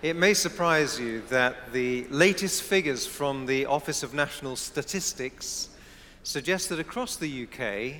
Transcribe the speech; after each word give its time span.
It 0.00 0.14
may 0.14 0.32
surprise 0.32 1.00
you 1.00 1.22
that 1.22 1.72
the 1.72 2.06
latest 2.08 2.62
figures 2.62 3.04
from 3.04 3.46
the 3.46 3.66
Office 3.66 4.04
of 4.04 4.14
National 4.14 4.54
Statistics 4.54 5.70
suggest 6.22 6.68
that 6.68 6.78
across 6.78 7.16
the 7.16 7.48
UK, 7.48 7.96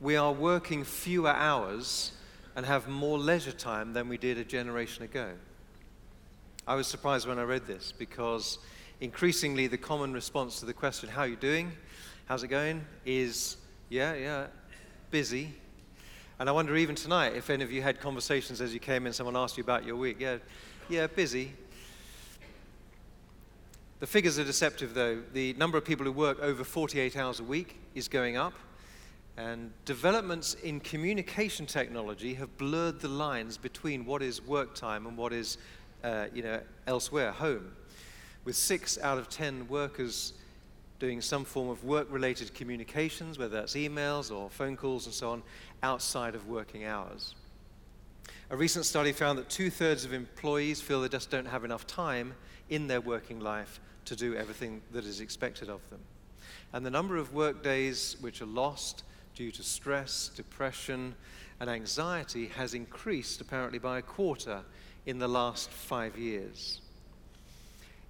we 0.00 0.16
are 0.16 0.32
working 0.32 0.82
fewer 0.82 1.30
hours 1.30 2.10
and 2.56 2.66
have 2.66 2.88
more 2.88 3.20
leisure 3.20 3.52
time 3.52 3.92
than 3.92 4.08
we 4.08 4.18
did 4.18 4.36
a 4.36 4.42
generation 4.42 5.04
ago. 5.04 5.30
I 6.66 6.74
was 6.74 6.88
surprised 6.88 7.28
when 7.28 7.38
I 7.38 7.44
read 7.44 7.68
this 7.68 7.92
because 7.96 8.58
increasingly 9.00 9.68
the 9.68 9.78
common 9.78 10.12
response 10.12 10.58
to 10.58 10.66
the 10.66 10.74
question, 10.74 11.08
How 11.08 11.20
are 11.20 11.28
you 11.28 11.36
doing? 11.36 11.70
How's 12.26 12.42
it 12.42 12.48
going? 12.48 12.84
is, 13.06 13.58
Yeah, 13.90 14.14
yeah, 14.14 14.46
busy. 15.12 15.54
And 16.40 16.48
I 16.48 16.52
wonder 16.52 16.76
even 16.76 16.96
tonight 16.96 17.34
if 17.34 17.48
any 17.48 17.62
of 17.62 17.70
you 17.70 17.82
had 17.82 18.00
conversations 18.00 18.60
as 18.60 18.74
you 18.74 18.80
came 18.80 19.06
in, 19.06 19.12
someone 19.12 19.36
asked 19.36 19.56
you 19.56 19.62
about 19.62 19.84
your 19.84 19.96
week. 19.96 20.16
Yeah, 20.18 20.38
yeah, 20.88 21.06
busy. 21.06 21.52
The 24.00 24.06
figures 24.06 24.38
are 24.38 24.44
deceptive, 24.44 24.94
though. 24.94 25.20
The 25.32 25.52
number 25.54 25.76
of 25.76 25.84
people 25.84 26.06
who 26.06 26.12
work 26.12 26.40
over 26.40 26.64
48 26.64 27.16
hours 27.16 27.40
a 27.40 27.44
week 27.44 27.76
is 27.94 28.08
going 28.08 28.36
up, 28.36 28.54
and 29.36 29.70
developments 29.84 30.54
in 30.54 30.80
communication 30.80 31.66
technology 31.66 32.34
have 32.34 32.56
blurred 32.56 33.00
the 33.00 33.08
lines 33.08 33.58
between 33.58 34.06
what 34.06 34.22
is 34.22 34.40
work 34.40 34.74
time 34.74 35.06
and 35.06 35.16
what 35.16 35.32
is, 35.32 35.58
uh, 36.04 36.26
you 36.32 36.42
know, 36.42 36.60
elsewhere, 36.86 37.32
home. 37.32 37.72
With 38.44 38.56
six 38.56 38.98
out 38.98 39.18
of 39.18 39.28
ten 39.28 39.68
workers 39.68 40.32
doing 40.98 41.20
some 41.20 41.44
form 41.44 41.68
of 41.68 41.84
work-related 41.84 42.54
communications, 42.54 43.38
whether 43.38 43.56
that's 43.56 43.74
emails 43.74 44.34
or 44.34 44.48
phone 44.48 44.76
calls 44.76 45.06
and 45.06 45.14
so 45.14 45.30
on, 45.30 45.42
outside 45.82 46.34
of 46.34 46.48
working 46.48 46.84
hours. 46.84 47.34
A 48.50 48.56
recent 48.56 48.86
study 48.86 49.12
found 49.12 49.38
that 49.38 49.50
two 49.50 49.68
thirds 49.68 50.06
of 50.06 50.14
employees 50.14 50.80
feel 50.80 51.02
they 51.02 51.10
just 51.10 51.30
don't 51.30 51.46
have 51.46 51.64
enough 51.64 51.86
time 51.86 52.32
in 52.70 52.86
their 52.86 53.02
working 53.02 53.40
life 53.40 53.78
to 54.06 54.16
do 54.16 54.34
everything 54.34 54.80
that 54.92 55.04
is 55.04 55.20
expected 55.20 55.68
of 55.68 55.86
them. 55.90 56.00
And 56.72 56.84
the 56.84 56.90
number 56.90 57.18
of 57.18 57.34
work 57.34 57.62
days 57.62 58.16
which 58.20 58.40
are 58.40 58.46
lost 58.46 59.02
due 59.34 59.50
to 59.52 59.62
stress, 59.62 60.30
depression, 60.34 61.14
and 61.60 61.68
anxiety 61.68 62.46
has 62.46 62.72
increased 62.72 63.42
apparently 63.42 63.78
by 63.78 63.98
a 63.98 64.02
quarter 64.02 64.62
in 65.04 65.18
the 65.18 65.28
last 65.28 65.68
five 65.68 66.16
years. 66.16 66.80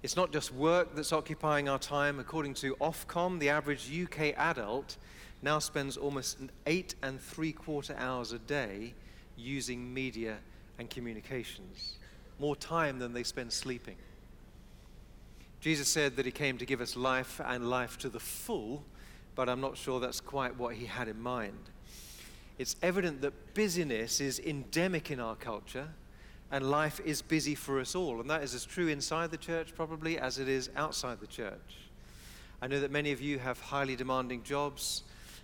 It's 0.03 0.15
not 0.15 0.31
just 0.31 0.53
work 0.53 0.95
that's 0.95 1.11
occupying 1.11 1.67
our 1.67 1.79
time. 1.79 2.17
According 2.17 2.53
to 2.55 2.75
Ofcom, 2.75 3.39
the 3.39 3.49
average 3.49 3.91
UK 3.91 4.33
adult 4.37 4.95
now 5.41 5.59
spends 5.59 5.97
almost 5.97 6.37
eight 6.65 6.95
and 7.03 7.19
three 7.19 7.51
quarter 7.51 7.93
hours 7.97 8.31
a 8.31 8.39
day 8.39 8.93
using 9.39 9.93
media 9.93 10.37
and 10.77 10.89
communications, 10.89 11.95
more 12.39 12.55
time 12.55 12.99
than 12.99 13.13
they 13.13 13.23
spend 13.23 13.51
sleeping. 13.51 13.95
Jesus 15.59 15.89
said 15.89 16.15
that 16.15 16.25
he 16.25 16.31
came 16.31 16.57
to 16.57 16.65
give 16.65 16.79
us 16.79 16.95
life 16.95 17.41
and 17.43 17.69
life 17.69 17.97
to 17.99 18.09
the 18.09 18.19
full, 18.19 18.83
but 19.35 19.49
I'm 19.49 19.59
not 19.59 19.77
sure 19.77 19.99
that's 19.99 20.21
quite 20.21 20.57
what 20.57 20.75
he 20.75 20.85
had 20.85 21.07
in 21.07 21.19
mind. 21.19 21.69
It's 22.57 22.75
evident 22.81 23.21
that 23.21 23.53
busyness 23.53 24.21
is 24.21 24.39
endemic 24.39 25.11
in 25.11 25.19
our 25.19 25.35
culture, 25.35 25.87
and 26.51 26.69
life 26.69 26.99
is 27.05 27.21
busy 27.21 27.55
for 27.55 27.79
us 27.79 27.93
all. 27.95 28.19
And 28.19 28.29
that 28.29 28.43
is 28.43 28.53
as 28.55 28.65
true 28.65 28.87
inside 28.87 29.31
the 29.31 29.37
church, 29.37 29.73
probably, 29.75 30.17
as 30.17 30.39
it 30.39 30.47
is 30.47 30.69
outside 30.75 31.19
the 31.19 31.27
church. 31.27 31.77
I 32.61 32.67
know 32.67 32.79
that 32.79 32.91
many 32.91 33.11
of 33.11 33.21
you 33.21 33.39
have 33.39 33.59
highly 33.59 33.95
demanding 33.95 34.43
jobs, 34.43 35.03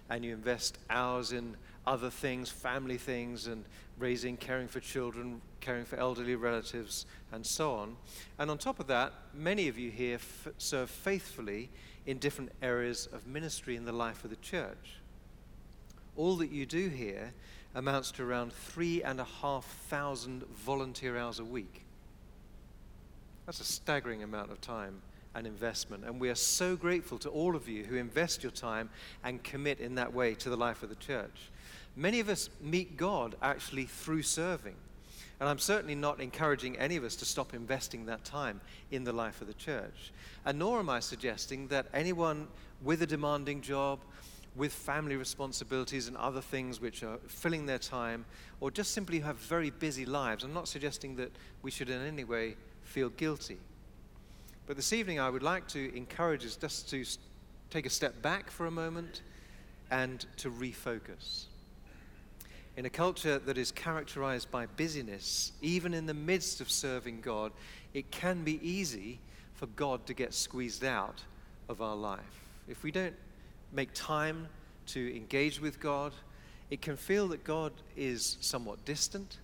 and 0.10 0.26
you 0.26 0.34
invest 0.34 0.78
hours 0.90 1.32
in 1.32 1.56
other 1.88 2.10
things, 2.10 2.50
family 2.50 2.98
things, 2.98 3.48
and 3.48 3.64
raising, 3.98 4.38
caring 4.38 4.68
for 4.68 4.80
children, 4.80 5.42
caring 5.62 5.86
for 5.86 5.96
elderly 5.98 6.36
relatives, 6.36 7.06
and 7.32 7.46
so 7.46 7.74
on. 7.74 7.96
And 8.38 8.52
on 8.52 8.58
top 8.58 8.80
of 8.80 8.88
that, 8.88 9.14
many 9.34 9.68
of 9.68 9.78
you 9.78 9.92
here 9.92 10.16
f- 10.16 10.50
serve 10.58 10.90
faithfully 10.90 11.70
in 12.06 12.18
different 12.18 12.52
areas 12.62 13.08
of 13.12 13.26
ministry 13.26 13.76
in 13.76 13.86
the 13.86 13.92
life 13.92 14.24
of 14.24 14.30
the 14.30 14.36
church. 14.38 15.00
All 16.16 16.36
that 16.38 16.52
you 16.52 16.66
do 16.66 16.90
here 16.90 17.34
amounts 17.74 18.12
to 18.12 18.24
around 18.24 18.54
three 18.54 19.04
and 19.04 19.20
a 19.20 19.26
half 19.26 19.66
thousand 19.90 20.44
volunteer 20.44 21.18
hours 21.18 21.40
a 21.40 21.46
week. 21.46 21.86
That's 23.46 23.60
a 23.60 23.66
staggering 23.66 24.24
amount 24.24 24.52
of 24.52 24.62
time 24.62 25.02
and 25.36 25.46
investment. 25.46 26.06
And 26.06 26.20
we 26.20 26.30
are 26.30 26.36
so 26.36 26.76
grateful 26.76 27.18
to 27.20 27.30
all 27.30 27.56
of 27.56 27.68
you 27.68 27.84
who 27.84 27.98
invest 27.98 28.42
your 28.42 28.52
time 28.52 28.90
and 29.24 29.44
commit 29.44 29.80
in 29.80 29.96
that 29.96 30.14
way 30.14 30.34
to 30.36 30.50
the 30.50 30.56
life 30.56 30.82
of 30.82 30.90
the 30.90 30.96
church. 30.96 31.52
Many 31.96 32.20
of 32.20 32.30
us 32.30 32.50
meet 32.62 32.98
God 32.98 33.36
actually 33.42 33.86
through 33.86 34.24
serving. 34.24 34.76
And 35.40 35.50
I'm 35.50 35.60
certainly 35.60 35.96
not 35.96 36.22
encouraging 36.22 36.78
any 36.78 36.96
of 36.96 37.04
us 37.04 37.16
to 37.18 37.26
stop 37.26 37.54
investing 37.54 38.06
that 38.06 38.24
time 38.24 38.62
in 38.92 39.04
the 39.04 39.12
life 39.12 39.42
of 39.42 39.48
the 39.48 39.54
church. 39.54 40.14
And 40.46 40.60
nor 40.60 40.80
am 40.80 40.90
I 40.90 41.00
suggesting 41.02 41.68
that 41.70 41.88
anyone 41.94 42.48
with 42.82 43.02
a 43.02 43.08
demanding 43.08 43.62
job, 43.62 44.00
with 44.56 44.72
family 44.72 45.18
responsibilities 45.18 46.08
and 46.08 46.16
other 46.16 46.40
things 46.40 46.80
which 46.80 47.04
are 47.04 47.18
filling 47.28 47.66
their 47.66 47.80
time, 47.80 48.24
or 48.62 48.72
just 48.72 48.92
simply 48.92 49.20
have 49.20 49.36
very 49.38 49.70
busy 49.70 50.06
lives, 50.06 50.46
I'm 50.46 50.54
not 50.54 50.70
suggesting 50.70 51.18
that 51.18 51.32
we 51.62 51.72
should 51.72 51.90
in 51.90 52.02
any 52.02 52.24
way 52.24 52.56
feel 52.84 53.10
guilty. 53.10 53.58
But 54.68 54.78
this 54.78 54.94
evening, 54.94 55.20
I 55.20 55.30
would 55.30 55.44
like 55.44 55.68
to 55.70 55.96
encourage 55.96 56.46
us 56.46 56.56
just 56.56 56.90
to 56.92 57.04
take 57.70 57.86
a 57.86 57.90
step 57.90 58.22
back 58.22 58.50
for 58.50 58.66
a 58.66 58.72
moment 58.72 59.22
and 59.92 60.26
to 60.38 60.50
refocus. 60.50 61.46
In 62.78 62.86
a 62.86 62.90
culture 62.90 63.40
that 63.40 63.58
is 63.58 63.72
characterized 63.72 64.52
by 64.52 64.66
busyness, 64.66 65.54
even 65.62 65.94
in 65.94 66.06
the 66.06 66.14
midst 66.14 66.60
of 66.60 66.70
serving 66.70 67.22
God, 67.22 67.54
it 67.94 68.12
can 68.12 68.44
be 68.44 68.60
easy 68.68 69.20
for 69.54 69.68
God 69.68 70.06
to 70.08 70.14
get 70.14 70.34
squeezed 70.34 70.84
out 70.84 71.24
of 71.70 71.82
our 71.82 71.96
life. 71.96 72.20
If 72.68 72.84
we 72.84 72.92
don't 72.92 73.16
make 73.72 73.94
time 73.94 74.48
to 74.88 75.16
engage 75.16 75.62
with 75.62 75.80
God, 75.80 76.12
it 76.70 76.82
can 76.82 76.98
feel 76.98 77.30
that 77.30 77.46
God 77.46 77.72
is 77.96 78.38
somewhat 78.42 78.84
distant. 78.84 79.38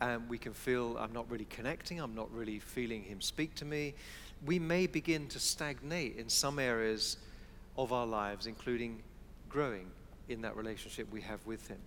And 0.00 0.28
we 0.28 0.38
can 0.38 0.52
feel, 0.52 0.96
I'm 0.98 1.12
not 1.12 1.28
really 1.30 1.46
connecting, 1.46 2.00
I'm 2.00 2.14
not 2.14 2.32
really 2.32 2.60
feeling 2.60 3.02
Him 3.02 3.20
speak 3.20 3.54
to 3.56 3.64
me. 3.64 3.94
We 4.44 4.60
may 4.60 4.86
begin 4.86 5.26
to 5.28 5.40
stagnate 5.40 6.16
in 6.18 6.28
some 6.28 6.58
areas 6.60 7.16
of 7.76 7.92
our 7.92 8.06
lives, 8.06 8.46
including 8.46 9.02
growing 9.48 9.86
in 10.28 10.42
that 10.42 10.56
relationship 10.56 11.10
we 11.10 11.22
have 11.22 11.44
with 11.46 11.66
Him. 11.66 11.78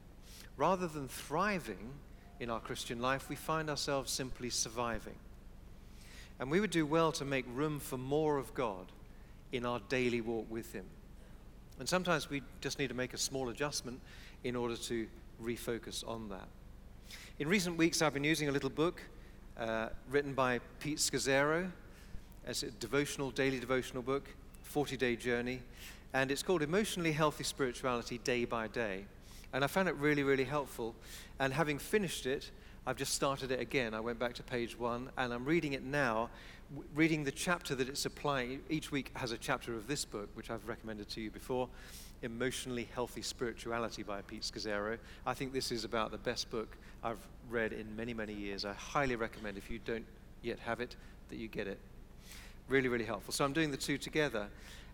Rather 0.58 0.88
than 0.88 1.08
thriving 1.08 1.94
in 2.40 2.50
our 2.50 2.60
Christian 2.60 3.00
life, 3.00 3.30
we 3.30 3.36
find 3.36 3.70
ourselves 3.70 4.12
simply 4.12 4.50
surviving. 4.50 5.16
And 6.40 6.52
we 6.52 6.60
would 6.60 6.72
do 6.72 6.86
well 6.86 7.12
to 7.14 7.26
make 7.26 7.46
room 7.54 7.80
for 7.80 7.98
more 7.98 8.38
of 8.38 8.54
God 8.54 8.92
in 9.52 9.66
our 9.66 9.80
daily 9.88 10.22
walk 10.22 10.48
with 10.50 10.74
Him. 10.74 10.86
And 11.80 11.88
sometimes 11.88 12.30
we 12.30 12.42
just 12.60 12.80
need 12.80 12.88
to 12.88 12.96
make 12.96 13.14
a 13.14 13.18
small 13.18 13.50
adjustment 13.50 14.00
in 14.44 14.56
order 14.56 14.76
to 14.76 15.08
refocus 15.42 16.08
on 16.08 16.30
that. 16.30 16.48
In 17.40 17.48
recent 17.48 17.78
weeks, 17.78 18.02
I've 18.02 18.14
been 18.14 18.24
using 18.24 18.50
a 18.50 18.52
little 18.52 18.70
book 18.70 19.02
uh, 19.58 19.90
written 20.10 20.34
by 20.34 20.60
Pete 20.80 20.98
Scazzero 20.98 21.72
as 22.46 22.64
a 22.64 22.72
devotional, 22.72 23.30
daily 23.32 23.60
devotional 23.60 24.02
book, 24.02 24.28
40 24.64 24.98
Day 24.98 25.16
Journey, 25.16 25.62
and 26.14 26.32
it's 26.32 26.42
called 26.42 26.62
Emotionally 26.62 27.12
Healthy 27.12 27.44
Spirituality 27.44 28.18
Day 28.20 28.46
by 28.46 28.68
Day. 28.68 29.06
And 29.54 29.64
I 29.64 29.68
found 29.68 29.88
it 29.88 29.96
really, 29.96 30.24
really 30.24 30.44
helpful. 30.44 30.96
And 31.40 31.54
having 31.54 31.80
finished 31.80 32.26
it, 32.26 32.52
I've 32.86 32.98
just 32.98 33.14
started 33.14 33.52
it 33.52 33.60
again. 33.60 33.94
I 33.94 34.00
went 34.00 34.20
back 34.20 34.34
to 34.36 34.44
page 34.44 34.78
one, 34.78 35.10
and 35.18 35.34
I'm 35.34 35.46
reading 35.46 35.74
it 35.74 35.84
now, 35.84 36.30
reading 36.96 37.24
the 37.24 37.32
chapter 37.32 37.76
that 37.76 37.90
it's 37.90 38.06
applying. 38.06 38.62
Each 38.70 38.92
week 38.92 39.12
has 39.16 39.32
a 39.32 39.38
chapter 39.38 39.76
of 39.76 39.88
this 39.88 40.06
book, 40.06 40.30
which 40.36 40.50
I've 40.50 40.68
recommended 40.68 41.10
to 41.10 41.22
you 41.22 41.30
before 41.30 41.68
Emotionally 42.22 42.88
Healthy 42.94 43.22
Spirituality 43.22 44.04
by 44.04 44.22
Pete 44.22 44.42
Scazzero. 44.42 44.98
I 45.26 45.34
think 45.34 45.54
this 45.54 45.72
is 45.72 45.84
about 45.84 46.12
the 46.12 46.18
best 46.18 46.50
book 46.50 46.78
I've 47.04 47.20
read 47.50 47.74
in 47.74 47.96
many, 47.96 48.14
many 48.14 48.34
years. 48.34 48.66
I 48.66 48.74
highly 48.74 49.16
recommend, 49.16 49.58
if 49.58 49.70
you 49.70 49.80
don't 49.86 50.06
yet 50.42 50.60
have 50.60 50.80
it, 50.80 50.96
that 51.30 51.38
you 51.38 51.48
get 51.48 51.68
it. 51.68 51.80
Really, 52.70 52.88
really 52.88 53.06
helpful. 53.06 53.34
So 53.34 53.46
I'm 53.46 53.54
doing 53.54 53.72
the 53.72 53.78
two 53.78 53.98
together. 53.98 54.48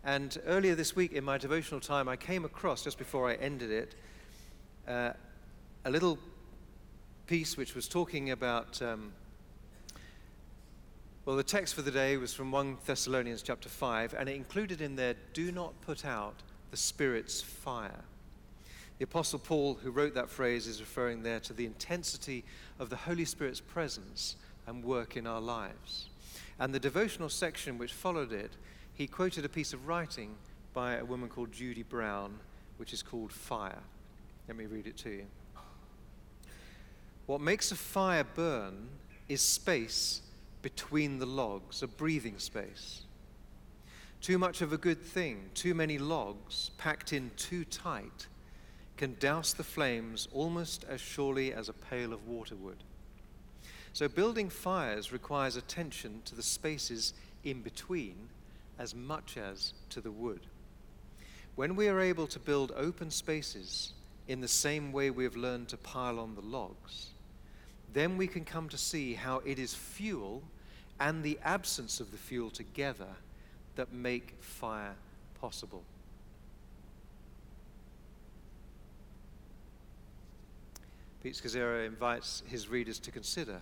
And 0.03 0.37
earlier 0.45 0.75
this 0.75 0.95
week 0.95 1.13
in 1.13 1.23
my 1.23 1.37
devotional 1.37 1.79
time, 1.79 2.09
I 2.09 2.15
came 2.15 2.43
across, 2.43 2.83
just 2.83 2.97
before 2.97 3.29
I 3.29 3.35
ended 3.35 3.71
it, 3.71 3.95
uh, 4.87 5.11
a 5.85 5.91
little 5.91 6.17
piece 7.27 7.57
which 7.57 7.75
was 7.75 7.87
talking 7.87 8.31
about. 8.31 8.81
Um, 8.81 9.13
well, 11.25 11.37
the 11.37 11.43
text 11.43 11.73
for 11.73 11.81
the 11.81 11.91
day 11.91 12.17
was 12.17 12.33
from 12.33 12.51
1 12.51 12.79
Thessalonians 12.85 13.41
chapter 13.41 13.69
5, 13.69 14.13
and 14.17 14.27
it 14.27 14.35
included 14.35 14.81
in 14.81 14.97
there, 14.97 15.15
do 15.31 15.53
not 15.53 15.79
put 15.81 16.05
out 16.05 16.35
the 16.71 16.77
Spirit's 16.77 17.41
fire. 17.41 18.03
The 18.97 19.05
Apostle 19.05 19.39
Paul, 19.39 19.75
who 19.75 19.91
wrote 19.91 20.15
that 20.15 20.29
phrase, 20.29 20.67
is 20.67 20.81
referring 20.81 21.23
there 21.23 21.39
to 21.41 21.53
the 21.53 21.65
intensity 21.65 22.43
of 22.77 22.89
the 22.89 22.97
Holy 22.97 23.25
Spirit's 23.25 23.61
presence 23.61 24.35
and 24.67 24.83
work 24.83 25.15
in 25.15 25.25
our 25.25 25.41
lives. 25.41 26.09
And 26.59 26.73
the 26.73 26.79
devotional 26.79 27.29
section 27.29 27.77
which 27.77 27.93
followed 27.93 28.33
it, 28.33 28.51
he 28.93 29.07
quoted 29.07 29.45
a 29.45 29.49
piece 29.49 29.73
of 29.73 29.87
writing 29.87 30.35
by 30.73 30.95
a 30.95 31.05
woman 31.05 31.29
called 31.29 31.51
Judy 31.51 31.83
Brown, 31.83 32.39
which 32.77 32.93
is 32.93 33.01
called 33.01 33.31
Fire. 33.31 33.81
Let 34.47 34.57
me 34.57 34.65
read 34.65 34.87
it 34.87 34.97
to 34.97 35.09
you. 35.09 35.25
What 37.25 37.39
makes 37.39 37.71
a 37.71 37.75
fire 37.75 38.25
burn 38.25 38.89
is 39.29 39.41
space 39.41 40.21
between 40.61 41.19
the 41.19 41.25
logs, 41.25 41.81
a 41.81 41.87
breathing 41.87 42.37
space. 42.37 43.03
Too 44.21 44.37
much 44.37 44.61
of 44.61 44.73
a 44.73 44.77
good 44.77 45.01
thing, 45.01 45.49
too 45.53 45.73
many 45.73 45.97
logs 45.97 46.71
packed 46.77 47.13
in 47.13 47.31
too 47.37 47.65
tight, 47.65 48.27
can 48.97 49.15
douse 49.19 49.53
the 49.53 49.63
flames 49.63 50.27
almost 50.31 50.85
as 50.89 51.01
surely 51.01 51.53
as 51.53 51.69
a 51.69 51.73
pail 51.73 52.13
of 52.13 52.27
water 52.27 52.55
would. 52.55 52.83
So, 53.93 54.07
building 54.07 54.49
fires 54.49 55.11
requires 55.11 55.55
attention 55.55 56.21
to 56.25 56.35
the 56.35 56.43
spaces 56.43 57.13
in 57.43 57.61
between 57.61 58.15
as 58.79 58.95
much 58.95 59.37
as 59.37 59.73
to 59.89 60.01
the 60.01 60.11
wood. 60.11 60.41
When 61.55 61.75
we 61.75 61.87
are 61.87 61.99
able 61.99 62.27
to 62.27 62.39
build 62.39 62.71
open 62.75 63.11
spaces 63.11 63.93
in 64.27 64.41
the 64.41 64.47
same 64.47 64.91
way 64.91 65.09
we 65.09 65.23
have 65.23 65.35
learned 65.35 65.67
to 65.69 65.77
pile 65.77 66.19
on 66.19 66.35
the 66.35 66.41
logs, 66.41 67.07
then 67.93 68.17
we 68.17 68.27
can 68.27 68.45
come 68.45 68.69
to 68.69 68.77
see 68.77 69.13
how 69.13 69.41
it 69.45 69.59
is 69.59 69.73
fuel 69.73 70.41
and 70.99 71.23
the 71.23 71.37
absence 71.43 71.99
of 71.99 72.11
the 72.11 72.17
fuel 72.17 72.49
together 72.49 73.07
that 73.75 73.91
make 73.91 74.35
fire 74.41 74.95
possible. 75.39 75.83
Pete 81.21 81.35
Scazzero 81.35 81.85
invites 81.85 82.43
his 82.47 82.67
readers 82.67 82.99
to 82.99 83.11
consider 83.11 83.61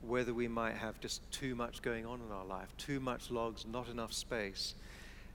whether 0.00 0.32
we 0.32 0.48
might 0.48 0.74
have 0.74 0.98
just 1.00 1.28
too 1.30 1.54
much 1.54 1.82
going 1.82 2.06
on 2.06 2.20
in 2.26 2.32
our 2.32 2.44
life, 2.44 2.68
too 2.78 3.00
much 3.00 3.30
logs, 3.30 3.66
not 3.66 3.88
enough 3.88 4.12
space, 4.12 4.74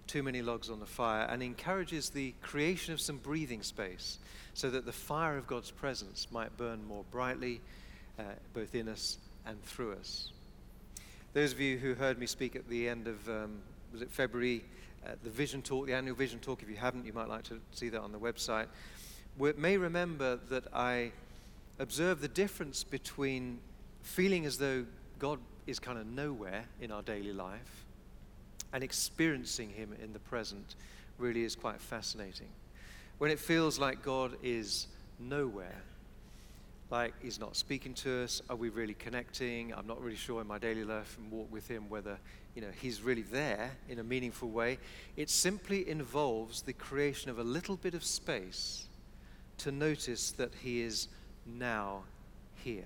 too 0.08 0.24
many 0.24 0.42
logs 0.42 0.70
on 0.70 0.80
the 0.80 0.86
fire, 0.86 1.28
and 1.30 1.42
encourages 1.42 2.10
the 2.10 2.34
creation 2.42 2.94
of 2.94 3.02
some 3.02 3.18
breathing 3.18 3.64
space 3.64 4.20
so 4.54 4.70
that 4.70 4.86
the 4.86 4.92
fire 4.92 5.38
of 5.38 5.48
God's 5.48 5.72
presence 5.72 6.28
might 6.32 6.56
burn 6.58 6.86
more 6.88 7.04
brightly, 7.12 7.62
uh, 8.20 8.24
both 8.54 8.76
in 8.76 8.88
us 8.88 9.18
and 9.46 9.62
through 9.64 9.94
us. 9.94 10.32
Those 11.34 11.52
of 11.52 11.60
you 11.60 11.78
who 11.78 11.96
heard 11.96 12.20
me 12.20 12.28
speak 12.28 12.56
at 12.56 12.70
the 12.70 12.88
end 12.88 13.08
of 13.08 13.28
um, 13.28 13.60
was 13.92 14.02
it 14.02 14.12
February, 14.12 14.64
uh, 15.06 15.12
the 15.24 15.30
Vision 15.30 15.62
Talk, 15.62 15.88
the 15.88 15.94
annual 15.94 16.16
Vision 16.16 16.40
Talk. 16.40 16.62
If 16.62 16.70
you 16.70 16.76
haven't, 16.76 17.06
you 17.06 17.14
might 17.14 17.30
like 17.30 17.44
to 17.46 17.60
see 17.72 17.90
that 17.90 18.02
on 18.02 18.12
the 18.12 18.20
website. 18.20 18.68
We 19.38 19.54
may 19.54 19.78
remember 19.78 20.40
that 20.50 20.66
I 20.74 21.12
observed 21.80 22.22
the 22.22 22.28
difference 22.28 22.84
between 22.84 23.60
feeling 24.04 24.46
as 24.46 24.58
though 24.58 24.86
God 25.18 25.40
is 25.66 25.80
kind 25.80 25.98
of 25.98 26.06
nowhere 26.06 26.66
in 26.82 26.92
our 26.92 27.02
daily 27.02 27.34
life 27.34 27.83
and 28.74 28.84
experiencing 28.84 29.70
Him 29.70 29.96
in 30.04 30.12
the 30.12 30.20
present 30.20 30.76
really 31.18 31.44
is 31.44 31.56
quite 31.56 31.80
fascinating. 31.80 32.50
When 33.20 33.32
it 33.32 33.40
feels 33.40 33.80
like 33.80 34.04
God 34.04 34.34
is 34.44 34.88
nowhere, 35.20 35.82
like 36.90 37.14
he's 37.22 37.40
not 37.40 37.56
speaking 37.56 37.94
to 37.96 38.24
us, 38.24 38.42
are 38.50 38.56
we 38.56 38.70
really 38.70 38.94
connecting? 38.94 39.74
I'm 39.74 39.88
not 39.88 40.02
really 40.02 40.16
sure 40.16 40.42
in 40.42 40.48
my 40.48 40.60
daily 40.60 40.84
life 40.84 41.18
and 41.18 41.32
walk 41.32 41.52
with 41.52 41.68
him 41.68 41.90
whether 41.90 42.20
you 42.56 42.62
know, 42.62 42.68
he's 42.82 43.02
really 43.02 43.24
there 43.24 43.72
in 43.90 43.98
a 43.98 44.04
meaningful 44.04 44.50
way. 44.50 44.78
It 45.18 45.30
simply 45.30 45.90
involves 45.90 46.62
the 46.62 46.74
creation 46.74 47.32
of 47.32 47.40
a 47.40 47.44
little 47.44 47.78
bit 47.78 47.96
of 47.96 48.04
space 48.04 48.88
to 49.60 49.72
notice 49.72 50.32
that 50.32 50.52
he 50.62 50.82
is 50.82 51.08
now 51.48 52.04
here, 52.64 52.86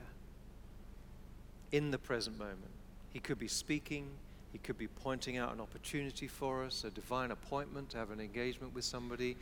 in 1.72 1.92
the 1.92 1.98
present 1.98 2.38
moment. 2.38 2.72
He 3.12 3.20
could 3.20 3.40
be 3.40 3.48
speaking, 3.48 4.08
he 4.52 4.58
could 4.58 4.78
be 4.78 4.88
pointing 4.88 5.38
out 5.38 5.54
an 5.54 5.60
opportunity 5.60 6.28
for 6.28 6.64
us, 6.64 6.84
a 6.84 6.90
divine 6.90 7.32
appointment 7.32 7.90
to 7.92 7.98
have 7.98 8.12
an 8.12 8.20
engagement 8.20 8.74
with 8.74 8.86
somebody, 8.86 9.36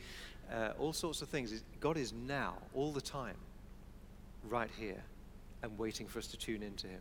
uh, 0.52 0.70
all 0.78 0.92
sorts 0.92 1.22
of 1.22 1.28
things. 1.28 1.62
God 1.80 1.96
is 1.96 2.12
now, 2.12 2.54
all 2.74 2.92
the 2.92 3.00
time, 3.00 3.36
right 4.48 4.70
here, 4.78 5.02
and 5.62 5.78
waiting 5.78 6.06
for 6.06 6.18
us 6.18 6.26
to 6.28 6.36
tune 6.36 6.62
into 6.62 6.86
him. 6.86 7.00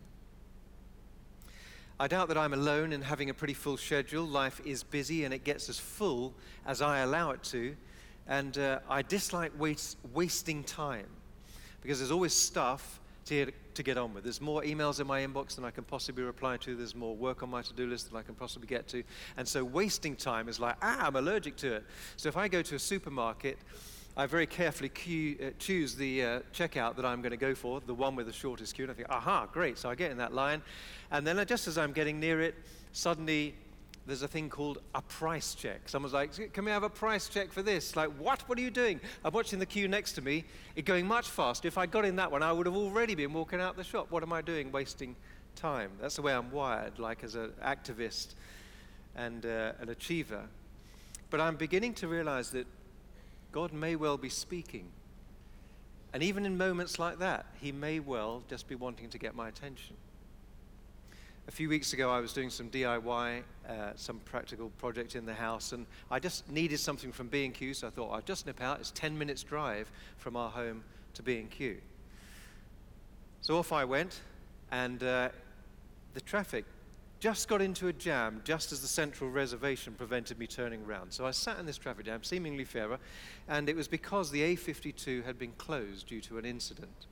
I 1.98 2.07
doubt 2.07 2.28
that 2.28 2.38
I'm 2.38 2.54
alone 2.54 2.92
in 2.92 3.02
having 3.02 3.30
a 3.30 3.34
pretty 3.34 3.54
full 3.54 3.78
schedule. 3.78 4.25
Life 4.25 4.60
is 4.66 4.84
busy 4.84 5.24
and 5.24 5.34
it 5.34 5.46
gets 5.46 5.69
as 5.69 5.80
full 5.80 6.34
as 6.66 6.81
I 6.81 7.00
allow 7.00 7.31
it 7.31 7.42
to. 7.44 7.74
And 8.28 8.58
uh, 8.58 8.80
I 8.90 9.01
dislike 9.01 9.54
waste, 9.58 9.98
wasting 10.13 10.63
time 10.66 11.08
because 11.81 12.00
there's 12.00 12.12
always 12.12 12.34
stuff 12.34 13.00
to, 13.25 13.51
to 13.74 13.83
get 13.83 13.98
on 13.98 14.13
with. 14.13 14.24
There's 14.24 14.42
more 14.42 14.62
emails 14.62 15.00
in 15.00 15.07
my 15.07 15.25
inbox 15.25 15.56
than 15.56 15.66
I 15.66 15.72
can 15.72 15.83
possibly 15.83 16.24
reply 16.24 16.57
to. 16.57 16.75
There's 16.75 16.95
more 16.95 17.16
work 17.16 17.42
on 17.42 17.50
my 17.50 17.62
to 17.63 17.74
do 17.74 17.88
list 17.88 18.10
than 18.10 18.18
I 18.18 18.22
can 18.22 18.36
possibly 18.36 18.68
get 18.68 18.88
to. 18.89 19.04
And 19.38 19.48
so 19.48 19.63
wasting 19.63 20.16
time 20.16 20.48
is 20.48 20.60
like, 20.60 20.75
ah, 20.81 21.07
I'm 21.07 21.16
allergic 21.16 21.56
to 21.57 21.75
it. 21.75 21.83
So 22.18 22.30
if 22.30 22.38
I 22.38 22.48
go 22.48 22.62
to 22.62 22.75
a 22.75 22.80
supermarket, 22.80 23.57
I 24.16 24.27
very 24.27 24.45
carefully 24.45 24.89
queue, 24.89 25.38
uh, 25.42 25.50
choose 25.60 25.95
the 25.95 26.24
uh, 26.24 26.39
checkout 26.54 26.95
that 26.95 27.06
I'm 27.06 27.22
going 27.22 27.31
to 27.31 27.38
go 27.38 27.56
for, 27.56 27.81
the 27.81 27.94
one 27.94 28.16
with 28.16 28.27
the 28.27 28.33
shortest 28.33 28.75
queue, 28.75 28.86
and 28.86 28.92
I 28.92 28.95
think, 28.95 29.10
aha, 29.10 29.48
great. 29.51 29.77
So 29.77 29.89
I 29.89 29.95
get 29.95 30.12
in 30.12 30.18
that 30.18 30.33
line. 30.33 30.62
And 31.12 31.25
then 31.25 31.44
just 31.48 31.68
as 31.68 31.77
I'm 31.77 31.92
getting 31.92 32.19
near 32.19 32.42
it, 32.42 32.56
suddenly 32.94 33.56
there's 34.07 34.22
a 34.22 34.28
thing 34.28 34.50
called 34.50 34.80
a 34.94 35.02
price 35.02 35.56
check. 35.56 35.90
Someone's 35.90 36.13
like, 36.13 36.54
Can 36.54 36.66
we 36.66 36.72
have 36.72 36.84
a 36.84 36.90
price 36.90 37.28
check 37.28 37.52
for 37.52 37.63
this? 37.63 37.96
Like, 37.96 38.10
what? 38.19 38.48
What 38.48 38.57
are 38.57 38.62
you 38.62 38.69
doing? 38.69 39.00
I'm 39.24 39.34
watching 39.34 39.60
the 39.60 39.66
queue 39.66 39.88
next 39.88 40.13
to 40.13 40.22
me, 40.22 40.44
it 40.75 40.86
going 40.86 41.07
much 41.07 41.28
faster. 41.28 41.68
If 41.68 41.78
I 41.78 41.86
got 41.86 42.06
in 42.06 42.16
that 42.18 42.31
one, 42.31 42.44
I 42.44 42.52
would 42.52 42.68
have 42.68 42.75
already 42.75 43.16
been 43.16 43.34
walking 43.34 43.60
out 43.60 43.75
the 43.75 43.84
shop. 43.84 44.12
What 44.12 44.22
am 44.22 44.31
I 44.31 44.42
doing? 44.42 44.72
Wasting 44.72 45.16
time. 45.56 45.92
That's 46.00 46.18
the 46.18 46.22
way 46.22 46.34
I'm 46.34 46.52
wired, 46.52 47.00
like 47.00 47.24
as 47.24 47.36
an 47.36 47.52
activist 47.63 48.36
and 49.16 49.46
uh, 49.46 49.72
an 49.80 49.90
achiever. 49.90 50.44
But 51.30 51.42
I'm 51.42 51.56
beginning 51.56 51.96
to 51.96 52.08
realize 52.08 52.51
that 52.51 52.68
God 53.51 53.74
may 53.74 53.96
well 53.96 54.18
be 54.18 54.30
speaking. 54.30 54.90
And 56.13 56.22
even 56.22 56.46
in 56.46 56.58
moments 56.58 57.00
like 57.00 57.19
that, 57.19 57.46
He 57.60 57.72
may 57.72 58.00
well 58.00 58.44
just 58.50 58.68
be 58.68 58.75
wanting 58.75 59.10
to 59.10 59.18
get 59.18 59.36
my 59.36 59.48
attention. 59.48 59.96
A 61.47 61.51
few 61.51 61.69
weeks 61.69 61.94
ago, 61.94 62.09
I 62.09 62.19
was 62.19 62.33
doing 62.33 62.50
some 62.50 62.69
DIY, 62.71 63.44
uh, 63.69 63.74
some 63.95 64.18
practical 64.25 64.69
project 64.80 65.15
in 65.15 65.27
the 65.27 65.33
house, 65.33 65.74
and 65.74 65.86
I 66.09 66.18
just 66.19 66.50
needed 66.50 66.80
something 66.80 67.12
from 67.12 67.27
B&Q, 67.27 67.75
so 67.75 67.88
I 67.88 67.92
thought 67.92 68.13
I'd 68.13 68.25
just 68.25 68.47
nip 68.47 68.62
out. 68.62 68.80
It's 68.80 68.89
10 68.92 69.15
minutes 69.15 69.44
drive 69.44 69.92
from 70.18 70.36
our 70.36 70.50
home 70.50 70.83
to 71.13 71.21
B&Q. 71.21 71.77
So 73.42 73.59
off 73.59 73.71
I 73.71 73.86
went, 73.86 74.21
and 74.71 75.03
uh, 75.03 75.30
the 76.15 76.21
traffic 76.21 76.65
just 77.19 77.48
got 77.48 77.62
into 77.62 77.89
a 77.89 77.94
jam 77.94 78.41
just 78.44 78.71
as 78.71 78.81
the 78.81 78.88
central 78.88 79.30
reservation 79.30 79.94
prevented 79.94 80.39
me 80.39 80.48
turning 80.48 80.83
around. 80.83 81.12
So 81.12 81.27
I 81.27 81.31
sat 81.31 81.59
in 81.59 81.68
this 81.68 81.77
traffic 81.77 82.06
jam, 82.06 82.24
seemingly 82.24 82.65
fairer, 82.65 82.98
and 83.48 83.69
it 83.69 83.75
was 83.75 83.88
because 83.88 84.31
the 84.31 84.56
A52 84.56 85.24
had 85.24 85.38
been 85.38 85.53
closed 85.59 86.07
due 86.07 86.21
to 86.21 86.39
an 86.39 86.45
incident. 86.45 87.06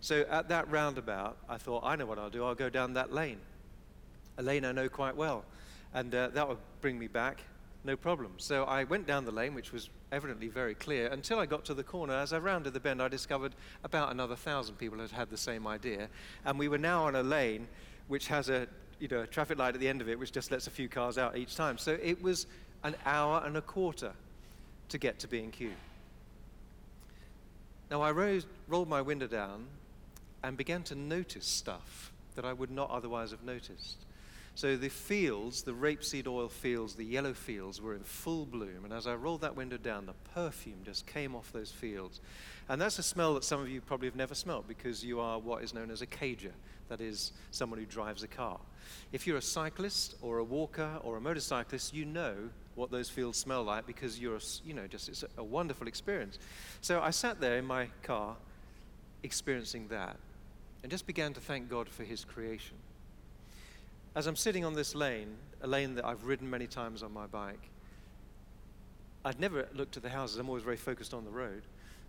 So 0.00 0.24
at 0.30 0.48
that 0.48 0.70
roundabout, 0.70 1.36
I 1.48 1.58
thought, 1.58 1.84
I 1.84 1.96
know 1.96 2.06
what 2.06 2.18
I'll 2.18 2.30
do. 2.30 2.44
I'll 2.44 2.54
go 2.54 2.70
down 2.70 2.94
that 2.94 3.12
lane, 3.12 3.38
a 4.38 4.42
lane 4.42 4.64
I 4.64 4.72
know 4.72 4.88
quite 4.88 5.14
well, 5.14 5.44
and 5.92 6.14
uh, 6.14 6.28
that 6.28 6.48
would 6.48 6.58
bring 6.80 6.98
me 6.98 7.06
back, 7.06 7.42
no 7.84 7.96
problem. 7.96 8.32
So 8.38 8.64
I 8.64 8.84
went 8.84 9.06
down 9.06 9.24
the 9.24 9.32
lane, 9.32 9.54
which 9.54 9.72
was 9.72 9.90
evidently 10.10 10.48
very 10.48 10.74
clear, 10.74 11.08
until 11.08 11.38
I 11.38 11.46
got 11.46 11.64
to 11.66 11.74
the 11.74 11.82
corner. 11.82 12.14
As 12.14 12.32
I 12.32 12.38
rounded 12.38 12.72
the 12.72 12.80
bend, 12.80 13.02
I 13.02 13.08
discovered 13.08 13.54
about 13.84 14.10
another 14.10 14.36
thousand 14.36 14.76
people 14.76 14.98
had 14.98 15.10
had 15.10 15.30
the 15.30 15.36
same 15.36 15.66
idea, 15.66 16.08
and 16.44 16.58
we 16.58 16.68
were 16.68 16.78
now 16.78 17.04
on 17.04 17.16
a 17.16 17.22
lane 17.22 17.68
which 18.08 18.26
has 18.28 18.48
a 18.48 18.66
you 19.00 19.08
know, 19.08 19.22
a 19.22 19.26
traffic 19.26 19.58
light 19.58 19.74
at 19.74 19.80
the 19.80 19.88
end 19.88 20.00
of 20.00 20.08
it, 20.08 20.18
which 20.18 20.30
just 20.30 20.50
lets 20.50 20.66
a 20.66 20.70
few 20.70 20.88
cars 20.88 21.16
out 21.18 21.36
each 21.36 21.56
time. 21.56 21.78
So 21.78 21.98
it 22.02 22.22
was 22.22 22.46
an 22.84 22.94
hour 23.06 23.42
and 23.44 23.56
a 23.56 23.62
quarter 23.62 24.12
to 24.90 24.98
get 24.98 25.18
to 25.20 25.28
B&Q. 25.28 25.72
Now 27.90 28.02
I 28.02 28.12
rose, 28.12 28.46
rolled 28.68 28.88
my 28.88 29.00
window 29.00 29.26
down 29.26 29.66
and 30.42 30.56
began 30.56 30.82
to 30.84 30.94
notice 30.94 31.46
stuff 31.46 32.12
that 32.34 32.44
I 32.44 32.52
would 32.52 32.70
not 32.70 32.90
otherwise 32.90 33.30
have 33.32 33.42
noticed. 33.42 33.96
So 34.54 34.76
the 34.76 34.88
fields, 34.88 35.62
the 35.62 35.72
rapeseed 35.72 36.26
oil 36.26 36.48
fields, 36.48 36.94
the 36.94 37.04
yellow 37.04 37.32
fields 37.32 37.80
were 37.80 37.94
in 37.94 38.02
full 38.02 38.44
bloom. 38.44 38.84
And 38.84 38.92
as 38.92 39.06
I 39.06 39.14
rolled 39.14 39.40
that 39.42 39.56
window 39.56 39.76
down, 39.76 40.06
the 40.06 40.12
perfume 40.34 40.80
just 40.84 41.06
came 41.06 41.34
off 41.34 41.52
those 41.52 41.70
fields. 41.70 42.20
And 42.68 42.80
that's 42.80 42.98
a 42.98 43.02
smell 43.02 43.34
that 43.34 43.44
some 43.44 43.60
of 43.60 43.68
you 43.68 43.80
probably 43.80 44.08
have 44.08 44.16
never 44.16 44.34
smelled 44.34 44.68
because 44.68 45.04
you 45.04 45.20
are 45.20 45.38
what 45.38 45.62
is 45.62 45.72
known 45.72 45.90
as 45.90 46.02
a 46.02 46.06
cager, 46.06 46.52
that 46.88 47.00
is, 47.00 47.32
someone 47.52 47.78
who 47.78 47.86
drives 47.86 48.22
a 48.22 48.28
car. 48.28 48.58
If 49.12 49.26
you're 49.26 49.38
a 49.38 49.42
cyclist 49.42 50.16
or 50.20 50.38
a 50.38 50.44
walker 50.44 50.98
or 51.04 51.16
a 51.16 51.20
motorcyclist, 51.20 51.94
you 51.94 52.04
know 52.04 52.34
what 52.74 52.90
those 52.90 53.08
fields 53.08 53.38
smell 53.38 53.62
like 53.62 53.86
because 53.86 54.20
you're, 54.20 54.40
you 54.64 54.74
know, 54.74 54.86
just 54.86 55.08
it's 55.08 55.24
a 55.38 55.44
wonderful 55.44 55.86
experience. 55.86 56.38
So 56.80 57.00
I 57.00 57.10
sat 57.10 57.40
there 57.40 57.56
in 57.56 57.64
my 57.64 57.88
car 58.02 58.36
experiencing 59.22 59.88
that 59.88 60.16
and 60.82 60.90
just 60.90 61.06
began 61.06 61.32
to 61.34 61.40
thank 61.40 61.68
God 61.68 61.88
for 61.88 62.04
his 62.04 62.24
creation. 62.24 62.76
As 64.14 64.26
I'm 64.26 64.36
sitting 64.36 64.64
on 64.64 64.74
this 64.74 64.94
lane, 64.94 65.36
a 65.62 65.66
lane 65.66 65.94
that 65.94 66.04
I've 66.04 66.24
ridden 66.24 66.48
many 66.48 66.66
times 66.66 67.02
on 67.02 67.12
my 67.12 67.26
bike, 67.26 67.70
I'd 69.24 69.38
never 69.38 69.68
looked 69.74 69.96
at 69.96 70.02
the 70.02 70.08
houses. 70.08 70.38
I'm 70.38 70.48
always 70.48 70.64
very 70.64 70.76
focused 70.76 71.12
on 71.12 71.24
the 71.24 71.30
road. 71.30 71.62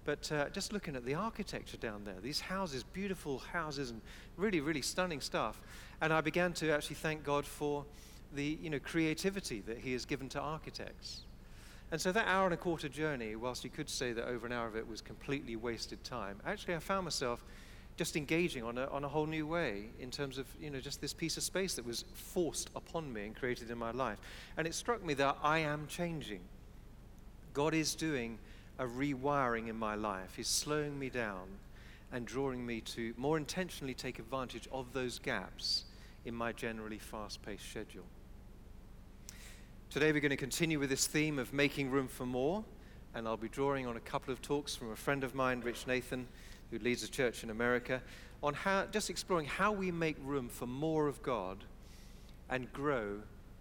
But 0.03 0.31
uh, 0.31 0.49
just 0.49 0.73
looking 0.73 0.95
at 0.95 1.05
the 1.05 1.13
architecture 1.13 1.77
down 1.77 2.03
there, 2.05 2.15
these 2.21 2.39
houses, 2.39 2.83
beautiful 2.83 3.39
houses, 3.39 3.91
and 3.91 4.01
really, 4.35 4.59
really 4.59 4.81
stunning 4.81 5.21
stuff. 5.21 5.61
And 6.01 6.11
I 6.11 6.21
began 6.21 6.53
to 6.53 6.71
actually 6.71 6.95
thank 6.95 7.23
God 7.23 7.45
for 7.45 7.85
the 8.33 8.57
you 8.61 8.69
know, 8.69 8.79
creativity 8.79 9.61
that 9.61 9.77
He 9.77 9.93
has 9.93 10.05
given 10.05 10.29
to 10.29 10.39
architects. 10.39 11.21
And 11.91 11.99
so 11.99 12.11
that 12.13 12.25
hour 12.27 12.45
and 12.45 12.53
a 12.53 12.57
quarter 12.57 12.87
journey, 12.87 13.35
whilst 13.35 13.63
you 13.63 13.69
could 13.69 13.89
say 13.89 14.13
that 14.13 14.25
over 14.25 14.45
an 14.45 14.53
hour 14.53 14.65
of 14.65 14.75
it 14.75 14.87
was 14.87 15.01
completely 15.01 15.57
wasted 15.57 16.03
time, 16.03 16.39
actually 16.45 16.73
I 16.73 16.79
found 16.79 17.03
myself 17.03 17.43
just 18.01 18.15
engaging 18.15 18.63
on 18.63 18.79
a, 18.79 18.87
on 18.87 19.03
a 19.03 19.07
whole 19.07 19.27
new 19.27 19.45
way 19.45 19.83
in 19.99 20.09
terms 20.09 20.39
of, 20.39 20.47
you 20.59 20.71
know, 20.71 20.79
just 20.79 20.99
this 20.99 21.13
piece 21.13 21.37
of 21.37 21.43
space 21.43 21.75
that 21.75 21.85
was 21.85 22.03
forced 22.15 22.71
upon 22.75 23.13
me 23.13 23.27
and 23.27 23.35
created 23.35 23.69
in 23.69 23.77
my 23.77 23.91
life. 23.91 24.17
And 24.57 24.65
it 24.65 24.73
struck 24.73 25.05
me 25.05 25.13
that 25.13 25.37
I 25.43 25.59
am 25.59 25.85
changing. 25.85 26.39
God 27.53 27.75
is 27.75 27.93
doing 27.93 28.39
a 28.79 28.85
rewiring 28.87 29.69
in 29.69 29.77
my 29.77 29.93
life. 29.93 30.33
He's 30.35 30.47
slowing 30.47 30.97
me 30.97 31.11
down 31.11 31.45
and 32.11 32.25
drawing 32.25 32.65
me 32.65 32.81
to 32.81 33.13
more 33.17 33.37
intentionally 33.37 33.93
take 33.93 34.17
advantage 34.17 34.67
of 34.71 34.91
those 34.93 35.19
gaps 35.19 35.83
in 36.25 36.33
my 36.33 36.53
generally 36.53 36.97
fast 36.97 37.43
paced 37.43 37.69
schedule. 37.69 38.05
Today, 39.91 40.11
we're 40.11 40.21
going 40.21 40.31
to 40.31 40.37
continue 40.37 40.79
with 40.79 40.89
this 40.89 41.05
theme 41.05 41.37
of 41.37 41.53
making 41.53 41.91
room 41.91 42.07
for 42.07 42.25
more, 42.25 42.63
and 43.13 43.27
I'll 43.27 43.37
be 43.37 43.47
drawing 43.47 43.85
on 43.85 43.95
a 43.95 43.99
couple 43.99 44.33
of 44.33 44.41
talks 44.41 44.75
from 44.75 44.89
a 44.91 44.95
friend 44.95 45.23
of 45.23 45.35
mine, 45.35 45.61
Rich 45.61 45.85
Nathan, 45.85 46.25
who 46.71 46.79
leads 46.79 47.03
a 47.03 47.09
church 47.09 47.43
in 47.43 47.49
America, 47.49 48.01
on 48.41 48.53
how, 48.53 48.85
just 48.91 49.09
exploring 49.09 49.45
how 49.45 49.71
we 49.71 49.91
make 49.91 50.15
room 50.23 50.49
for 50.49 50.65
more 50.65 51.07
of 51.07 51.21
God 51.21 51.57
and 52.49 52.71
grow 52.73 53.19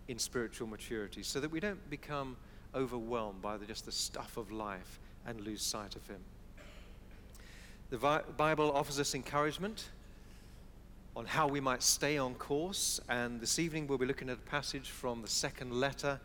in 0.08 0.18
spiritual 0.18 0.66
maturity 0.66 1.22
so 1.22 1.38
that 1.40 1.50
we 1.50 1.60
don't 1.60 1.90
become 1.90 2.36
overwhelmed 2.74 3.42
by 3.42 3.56
the, 3.56 3.66
just 3.66 3.84
the 3.84 3.92
stuff 3.92 4.36
of 4.36 4.50
life 4.50 4.98
and 5.26 5.40
lose 5.40 5.62
sight 5.62 5.96
of 5.96 6.06
Him. 6.06 6.20
The 7.90 8.22
Bible 8.36 8.72
offers 8.72 9.00
us 9.00 9.14
encouragement 9.14 9.88
on 11.16 11.26
how 11.26 11.48
we 11.48 11.60
might 11.60 11.82
stay 11.82 12.16
on 12.18 12.34
course, 12.34 13.00
and 13.08 13.40
this 13.40 13.58
evening 13.58 13.88
we'll 13.88 13.98
be 13.98 14.06
looking 14.06 14.30
at 14.30 14.38
a 14.38 14.50
passage 14.50 14.88
from 14.88 15.22
the 15.22 15.28
second 15.28 15.72
letter 15.72 16.20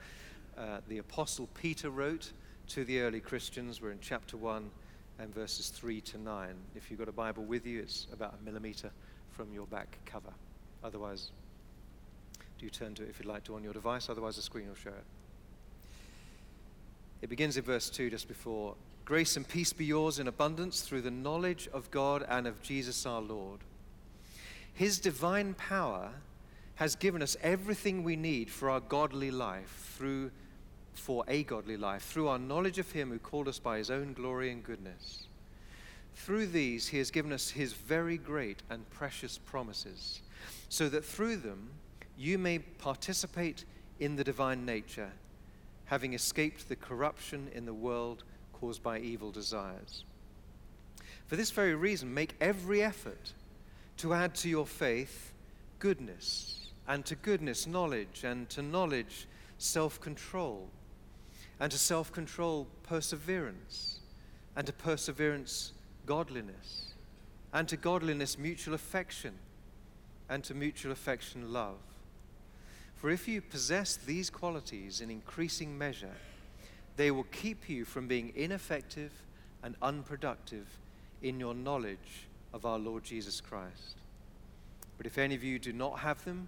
uh, 0.57 0.79
the 0.87 0.99
Apostle 0.99 1.49
Peter 1.59 1.89
wrote 1.89 2.31
to 2.67 2.85
the 2.85 3.01
early 3.01 3.19
Christians. 3.19 3.81
We're 3.81 3.91
in 3.91 3.99
chapter 3.99 4.37
1 4.37 4.69
and 5.19 5.33
verses 5.33 5.69
3 5.69 6.01
to 6.01 6.17
9. 6.17 6.55
If 6.75 6.89
you've 6.89 6.99
got 6.99 7.09
a 7.09 7.13
Bible 7.13 7.43
with 7.43 7.65
you, 7.65 7.79
it's 7.79 8.07
about 8.11 8.35
a 8.39 8.43
millimeter 8.43 8.91
from 9.31 9.53
your 9.53 9.65
back 9.67 9.97
cover. 10.05 10.33
Otherwise, 10.83 11.31
do 12.59 12.69
turn 12.69 12.95
to 12.95 13.03
it 13.03 13.09
if 13.09 13.19
you'd 13.19 13.27
like 13.27 13.43
to 13.45 13.55
on 13.55 13.63
your 13.63 13.73
device, 13.73 14.09
otherwise, 14.09 14.35
the 14.35 14.41
screen 14.41 14.67
will 14.67 14.75
show 14.75 14.89
it. 14.89 15.03
It 17.21 17.29
begins 17.29 17.57
in 17.57 17.63
verse 17.63 17.89
2 17.89 18.09
just 18.09 18.27
before 18.27 18.75
Grace 19.05 19.37
and 19.37 19.47
peace 19.47 19.71
be 19.71 19.85
yours 19.85 20.17
in 20.17 20.27
abundance 20.27 20.81
through 20.81 21.01
the 21.01 21.11
knowledge 21.11 21.69
of 21.71 21.91
God 21.91 22.25
and 22.27 22.47
of 22.47 22.61
Jesus 22.63 23.05
our 23.05 23.21
Lord. 23.21 23.59
His 24.73 24.97
divine 24.97 25.53
power 25.53 26.09
has 26.75 26.95
given 26.95 27.21
us 27.21 27.37
everything 27.43 28.03
we 28.03 28.15
need 28.15 28.49
for 28.49 28.67
our 28.67 28.79
godly 28.79 29.29
life 29.29 29.93
through 29.95 30.31
for 30.97 31.23
a 31.27 31.43
godly 31.43 31.77
life 31.77 32.03
through 32.03 32.27
our 32.27 32.39
knowledge 32.39 32.79
of 32.79 32.91
him 32.91 33.11
who 33.11 33.19
called 33.19 33.47
us 33.47 33.59
by 33.59 33.77
his 33.77 33.91
own 33.91 34.13
glory 34.13 34.51
and 34.51 34.63
goodness. 34.63 35.27
Through 36.15 36.47
these 36.47 36.87
he 36.87 36.97
has 36.97 37.11
given 37.11 37.33
us 37.33 37.49
his 37.49 37.73
very 37.73 38.17
great 38.17 38.63
and 38.69 38.89
precious 38.89 39.37
promises, 39.37 40.21
so 40.69 40.89
that 40.89 41.05
through 41.05 41.37
them 41.37 41.69
you 42.17 42.37
may 42.37 42.59
participate 42.59 43.65
in 43.99 44.15
the 44.15 44.23
divine 44.23 44.65
nature, 44.65 45.11
having 45.85 46.13
escaped 46.13 46.67
the 46.67 46.75
corruption 46.75 47.49
in 47.53 47.65
the 47.65 47.73
world 47.73 48.23
caused 48.53 48.81
by 48.81 48.99
evil 48.99 49.31
desires. 49.31 50.03
For 51.27 51.35
this 51.35 51.51
very 51.51 51.75
reason, 51.75 52.13
make 52.13 52.35
every 52.39 52.81
effort 52.81 53.33
to 53.97 54.13
add 54.13 54.35
to 54.35 54.49
your 54.49 54.65
faith 54.65 55.33
goodness, 55.79 56.71
and 56.87 57.05
to 57.05 57.15
goodness, 57.15 57.67
knowledge, 57.67 58.23
and 58.23 58.49
to 58.49 58.61
knowledge, 58.61 59.27
self 59.57 59.99
control, 59.99 60.69
and 61.59 61.71
to 61.71 61.77
self 61.77 62.11
control, 62.11 62.67
perseverance, 62.83 63.99
and 64.55 64.65
to 64.67 64.73
perseverance, 64.73 65.73
godliness, 66.05 66.93
and 67.53 67.67
to 67.69 67.77
godliness, 67.77 68.37
mutual 68.37 68.73
affection, 68.73 69.33
and 70.29 70.43
to 70.43 70.53
mutual 70.53 70.91
affection, 70.91 71.53
love. 71.53 71.77
For 72.95 73.09
if 73.09 73.27
you 73.27 73.41
possess 73.41 73.95
these 73.97 74.29
qualities 74.29 75.01
in 75.01 75.09
increasing 75.11 75.77
measure, 75.77 76.15
they 76.97 77.11
will 77.11 77.25
keep 77.25 77.69
you 77.69 77.85
from 77.85 78.07
being 78.07 78.31
ineffective 78.35 79.11
and 79.63 79.75
unproductive 79.81 80.67
in 81.21 81.39
your 81.39 81.53
knowledge 81.53 82.27
of 82.53 82.65
our 82.65 82.79
Lord 82.79 83.03
Jesus 83.03 83.41
Christ. 83.41 83.97
But 84.97 85.05
if 85.05 85.17
any 85.17 85.35
of 85.35 85.43
you 85.43 85.59
do 85.59 85.73
not 85.73 85.99
have 85.99 86.23
them, 86.23 86.47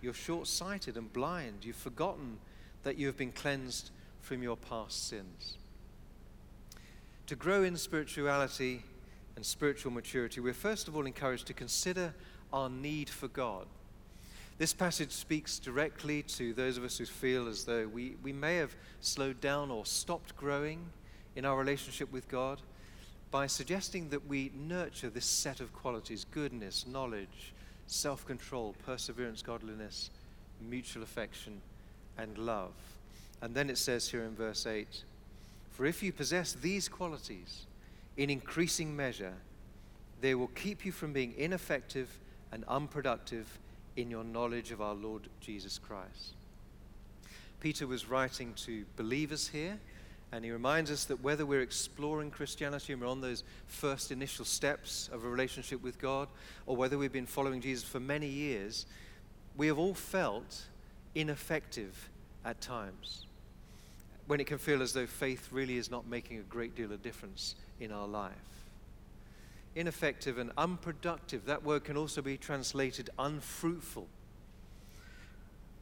you're 0.00 0.14
short 0.14 0.46
sighted 0.46 0.96
and 0.96 1.12
blind. 1.12 1.64
You've 1.64 1.76
forgotten 1.76 2.38
that 2.82 2.96
you 2.96 3.06
have 3.06 3.16
been 3.16 3.32
cleansed 3.32 3.90
from 4.20 4.42
your 4.42 4.56
past 4.56 5.08
sins. 5.08 5.56
To 7.26 7.36
grow 7.36 7.62
in 7.62 7.76
spirituality 7.76 8.82
and 9.36 9.44
spiritual 9.44 9.92
maturity, 9.92 10.40
we're 10.40 10.52
first 10.52 10.88
of 10.88 10.96
all 10.96 11.06
encouraged 11.06 11.46
to 11.46 11.54
consider 11.54 12.14
our 12.52 12.68
need 12.68 13.08
for 13.08 13.28
God. 13.28 13.66
This 14.58 14.72
passage 14.74 15.12
speaks 15.12 15.58
directly 15.58 16.22
to 16.24 16.52
those 16.52 16.76
of 16.76 16.84
us 16.84 16.98
who 16.98 17.06
feel 17.06 17.48
as 17.48 17.64
though 17.64 17.86
we, 17.86 18.16
we 18.22 18.32
may 18.32 18.56
have 18.56 18.74
slowed 19.00 19.40
down 19.40 19.70
or 19.70 19.86
stopped 19.86 20.36
growing 20.36 20.84
in 21.34 21.44
our 21.44 21.56
relationship 21.56 22.12
with 22.12 22.28
God 22.28 22.60
by 23.30 23.46
suggesting 23.46 24.10
that 24.10 24.26
we 24.26 24.50
nurture 24.54 25.08
this 25.08 25.24
set 25.24 25.60
of 25.60 25.72
qualities 25.72 26.26
goodness, 26.30 26.84
knowledge, 26.86 27.54
self 27.86 28.26
control, 28.26 28.74
perseverance, 28.84 29.40
godliness, 29.40 30.10
mutual 30.60 31.02
affection, 31.02 31.60
and 32.18 32.36
love. 32.36 32.72
And 33.42 33.54
then 33.54 33.70
it 33.70 33.78
says 33.78 34.08
here 34.08 34.22
in 34.24 34.34
verse 34.34 34.66
8 34.66 35.02
For 35.70 35.86
if 35.86 36.02
you 36.02 36.12
possess 36.12 36.52
these 36.52 36.88
qualities 36.88 37.66
in 38.16 38.30
increasing 38.30 38.94
measure, 38.94 39.34
they 40.20 40.34
will 40.34 40.48
keep 40.48 40.84
you 40.84 40.92
from 40.92 41.12
being 41.12 41.34
ineffective 41.36 42.18
and 42.52 42.64
unproductive 42.68 43.58
in 43.96 44.10
your 44.10 44.24
knowledge 44.24 44.72
of 44.72 44.80
our 44.80 44.94
Lord 44.94 45.28
Jesus 45.40 45.78
Christ. 45.78 46.34
Peter 47.60 47.86
was 47.86 48.08
writing 48.08 48.54
to 48.54 48.84
believers 48.96 49.48
here, 49.48 49.78
and 50.32 50.44
he 50.44 50.50
reminds 50.50 50.90
us 50.90 51.04
that 51.04 51.22
whether 51.22 51.44
we're 51.44 51.60
exploring 51.60 52.30
Christianity 52.30 52.92
and 52.92 53.02
we're 53.02 53.08
on 53.08 53.20
those 53.20 53.44
first 53.66 54.12
initial 54.12 54.44
steps 54.44 55.08
of 55.12 55.24
a 55.24 55.28
relationship 55.28 55.82
with 55.82 55.98
God, 55.98 56.28
or 56.66 56.76
whether 56.76 56.96
we've 56.96 57.12
been 57.12 57.26
following 57.26 57.60
Jesus 57.60 57.84
for 57.84 58.00
many 58.00 58.28
years, 58.28 58.86
we 59.56 59.66
have 59.66 59.78
all 59.78 59.94
felt 59.94 60.62
ineffective 61.14 62.08
at 62.44 62.60
times 62.60 63.26
when 64.30 64.38
it 64.38 64.46
can 64.46 64.58
feel 64.58 64.80
as 64.80 64.92
though 64.92 65.08
faith 65.08 65.48
really 65.50 65.76
is 65.76 65.90
not 65.90 66.06
making 66.06 66.38
a 66.38 66.42
great 66.42 66.76
deal 66.76 66.92
of 66.92 67.02
difference 67.02 67.56
in 67.80 67.90
our 67.90 68.06
life. 68.06 68.30
Ineffective 69.74 70.38
and 70.38 70.52
unproductive, 70.56 71.46
that 71.46 71.64
word 71.64 71.82
can 71.82 71.96
also 71.96 72.22
be 72.22 72.36
translated 72.36 73.10
unfruitful. 73.18 74.06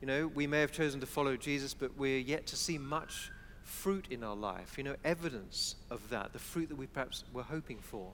You 0.01 0.07
know, 0.07 0.29
we 0.29 0.47
may 0.47 0.63
have 0.63 0.73
chosen 0.73 0.99
to 1.01 1.07
follow 1.07 1.37
Jesus, 1.37 1.75
but 1.75 1.95
we're 1.99 2.21
yet 2.21 2.47
to 2.47 2.57
see 2.57 2.79
much 2.79 3.31
fruit 3.65 4.07
in 4.09 4.25
our 4.25 4.35
life, 4.35 4.79
you 4.79 4.85
know, 4.85 4.97
evidence 5.05 5.75
of 5.91 6.09
that, 6.09 6.33
the 6.33 6.39
fruit 6.39 6.71
that 6.71 6.79
we 6.79 6.87
perhaps 6.87 7.25
were 7.35 7.43
hoping 7.43 7.81
for. 7.81 8.13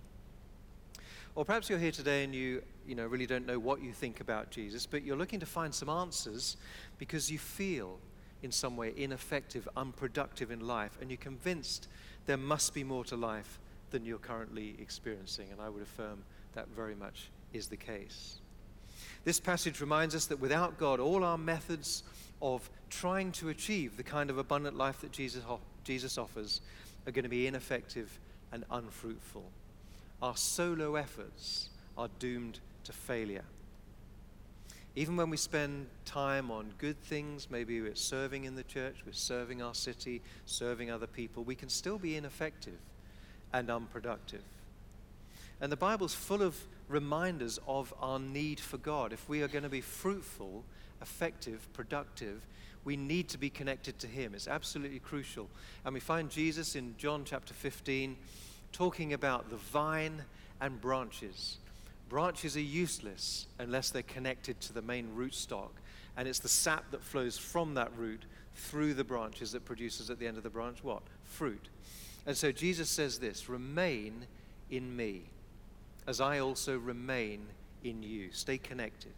Or 1.37 1.45
perhaps 1.45 1.71
you're 1.71 1.79
here 1.79 1.93
today 1.93 2.25
and 2.25 2.35
you, 2.35 2.61
you 2.89 2.97
know, 2.97 3.07
really 3.07 3.27
don't 3.27 3.47
know 3.47 3.61
what 3.61 3.81
you 3.81 3.93
think 3.93 4.19
about 4.19 4.51
Jesus, 4.51 4.85
but 4.85 5.05
you're 5.05 5.17
looking 5.17 5.39
to 5.39 5.47
find 5.47 5.73
some 5.73 5.89
answers 5.89 6.57
because 6.99 7.31
you 7.31 7.39
feel 7.39 8.01
in 8.45 8.53
some 8.53 8.77
way 8.77 8.93
ineffective, 8.97 9.67
unproductive 9.77 10.51
in 10.51 10.61
life, 10.61 10.99
and 11.01 11.11
you're 11.11 11.17
convinced 11.17 11.89
there 12.27 12.37
must 12.37 12.75
be 12.75 12.85
more 12.85 13.05
to 13.05 13.17
life 13.17 13.59
than 13.91 14.05
you're 14.05 14.19
currently 14.19 14.77
experiencing. 14.79 15.49
And 15.51 15.61
I 15.61 15.69
would 15.69 15.83
affirm 15.83 16.23
that 16.53 16.69
very 16.69 16.95
much 16.95 17.31
is 17.53 17.67
the 17.69 17.77
case. 17.77 18.39
This 19.25 19.41
passage 19.41 19.81
reminds 19.81 20.15
us 20.15 20.27
that 20.27 20.39
without 20.39 20.79
God, 20.79 21.01
all 21.01 21.25
our 21.25 21.39
methods 21.39 22.03
of 22.43 22.69
trying 22.91 23.33
to 23.33 23.49
achieve 23.49 23.97
the 23.97 24.03
kind 24.03 24.29
of 24.29 24.39
abundant 24.39 24.77
life 24.77 25.01
that 25.01 25.13
Jesus, 25.13 25.43
Jesus 25.83 26.19
offers 26.19 26.61
are 27.07 27.13
going 27.13 27.23
to 27.23 27.29
be 27.29 27.47
ineffective 27.47 28.19
and 28.53 28.65
unfruitful. 28.71 29.45
Our 30.23 30.37
solo 30.37 30.97
efforts 30.97 31.71
are 31.97 32.09
doomed 32.19 32.61
to 32.85 32.93
failure. 32.93 33.45
Even 34.97 35.17
when 35.17 35.29
we 35.29 35.37
spend 35.37 35.87
time 36.05 36.51
on 36.51 36.73
good 36.79 37.01
things, 37.03 37.49
maybe 37.51 37.81
we're 37.81 37.97
serving 37.97 38.45
in 38.45 38.55
the 38.55 38.63
church, 38.63 38.97
we're 39.05 39.13
serving 39.13 39.61
our 39.61 39.75
city, 39.75 40.23
serving 40.47 40.91
other 40.91 41.09
people, 41.09 41.43
we 41.43 41.57
can 41.57 41.69
still 41.69 41.99
be 41.99 42.17
ineffective 42.17 42.79
and 43.53 43.71
unproductive. 43.71 44.43
And 45.61 45.73
the 45.73 45.77
Bible's 45.77 46.15
full 46.15 46.43
of 46.43 46.57
reminders 46.89 47.59
of 47.67 47.93
our 48.01 48.19
need 48.19 48.61
for 48.61 48.77
God. 48.77 49.13
If 49.13 49.29
we 49.29 49.43
are 49.43 49.49
going 49.49 49.65
to 49.65 49.69
be 49.69 49.81
fruitful, 49.81 50.65
effective, 51.01 51.67
productive, 51.73 52.41
we 52.85 52.97
need 52.97 53.29
to 53.31 53.39
be 53.39 53.51
connected 53.51 53.99
to 54.01 54.07
Him. 54.07 54.35
It's 54.35 54.49
absolutely 54.49 54.99
crucial. 54.99 55.49
And 55.85 55.95
we 55.95 56.01
find 56.01 56.31
Jesus 56.31 56.77
in 56.77 56.95
John 56.99 57.23
chapter 57.25 57.55
15 57.55 58.17
talking 58.73 59.13
about 59.13 59.51
the 59.51 59.57
vine 59.57 60.23
and 60.61 60.81
branches. 60.81 61.59
Branches 62.15 62.57
are 62.57 62.61
useless 62.61 63.49
unless 63.59 63.91
they're 63.91 64.03
connected 64.03 64.61
to 64.61 64.73
the 64.73 64.81
main 64.81 65.09
rootstock. 65.17 65.71
And 66.17 66.29
it's 66.29 66.39
the 66.39 66.49
sap 66.49 66.93
that 66.93 67.03
flows 67.03 67.37
from 67.37 67.75
that 67.75 67.91
root 67.97 68.23
through 68.55 68.95
the 68.95 69.03
branches 69.03 69.51
that 69.51 69.65
produces 69.65 70.11
at 70.11 70.21
the 70.21 70.29
end 70.29 70.37
of 70.37 70.45
the 70.45 70.49
branch 70.49 70.85
what? 70.85 71.03
Fruit. 71.25 71.71
And 72.25 72.37
so 72.37 72.53
Jesus 72.53 72.89
says 72.89 73.19
this 73.19 73.49
remain 73.49 74.29
in 74.71 74.95
me, 74.95 75.23
as 76.07 76.21
I 76.21 76.39
also 76.39 76.79
remain 76.79 77.47
in 77.83 78.05
you. 78.05 78.31
Stay 78.31 78.59
connected. 78.59 79.15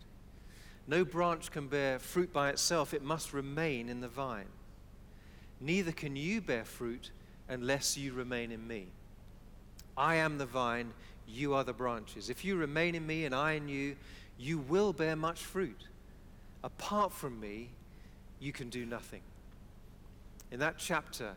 No 0.86 1.04
branch 1.04 1.50
can 1.50 1.68
bear 1.68 1.98
fruit 1.98 2.32
by 2.32 2.48
itself, 2.48 2.94
it 2.94 3.02
must 3.02 3.34
remain 3.34 3.90
in 3.90 4.00
the 4.00 4.08
vine. 4.08 4.48
Neither 5.60 5.92
can 5.92 6.16
you 6.16 6.40
bear 6.40 6.64
fruit 6.64 7.10
unless 7.46 7.98
you 7.98 8.14
remain 8.14 8.50
in 8.50 8.66
me. 8.66 8.86
I 9.98 10.14
am 10.14 10.38
the 10.38 10.46
vine, 10.46 10.94
you 11.28 11.54
are 11.54 11.64
the 11.64 11.72
branches. 11.72 12.30
If 12.30 12.44
you 12.44 12.56
remain 12.56 12.94
in 12.94 13.06
me 13.06 13.24
and 13.24 13.34
I 13.34 13.52
in 13.52 13.68
you, 13.68 13.96
you 14.38 14.58
will 14.58 14.92
bear 14.92 15.16
much 15.16 15.40
fruit. 15.40 15.80
Apart 16.62 17.12
from 17.12 17.40
me, 17.40 17.70
you 18.40 18.52
can 18.52 18.68
do 18.68 18.84
nothing. 18.84 19.22
In 20.50 20.60
that 20.60 20.78
chapter, 20.78 21.34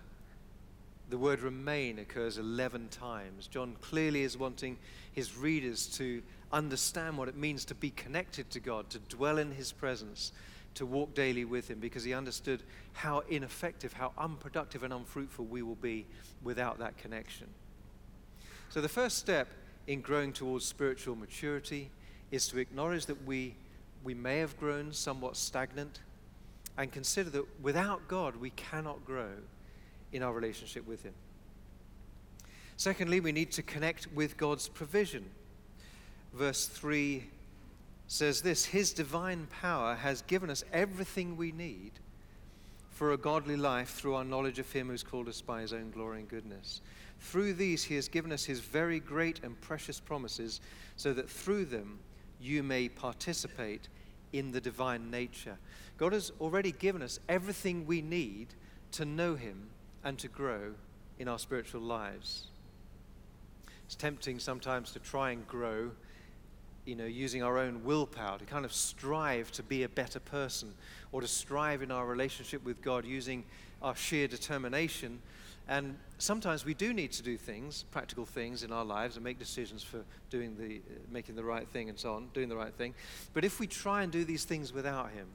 the 1.09 1.17
word 1.17 1.41
remain 1.41 1.99
occurs 1.99 2.37
11 2.37 2.89
times. 2.89 3.47
John 3.47 3.75
clearly 3.81 4.23
is 4.23 4.37
wanting 4.37 4.77
his 5.11 5.35
readers 5.35 5.87
to 5.97 6.21
understand 6.51 7.17
what 7.17 7.27
it 7.27 7.35
means 7.35 7.65
to 7.65 7.75
be 7.75 7.89
connected 7.89 8.49
to 8.51 8.59
God, 8.59 8.89
to 8.91 8.99
dwell 8.99 9.37
in 9.37 9.51
his 9.51 9.71
presence, 9.71 10.31
to 10.75 10.85
walk 10.85 11.15
daily 11.15 11.45
with 11.45 11.69
him, 11.69 11.79
because 11.79 12.03
he 12.03 12.13
understood 12.13 12.61
how 12.93 13.23
ineffective, 13.27 13.93
how 13.93 14.11
unproductive, 14.17 14.83
and 14.83 14.93
unfruitful 14.93 15.45
we 15.45 15.63
will 15.63 15.75
be 15.75 16.05
without 16.43 16.77
that 16.79 16.97
connection. 16.97 17.47
So, 18.69 18.81
the 18.81 18.89
first 18.89 19.17
step 19.17 19.47
in 19.89 20.01
growing 20.01 20.31
towards 20.31 20.65
spiritual 20.65 21.15
maturity 21.15 21.89
is 22.29 22.47
to 22.47 22.59
acknowledge 22.59 23.07
that 23.07 23.25
we, 23.25 23.55
we 24.03 24.13
may 24.13 24.37
have 24.37 24.55
grown 24.59 24.93
somewhat 24.93 25.35
stagnant 25.35 26.01
and 26.77 26.91
consider 26.91 27.31
that 27.31 27.45
without 27.59 28.07
God, 28.07 28.35
we 28.35 28.51
cannot 28.51 29.03
grow 29.03 29.31
in 30.13 30.21
our 30.21 30.31
relationship 30.31 30.87
with 30.87 31.01
Him. 31.01 31.15
Secondly, 32.77 33.19
we 33.19 33.31
need 33.31 33.51
to 33.53 33.63
connect 33.63 34.07
with 34.13 34.37
God's 34.37 34.67
provision. 34.69 35.25
Verse 36.35 36.67
3 36.67 37.25
says 38.07 38.43
this 38.43 38.65
His 38.65 38.93
divine 38.93 39.47
power 39.59 39.95
has 39.95 40.21
given 40.21 40.51
us 40.51 40.63
everything 40.71 41.35
we 41.35 41.51
need 41.51 41.93
for 42.91 43.13
a 43.13 43.17
godly 43.17 43.57
life 43.57 43.89
through 43.89 44.13
our 44.13 44.23
knowledge 44.23 44.59
of 44.59 44.71
Him 44.71 44.89
who's 44.89 45.01
called 45.01 45.27
us 45.27 45.41
by 45.41 45.61
His 45.61 45.73
own 45.73 45.89
glory 45.89 46.19
and 46.19 46.29
goodness. 46.29 46.81
Through 47.19 47.53
these, 47.53 47.83
He 47.83 47.95
has 47.95 48.07
given 48.07 48.31
us 48.31 48.45
His 48.45 48.59
very 48.59 48.99
great 48.99 49.41
and 49.43 49.59
precious 49.61 49.99
promises, 49.99 50.61
so 50.95 51.13
that 51.13 51.29
through 51.29 51.65
them 51.65 51.99
you 52.39 52.63
may 52.63 52.89
participate 52.89 53.87
in 54.31 54.51
the 54.51 54.61
divine 54.61 55.11
nature. 55.11 55.57
God 55.97 56.13
has 56.13 56.31
already 56.39 56.71
given 56.71 57.01
us 57.01 57.19
everything 57.27 57.85
we 57.85 58.01
need 58.01 58.47
to 58.91 59.05
know 59.05 59.35
Him 59.35 59.69
and 60.03 60.17
to 60.19 60.27
grow 60.27 60.73
in 61.17 61.27
our 61.27 61.39
spiritual 61.39 61.81
lives. 61.81 62.47
It's 63.85 63.95
tempting 63.95 64.39
sometimes 64.39 64.91
to 64.91 64.99
try 64.99 65.31
and 65.31 65.45
grow, 65.47 65.91
you 66.85 66.95
know, 66.95 67.05
using 67.05 67.43
our 67.43 67.57
own 67.57 67.83
willpower, 67.83 68.37
to 68.37 68.45
kind 68.45 68.63
of 68.63 68.71
strive 68.71 69.51
to 69.53 69.63
be 69.63 69.83
a 69.83 69.89
better 69.89 70.19
person, 70.19 70.73
or 71.11 71.21
to 71.21 71.27
strive 71.27 71.81
in 71.81 71.91
our 71.91 72.05
relationship 72.05 72.63
with 72.63 72.81
God 72.81 73.03
using 73.03 73.43
our 73.81 73.95
sheer 73.95 74.27
determination. 74.27 75.19
And 75.69 75.95
sometimes 76.17 76.65
we 76.65 76.73
do 76.73 76.93
need 76.93 77.11
to 77.13 77.23
do 77.23 77.37
things, 77.37 77.85
practical 77.91 78.25
things 78.25 78.63
in 78.63 78.71
our 78.71 78.83
lives, 78.83 79.15
and 79.15 79.23
make 79.23 79.37
decisions 79.37 79.83
for 79.83 80.03
doing 80.31 80.57
the, 80.57 80.77
uh, 80.77 80.99
making 81.11 81.35
the 81.35 81.43
right 81.43 81.67
thing 81.69 81.89
and 81.89 81.97
so 81.97 82.15
on, 82.15 82.27
doing 82.33 82.49
the 82.49 82.57
right 82.57 82.73
thing. 82.73 82.95
But 83.33 83.45
if 83.45 83.59
we 83.59 83.67
try 83.67 84.01
and 84.01 84.11
do 84.11 84.25
these 84.25 84.45
things 84.45 84.73
without 84.73 85.11
Him, 85.11 85.27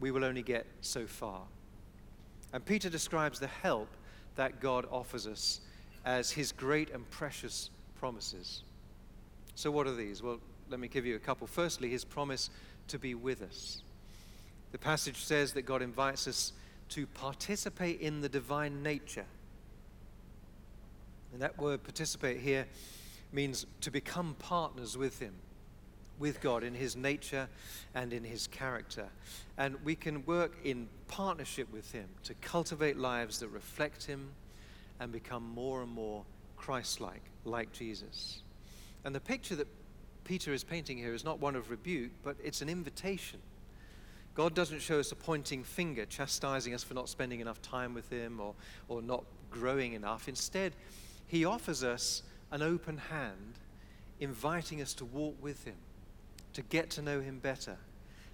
we 0.00 0.10
will 0.10 0.24
only 0.24 0.42
get 0.42 0.66
so 0.80 1.06
far. 1.06 1.42
And 2.52 2.64
Peter 2.64 2.88
describes 2.88 3.38
the 3.38 3.46
help 3.46 3.88
that 4.36 4.58
God 4.60 4.86
offers 4.90 5.26
us 5.26 5.60
as 6.04 6.30
his 6.30 6.52
great 6.52 6.90
and 6.94 7.08
precious 7.10 7.68
promises. 7.98 8.62
So, 9.54 9.70
what 9.70 9.86
are 9.86 9.94
these? 9.94 10.22
Well, 10.22 10.38
let 10.70 10.80
me 10.80 10.88
give 10.88 11.04
you 11.04 11.16
a 11.16 11.18
couple. 11.18 11.46
Firstly, 11.46 11.90
his 11.90 12.04
promise 12.04 12.48
to 12.88 12.98
be 12.98 13.14
with 13.14 13.42
us. 13.42 13.82
The 14.72 14.78
passage 14.78 15.24
says 15.24 15.52
that 15.52 15.62
God 15.62 15.82
invites 15.82 16.26
us 16.26 16.52
to 16.90 17.06
participate 17.06 18.00
in 18.00 18.22
the 18.22 18.28
divine 18.28 18.82
nature. 18.82 19.26
And 21.32 21.42
that 21.42 21.58
word 21.58 21.82
participate 21.82 22.40
here 22.40 22.66
means 23.32 23.66
to 23.82 23.90
become 23.90 24.34
partners 24.38 24.96
with 24.96 25.18
him 25.18 25.34
with 26.18 26.40
God 26.40 26.64
in 26.64 26.74
his 26.74 26.96
nature 26.96 27.48
and 27.94 28.12
in 28.12 28.24
his 28.24 28.46
character. 28.48 29.06
And 29.56 29.76
we 29.84 29.94
can 29.94 30.24
work 30.26 30.56
in 30.64 30.88
partnership 31.06 31.72
with 31.72 31.92
him 31.92 32.08
to 32.24 32.34
cultivate 32.34 32.96
lives 32.96 33.38
that 33.40 33.48
reflect 33.48 34.04
him 34.04 34.30
and 35.00 35.12
become 35.12 35.48
more 35.54 35.82
and 35.82 35.90
more 35.90 36.24
Christ 36.56 37.00
like, 37.00 37.22
like 37.44 37.72
Jesus. 37.72 38.42
And 39.04 39.14
the 39.14 39.20
picture 39.20 39.56
that 39.56 39.68
Peter 40.24 40.52
is 40.52 40.64
painting 40.64 40.98
here 40.98 41.14
is 41.14 41.24
not 41.24 41.40
one 41.40 41.56
of 41.56 41.70
rebuke, 41.70 42.10
but 42.22 42.36
it's 42.42 42.60
an 42.62 42.68
invitation. 42.68 43.40
God 44.34 44.54
doesn't 44.54 44.80
show 44.80 45.00
us 45.00 45.10
a 45.10 45.16
pointing 45.16 45.64
finger, 45.64 46.04
chastising 46.04 46.74
us 46.74 46.84
for 46.84 46.94
not 46.94 47.08
spending 47.08 47.40
enough 47.40 47.62
time 47.62 47.94
with 47.94 48.08
Him 48.10 48.38
or, 48.38 48.54
or 48.88 49.02
not 49.02 49.24
growing 49.50 49.94
enough. 49.94 50.28
Instead, 50.28 50.74
He 51.28 51.44
offers 51.44 51.84
us 51.84 52.22
an 52.50 52.62
open 52.62 52.98
hand, 52.98 53.58
inviting 54.18 54.82
us 54.82 54.94
to 54.94 55.04
walk 55.04 55.36
with 55.40 55.64
Him 55.64 55.76
to 56.54 56.62
get 56.62 56.90
to 56.90 57.02
know 57.02 57.20
Him 57.20 57.38
better 57.38 57.76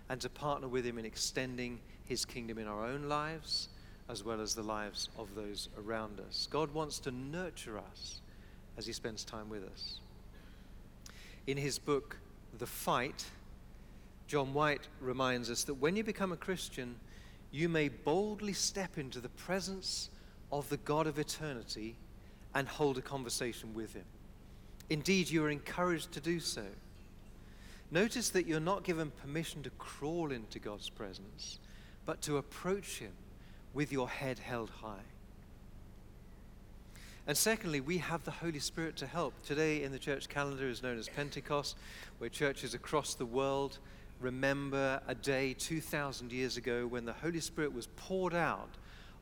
and 0.08 0.20
to 0.20 0.30
partner 0.30 0.68
with 0.68 0.86
Him 0.86 0.96
in 0.98 1.04
extending 1.04 1.80
His 2.06 2.24
kingdom 2.24 2.58
in 2.58 2.66
our 2.66 2.86
own 2.86 3.08
lives 3.08 3.68
as 4.08 4.22
well 4.22 4.40
as 4.40 4.54
the 4.54 4.62
lives 4.62 5.08
of 5.18 5.34
those 5.34 5.68
around 5.78 6.20
us. 6.20 6.48
God 6.50 6.72
wants 6.72 6.98
to 7.00 7.10
nurture 7.10 7.78
us 7.78 8.20
as 8.78 8.86
He 8.86 8.92
spends 8.92 9.24
time 9.24 9.48
with 9.48 9.64
us. 9.64 10.00
In 11.46 11.58
his 11.58 11.78
book, 11.78 12.16
The 12.58 12.66
Fight, 12.66 13.26
John 14.26 14.54
White 14.54 14.88
reminds 15.00 15.50
us 15.50 15.64
that 15.64 15.74
when 15.74 15.96
you 15.96 16.02
become 16.02 16.32
a 16.32 16.36
Christian, 16.36 16.96
you 17.50 17.68
may 17.68 17.88
boldly 17.88 18.54
step 18.54 18.96
into 18.96 19.20
the 19.20 19.28
presence 19.28 20.08
of 20.50 20.68
the 20.70 20.78
God 20.78 21.06
of 21.06 21.18
eternity 21.18 21.96
and 22.54 22.68
hold 22.68 22.98
a 22.98 23.02
conversation 23.02 23.74
with 23.74 23.94
Him. 23.94 24.04
Indeed, 24.90 25.30
you 25.30 25.44
are 25.44 25.50
encouraged 25.50 26.12
to 26.12 26.20
do 26.20 26.40
so. 26.40 26.64
Notice 27.90 28.30
that 28.30 28.46
you're 28.46 28.60
not 28.60 28.84
given 28.84 29.12
permission 29.22 29.62
to 29.62 29.70
crawl 29.70 30.30
into 30.30 30.58
God's 30.58 30.88
presence, 30.88 31.58
but 32.06 32.20
to 32.22 32.36
approach 32.36 32.98
Him 32.98 33.12
with 33.72 33.92
your 33.92 34.08
head 34.08 34.38
held 34.38 34.70
high. 34.70 35.04
And 37.26 37.36
secondly, 37.36 37.80
we 37.80 37.98
have 37.98 38.24
the 38.24 38.30
Holy 38.30 38.58
Spirit 38.58 38.96
to 38.96 39.06
help. 39.06 39.32
Today 39.44 39.82
in 39.82 39.92
the 39.92 39.98
church 39.98 40.28
calendar 40.28 40.68
is 40.68 40.82
known 40.82 40.98
as 40.98 41.08
Pentecost, 41.08 41.76
where 42.18 42.28
churches 42.28 42.74
across 42.74 43.14
the 43.14 43.24
world 43.24 43.78
remember 44.20 45.00
a 45.08 45.14
day 45.14 45.54
2,000 45.54 46.32
years 46.32 46.56
ago 46.56 46.86
when 46.86 47.04
the 47.04 47.12
Holy 47.12 47.40
Spirit 47.40 47.72
was 47.72 47.88
poured 47.96 48.34
out 48.34 48.68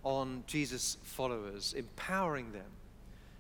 on 0.03 0.43
Jesus' 0.47 0.97
followers, 1.03 1.75
empowering 1.75 2.53
them 2.53 2.67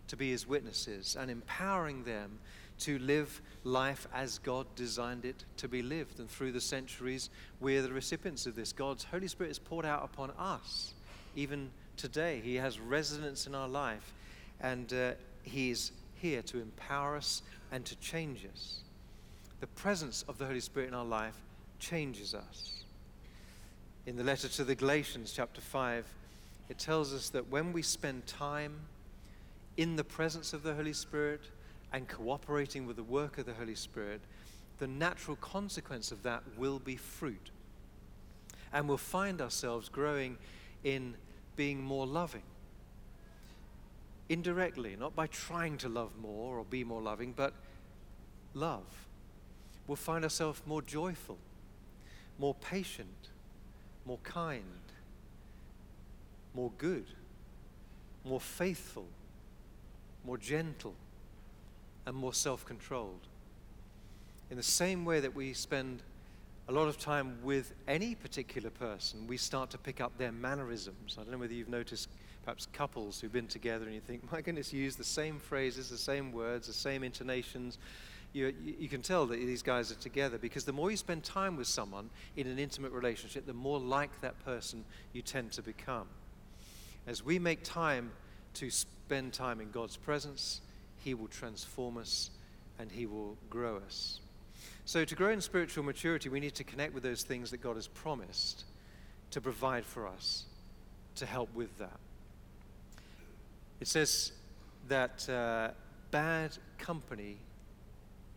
to 0.09 0.17
be 0.17 0.31
his 0.31 0.47
witnesses 0.47 1.17
and 1.19 1.31
empowering 1.31 2.05
them 2.05 2.39
to 2.81 2.99
live 2.99 3.41
life 3.65 4.09
as 4.13 4.39
God 4.39 4.67
designed 4.75 5.25
it 5.25 5.45
to 5.59 5.69
be 5.69 5.83
lived. 5.83 6.19
And 6.19 6.29
through 6.29 6.53
the 6.53 6.61
centuries, 6.61 7.31
we're 7.61 7.83
the 7.83 7.93
recipients 7.93 8.47
of 8.47 8.57
this. 8.57 8.73
God's 8.73 9.05
Holy 9.05 9.29
Spirit 9.29 9.51
is 9.51 9.59
poured 9.59 9.87
out 9.87 10.05
upon 10.05 10.33
us. 10.39 10.95
Even 11.37 11.71
today, 11.97 12.41
He 12.43 12.57
has 12.57 12.81
residence 12.81 13.47
in 13.47 13.55
our 13.55 13.69
life, 13.69 14.15
and 14.61 14.93
uh, 14.93 15.13
He 15.43 15.71
is 15.71 15.93
here 16.15 16.43
to 16.43 16.61
empower 16.61 17.17
us 17.17 17.43
and 17.71 17.85
to 17.85 17.97
change 17.97 18.47
us. 18.53 18.81
The 19.61 19.67
presence 19.69 20.25
of 20.29 20.39
the 20.39 20.47
Holy 20.47 20.61
Spirit 20.61 20.89
in 20.89 20.95
our 20.95 21.05
life 21.05 21.37
changes 21.79 22.35
us. 22.35 22.85
In 24.07 24.17
the 24.17 24.25
letter 24.25 24.49
to 24.49 24.65
the 24.65 24.75
Galatians, 24.75 25.33
chapter 25.33 25.61
5, 25.61 26.05
it 26.69 26.79
tells 26.79 27.15
us 27.15 27.29
that 27.31 27.49
when 27.49 27.73
we 27.73 27.83
spend 27.83 28.27
time 28.27 28.81
in 29.77 29.97
the 29.97 30.05
presence 30.05 30.53
of 30.53 30.63
the 30.63 30.75
Holy 30.75 30.93
Spirit, 30.93 31.43
and 31.93 32.09
cooperating 32.09 32.87
with 32.87 32.97
the 32.97 33.03
work 33.03 33.39
of 33.39 33.47
the 33.47 33.53
Holy 33.53 33.75
Spirit, 33.75 34.21
the 34.79 34.87
natural 34.87 35.37
consequence 35.37 36.11
of 36.11 36.23
that 36.23 36.43
will 36.57 36.79
be 36.79 36.97
fruit. 36.97 37.51
And 38.73 38.89
we'll 38.89 38.97
find 38.97 39.41
ourselves 39.41 39.89
growing 39.89 40.39
in 40.83 41.15
being 41.57 41.83
more 41.83 42.07
loving. 42.07 42.43
Indirectly, 44.29 44.97
not 44.99 45.15
by 45.15 45.27
trying 45.27 45.77
to 45.79 45.89
love 45.89 46.13
more 46.21 46.59
or 46.59 46.65
be 46.65 46.83
more 46.83 47.03
loving, 47.03 47.35
but 47.37 47.53
love. 48.55 48.87
We'll 49.87 49.97
find 49.97 50.25
ourselves 50.25 50.63
more 50.65 50.81
joyful, 50.81 51.37
more 52.39 52.55
patient, 52.55 53.29
more 54.07 54.19
kind, 54.23 54.63
more 56.55 56.73
good, 56.79 57.05
more 58.25 58.41
faithful, 58.41 59.07
more 60.25 60.39
gentle, 60.39 60.95
and 62.07 62.17
more 62.17 62.35
self 62.35 62.65
controlled. 62.65 63.27
In 64.51 64.57
the 64.57 64.63
same 64.63 65.05
way 65.05 65.21
that 65.21 65.35
we 65.35 65.53
spend 65.53 66.03
a 66.69 66.73
lot 66.73 66.89
of 66.89 66.99
time 66.99 67.39
with 67.43 67.73
any 67.89 68.15
particular 68.15 68.71
person, 68.71 69.27
we 69.27 69.37
start 69.37 69.71
to 69.71 69.79
pick 69.79 70.01
up 70.01 70.17
their 70.19 70.33
mannerisms. 70.33 71.17
I 71.19 71.23
don't 71.23 71.33
know 71.33 71.39
whether 71.39 71.55
you've 71.55 71.69
noticed 71.69 72.09
perhaps 72.45 72.67
couples 72.73 73.21
who've 73.21 73.33
been 73.33 73.47
together 73.47 73.85
and 73.85 73.95
you 73.95 74.01
think, 74.01 74.31
my 74.33 74.41
goodness, 74.41 74.73
you 74.73 74.83
use 74.83 74.97
the 74.97 75.05
same 75.05 75.39
phrases, 75.39 75.89
the 75.89 75.99
same 75.99 76.33
words, 76.33 76.67
the 76.67 76.73
same 76.73 77.03
intonations, 77.05 77.79
you, 78.33 78.55
you 78.79 78.89
can 78.89 79.03
tell 79.03 79.27
that 79.27 79.37
these 79.37 79.63
guys 79.63 79.93
are 79.93 79.97
together 79.97 80.39
because 80.39 80.65
the 80.65 80.73
more 80.73 80.91
you 80.91 80.97
spend 80.97 81.23
time 81.23 81.57
with 81.57 81.67
someone 81.67 82.09
in 82.37 82.47
an 82.47 82.59
intimate 82.59 82.93
relationship, 82.93 83.47
the 83.47 83.53
more 83.53 83.79
like 83.79 84.21
that 84.23 84.43
person 84.45 84.85
you 85.13 85.23
tend 85.23 85.53
to 85.53 85.63
become. 85.63 86.07
As 87.07 87.23
we 87.23 87.39
make 87.39 87.63
time 87.63 88.13
to 88.55 88.71
spend 89.13 89.31
time 89.35 89.61
in 89.61 89.71
God's 89.71 89.99
presence, 89.99 90.63
He 90.97 91.13
will 91.13 91.29
transform 91.29 91.99
us 91.99 92.31
and 92.79 92.91
He 92.91 93.05
will 93.05 93.37
grow 93.51 93.77
us. 93.77 94.21
So, 94.87 95.05
to 95.05 95.15
grow 95.15 95.29
in 95.29 95.43
spiritual 95.43 95.85
maturity, 95.85 96.31
we 96.31 96.41
need 96.41 96.55
to 96.55 96.65
connect 96.65 96.95
with 96.95 97.03
those 97.03 97.23
things 97.23 97.51
that 97.51 97.59
God 97.59 97.77
has 97.77 97.89
promised 97.89 98.65
to 99.33 99.39
provide 99.43 99.85
for 99.85 100.09
us, 100.09 100.47
to 101.17 101.27
help 101.27 101.55
with 101.55 101.77
that. 101.77 102.01
It 103.83 103.89
says 103.89 104.33
that 104.89 105.29
uh, 105.29 105.73
bad 106.11 106.57
company 106.79 107.37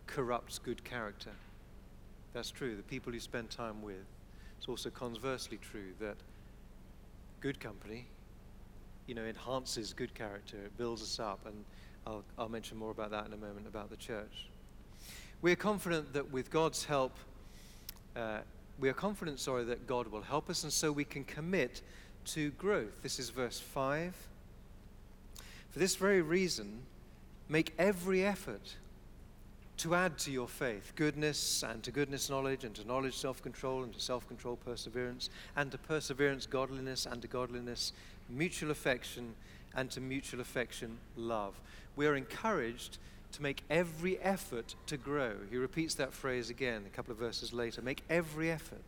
corrupts 0.07 0.59
good 0.59 0.83
character. 0.83 1.31
That's 2.33 2.51
true, 2.51 2.75
the 2.75 2.83
people 2.83 3.13
you 3.13 3.21
spend 3.21 3.49
time 3.49 3.81
with. 3.81 4.05
It's 4.57 4.67
also 4.67 4.89
conversely 4.89 5.57
true 5.57 5.93
that 6.01 6.17
good 7.39 7.61
company, 7.61 8.07
you 9.07 9.15
know, 9.15 9.23
enhances 9.23 9.93
good 9.93 10.13
character, 10.13 10.57
it 10.57 10.77
builds 10.77 11.01
us 11.01 11.19
up, 11.19 11.45
and 11.45 11.63
I'll, 12.07 12.23
I'll 12.37 12.49
mention 12.49 12.77
more 12.77 12.91
about 12.91 13.11
that 13.11 13.25
in 13.25 13.33
a 13.33 13.37
moment 13.37 13.67
about 13.67 13.89
the 13.89 13.97
church. 13.97 14.47
We 15.41 15.51
are 15.51 15.57
confident 15.57 16.13
that 16.13 16.31
with 16.31 16.49
God's 16.49 16.85
help, 16.85 17.15
uh, 18.15 18.39
we 18.79 18.89
are 18.89 18.93
confident, 18.93 19.39
sorry, 19.39 19.63
that 19.65 19.87
God 19.87 20.07
will 20.07 20.21
help 20.21 20.49
us, 20.49 20.63
and 20.63 20.71
so 20.71 20.91
we 20.91 21.05
can 21.05 21.23
commit 21.23 21.81
to 22.25 22.51
growth. 22.51 23.03
This 23.03 23.19
is 23.19 23.29
verse 23.29 23.59
5. 23.59 24.15
For 25.69 25.79
this 25.79 25.95
very 25.95 26.21
reason, 26.21 26.81
make 27.49 27.73
every 27.77 28.25
effort 28.25 28.75
to 29.77 29.95
add 29.95 30.17
to 30.19 30.31
your 30.31 30.47
faith 30.47 30.93
goodness, 30.95 31.63
and 31.63 31.83
to 31.83 31.91
goodness, 31.91 32.29
knowledge, 32.29 32.63
and 32.63 32.73
to 32.75 32.87
knowledge, 32.87 33.15
self 33.15 33.41
control, 33.41 33.83
and 33.83 33.93
to 33.93 33.99
self 33.99 34.27
control, 34.27 34.55
perseverance, 34.55 35.29
and 35.55 35.71
to 35.71 35.77
perseverance, 35.77 36.45
godliness, 36.45 37.05
and 37.05 37.21
to 37.21 37.27
godliness, 37.27 37.93
mutual 38.29 38.71
affection, 38.71 39.35
and 39.75 39.91
to 39.91 40.01
mutual 40.01 40.41
affection, 40.41 40.97
love. 41.17 41.59
We 41.95 42.07
are 42.07 42.15
encouraged 42.15 42.97
to 43.33 43.41
make 43.41 43.63
every 43.69 44.17
effort 44.19 44.75
to 44.87 44.97
grow. 44.97 45.33
He 45.49 45.57
repeats 45.57 45.95
that 45.95 46.13
phrase 46.13 46.49
again 46.49 46.83
a 46.85 46.95
couple 46.95 47.11
of 47.11 47.17
verses 47.17 47.51
later 47.51 47.81
make 47.81 48.01
every 48.09 48.49
effort. 48.49 48.81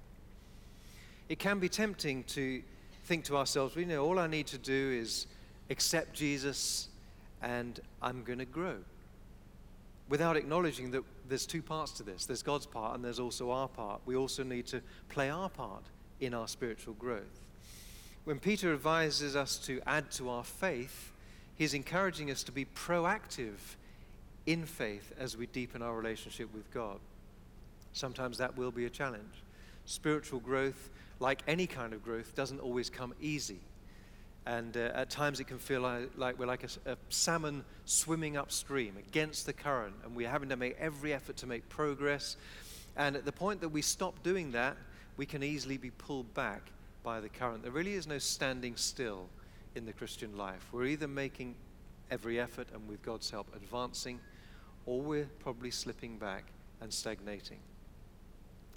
It 1.28 1.40
can 1.40 1.60
be 1.60 1.68
tempting 1.68 2.24
to 2.26 2.62
think 3.06 3.26
to 3.26 3.36
ourselves, 3.36 3.76
we 3.76 3.86
know 3.86 4.06
all 4.06 4.20
I 4.20 4.28
need 4.28 4.48
to 4.48 4.58
do 4.58 4.98
is 5.02 5.28
accept 5.70 6.14
Jesus 6.14 6.88
and 7.42 7.80
I'm 8.02 8.24
going 8.24 8.40
to 8.40 8.46
grow 8.46 8.78
without 10.10 10.38
acknowledging 10.38 10.92
that 10.92 11.04
there's 11.28 11.46
two 11.46 11.62
parts 11.62 11.92
to 11.94 12.04
this 12.04 12.26
there's 12.26 12.44
God's 12.44 12.66
part 12.66 12.96
and 12.96 13.04
there's 13.04 13.20
also 13.20 13.52
our 13.52 13.68
part. 13.68 14.02
We 14.06 14.16
also 14.16 14.44
need 14.44 14.68
to 14.68 14.82
play 15.10 15.30
our 15.30 15.50
part 15.50 15.84
in 16.20 16.34
our 16.34 16.48
spiritual 16.48 16.94
growth. 16.94 17.42
When 18.24 18.40
Peter 18.40 18.74
advises 18.74 19.36
us 19.36 19.58
to 19.60 19.82
add 19.88 20.12
to 20.12 20.30
our 20.30 20.44
faith, 20.44 21.12
he's 21.56 21.74
encouraging 21.74 22.30
us 22.30 22.44
to 22.44 22.52
be 22.52 22.66
proactive 22.66 23.76
in 24.46 24.66
faith 24.66 25.14
as 25.18 25.38
we 25.38 25.46
deepen 25.48 25.82
our 25.82 25.96
relationship 25.96 26.54
with 26.54 26.70
God. 26.74 27.00
Sometimes 27.94 28.38
that 28.38 28.58
will 28.58 28.72
be 28.72 28.86
a 28.86 28.90
challenge. 28.90 29.44
Spiritual 29.86 30.40
growth, 30.40 30.90
like 31.20 31.42
any 31.48 31.68
kind 31.68 31.94
of 31.94 32.04
growth, 32.04 32.36
doesn't 32.36 32.60
always 32.60 32.90
come 32.90 33.14
easy. 33.22 33.60
And 34.48 34.78
uh, 34.78 34.92
at 34.94 35.10
times 35.10 35.42
it 35.42 35.44
can 35.44 35.60
feel 35.60 35.82
like, 35.82 36.10
like 36.16 36.40
we're 36.40 36.46
like 36.46 36.64
a, 36.64 36.94
a, 36.94 36.98
salmon 37.10 37.66
swimming 37.84 38.38
upstream 38.38 38.96
against 38.98 39.46
the 39.46 39.52
current, 39.52 39.94
and 40.06 40.16
we're 40.16 40.30
having 40.30 40.48
to 40.48 40.56
make 40.56 40.78
every 40.80 41.14
effort 41.14 41.36
to 41.38 41.46
make 41.46 41.68
progress. 41.68 42.38
And 42.96 43.18
at 43.18 43.26
the 43.26 43.34
point 43.34 43.60
that 43.60 43.68
we 43.68 43.82
stop 43.82 44.24
doing 44.24 44.54
that, 44.54 44.78
we 45.18 45.26
can 45.26 45.44
easily 45.44 45.76
be 45.76 45.90
pulled 45.90 46.34
back 46.34 46.62
by 47.04 47.20
the 47.20 47.28
current. 47.28 47.64
There 47.64 47.74
really 47.74 47.96
is 47.96 48.08
no 48.08 48.20
standing 48.20 48.78
still 48.78 49.28
in 49.76 49.86
the 49.86 49.92
Christian 49.92 50.38
life. 50.38 50.66
We're 50.72 50.86
either 50.86 51.10
making 51.10 51.56
every 52.10 52.40
effort 52.40 52.68
and 52.74 52.88
with 52.88 53.04
God's 53.04 53.30
help 53.30 53.54
advancing, 53.54 54.18
or 54.86 55.02
we're 55.02 55.30
probably 55.40 55.72
slipping 55.72 56.18
back 56.18 56.46
and 56.80 56.94
stagnating. 56.94 57.60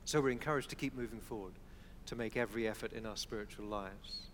So 0.04 0.20
we're 0.20 0.30
encouraged 0.30 0.70
to 0.70 0.76
keep 0.76 0.96
moving 0.96 1.20
forward, 1.20 1.52
to 2.06 2.16
make 2.16 2.36
every 2.36 2.66
effort 2.66 2.92
in 2.92 3.06
our 3.06 3.16
spiritual 3.16 3.66
lives. 3.66 4.29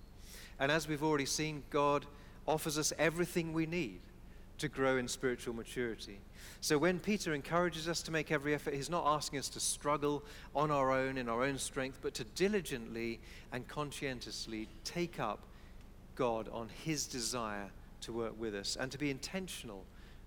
And 0.59 0.73
as 0.73 0.89
we've 0.89 1.03
already 1.03 1.27
seen, 1.27 1.63
God 1.71 2.07
offers 2.47 2.79
us 2.79 2.93
everything 2.99 3.53
we 3.53 3.67
need 3.67 4.01
to 4.59 4.69
grow 4.69 4.97
in 4.97 5.09
spiritual 5.09 5.55
maturity. 5.55 6.19
So 6.61 6.79
when 6.79 6.99
Peter 6.99 7.35
encourages 7.35 7.89
us 7.89 8.03
to 8.03 8.11
make 8.11 8.33
every 8.33 8.55
effort, 8.55 8.75
he's 8.75 8.91
not 8.91 9.05
asking 9.07 9.39
us 9.39 9.49
to 9.51 9.61
struggle 9.61 10.23
on 10.55 10.71
our 10.71 10.91
own 10.93 11.19
in 11.19 11.29
our 11.29 11.43
own 11.43 11.59
strength, 11.59 11.99
but 12.01 12.15
to 12.15 12.25
diligently 12.25 13.21
and 13.53 13.69
conscientiously 13.69 14.69
take 14.85 15.21
up 15.21 15.41
God 16.15 16.49
on 16.53 16.69
his 16.85 17.07
desire 17.07 17.71
to 18.03 18.13
work 18.13 18.39
with 18.41 18.55
us 18.55 18.77
and 18.81 18.91
to 18.93 18.99
be 18.99 19.11
intentional 19.11 19.85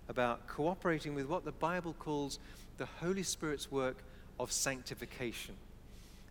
about 0.08 0.46
cooperating 0.46 1.14
with 1.14 1.26
what 1.26 1.44
the 1.44 1.52
Bible 1.52 1.94
calls 1.98 2.38
the 2.78 2.86
Holy 2.86 3.22
Spirit's 3.22 3.70
work 3.70 3.96
of 4.38 4.52
sanctification. 4.52 5.54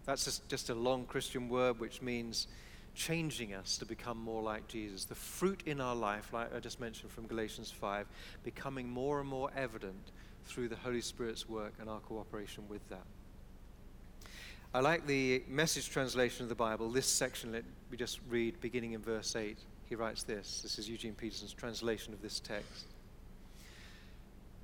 That's 0.05 0.41
just 0.47 0.69
a 0.69 0.75
long 0.75 1.05
Christian 1.05 1.49
word 1.49 1.79
which 1.79 2.01
means 2.01 2.47
changing 2.99 3.53
us 3.53 3.77
to 3.77 3.85
become 3.85 4.17
more 4.17 4.43
like 4.43 4.67
Jesus. 4.67 5.05
The 5.05 5.15
fruit 5.15 5.63
in 5.65 5.79
our 5.79 5.95
life, 5.95 6.33
like 6.33 6.53
I 6.53 6.59
just 6.59 6.81
mentioned 6.81 7.09
from 7.09 7.27
Galatians 7.27 7.71
5, 7.71 8.05
becoming 8.43 8.89
more 8.89 9.21
and 9.21 9.29
more 9.29 9.49
evident 9.55 10.11
through 10.43 10.67
the 10.67 10.75
Holy 10.75 10.99
Spirit's 10.99 11.47
work 11.47 11.73
and 11.79 11.89
our 11.89 12.01
cooperation 12.01 12.65
with 12.67 12.87
that. 12.89 13.05
I 14.73 14.81
like 14.81 15.07
the 15.07 15.43
message 15.47 15.89
translation 15.89 16.43
of 16.43 16.49
the 16.49 16.55
Bible. 16.55 16.91
This 16.91 17.07
section, 17.07 17.53
let 17.53 17.63
me 17.89 17.97
just 17.97 18.19
read 18.29 18.59
beginning 18.59 18.91
in 18.91 19.01
verse 19.01 19.33
8. 19.33 19.57
He 19.87 19.95
writes 19.95 20.23
this. 20.23 20.59
This 20.61 20.77
is 20.77 20.89
Eugene 20.89 21.13
Peterson's 21.13 21.53
translation 21.53 22.13
of 22.13 22.21
this 22.21 22.41
text. 22.41 22.85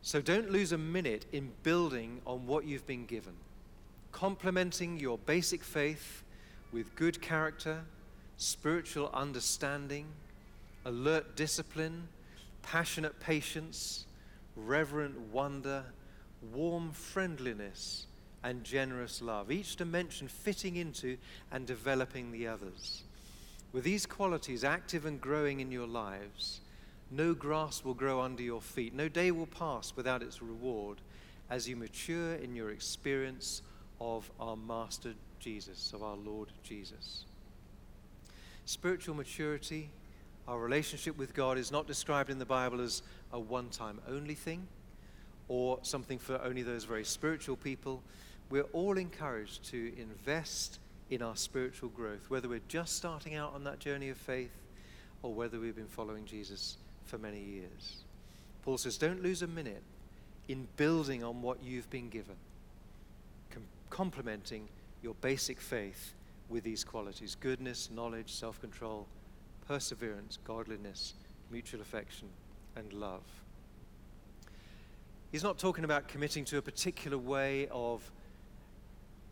So 0.01 0.21
don't 0.21 0.51
lose 0.51 0.73
a 0.73 0.77
minute 0.77 1.25
in 1.31 1.51
building 1.63 2.19
on 2.27 2.45
what 2.45 2.65
you've 2.65 2.85
been 2.85 3.05
given, 3.05 3.33
complementing 4.11 4.99
your 4.99 5.17
basic 5.19 5.63
faith 5.63 6.21
with 6.73 6.93
good 6.95 7.21
character 7.21 7.85
spiritual 8.37 9.09
understanding, 9.13 10.05
alert 10.85 11.35
discipline, 11.35 12.07
passionate 12.61 13.19
patience, 13.19 14.05
reverent 14.55 15.19
wonder, 15.31 15.83
warm 16.53 16.91
friendliness, 16.91 18.05
and 18.43 18.63
generous 18.63 19.21
love, 19.21 19.51
each 19.51 19.75
dimension 19.75 20.27
fitting 20.27 20.75
into 20.75 21.17
and 21.51 21.65
developing 21.65 22.31
the 22.31 22.47
others. 22.47 23.03
With 23.73 23.83
these 23.83 24.05
qualities 24.05 24.63
active 24.63 25.05
and 25.05 25.19
growing 25.19 25.59
in 25.59 25.71
your 25.71 25.87
lives, 25.87 26.61
no 27.09 27.33
grass 27.33 27.83
will 27.83 27.93
grow 27.93 28.21
under 28.21 28.43
your 28.43 28.61
feet, 28.61 28.93
no 28.93 29.09
day 29.09 29.31
will 29.31 29.47
pass 29.47 29.93
without 29.95 30.21
its 30.21 30.41
reward 30.41 30.99
as 31.49 31.67
you 31.67 31.75
mature 31.75 32.35
in 32.35 32.55
your 32.55 32.71
experience 32.71 33.61
of 33.99 34.29
our 34.39 34.55
Master 34.55 35.13
Jesus, 35.39 35.91
of 35.93 36.03
our 36.03 36.15
Lord 36.15 36.49
Jesus. 36.63 37.25
Spiritual 38.65 39.15
maturity, 39.15 39.89
our 40.47 40.59
relationship 40.59 41.17
with 41.17 41.33
God, 41.33 41.57
is 41.57 41.71
not 41.71 41.87
described 41.87 42.29
in 42.29 42.39
the 42.39 42.45
Bible 42.45 42.81
as 42.81 43.03
a 43.31 43.39
one 43.39 43.69
time 43.69 43.99
only 44.09 44.33
thing 44.33 44.67
or 45.47 45.77
something 45.83 46.17
for 46.17 46.41
only 46.41 46.63
those 46.63 46.83
very 46.83 47.03
spiritual 47.03 47.55
people. 47.55 48.01
We're 48.49 48.63
all 48.73 48.97
encouraged 48.97 49.65
to 49.65 49.93
invest 49.99 50.79
in 51.09 51.21
our 51.21 51.35
spiritual 51.35 51.89
growth, 51.89 52.29
whether 52.29 52.49
we're 52.49 52.59
just 52.67 52.95
starting 52.95 53.35
out 53.35 53.53
on 53.53 53.63
that 53.65 53.79
journey 53.79 54.09
of 54.09 54.17
faith 54.17 54.55
or 55.21 55.33
whether 55.33 55.59
we've 55.59 55.75
been 55.75 55.85
following 55.85 56.25
Jesus 56.25 56.77
for 57.05 57.19
many 57.19 57.39
years. 57.39 57.97
Paul 58.63 58.79
says, 58.79 58.97
Don't 58.97 59.21
lose 59.21 59.43
a 59.43 59.47
minute 59.47 59.83
in 60.47 60.67
building 60.77 61.23
on 61.23 61.41
what 61.43 61.63
you've 61.63 61.89
been 61.91 62.09
given, 62.09 62.35
com- 63.51 63.67
complementing 63.91 64.67
your 65.03 65.13
basic 65.21 65.61
faith 65.61 66.13
with 66.49 66.63
these 66.63 66.83
qualities 66.83 67.35
goodness, 67.35 67.89
knowledge, 67.91 68.33
self 68.33 68.59
control, 68.61 69.07
perseverance, 69.67 70.37
godliness, 70.45 71.13
mutual 71.51 71.81
affection, 71.81 72.27
and 72.75 72.91
love. 72.93 73.23
He's 75.31 75.43
not 75.43 75.57
talking 75.57 75.83
about 75.83 76.07
committing 76.07 76.45
to 76.45 76.57
a 76.57 76.61
particular 76.61 77.17
way 77.17 77.67
of 77.71 78.09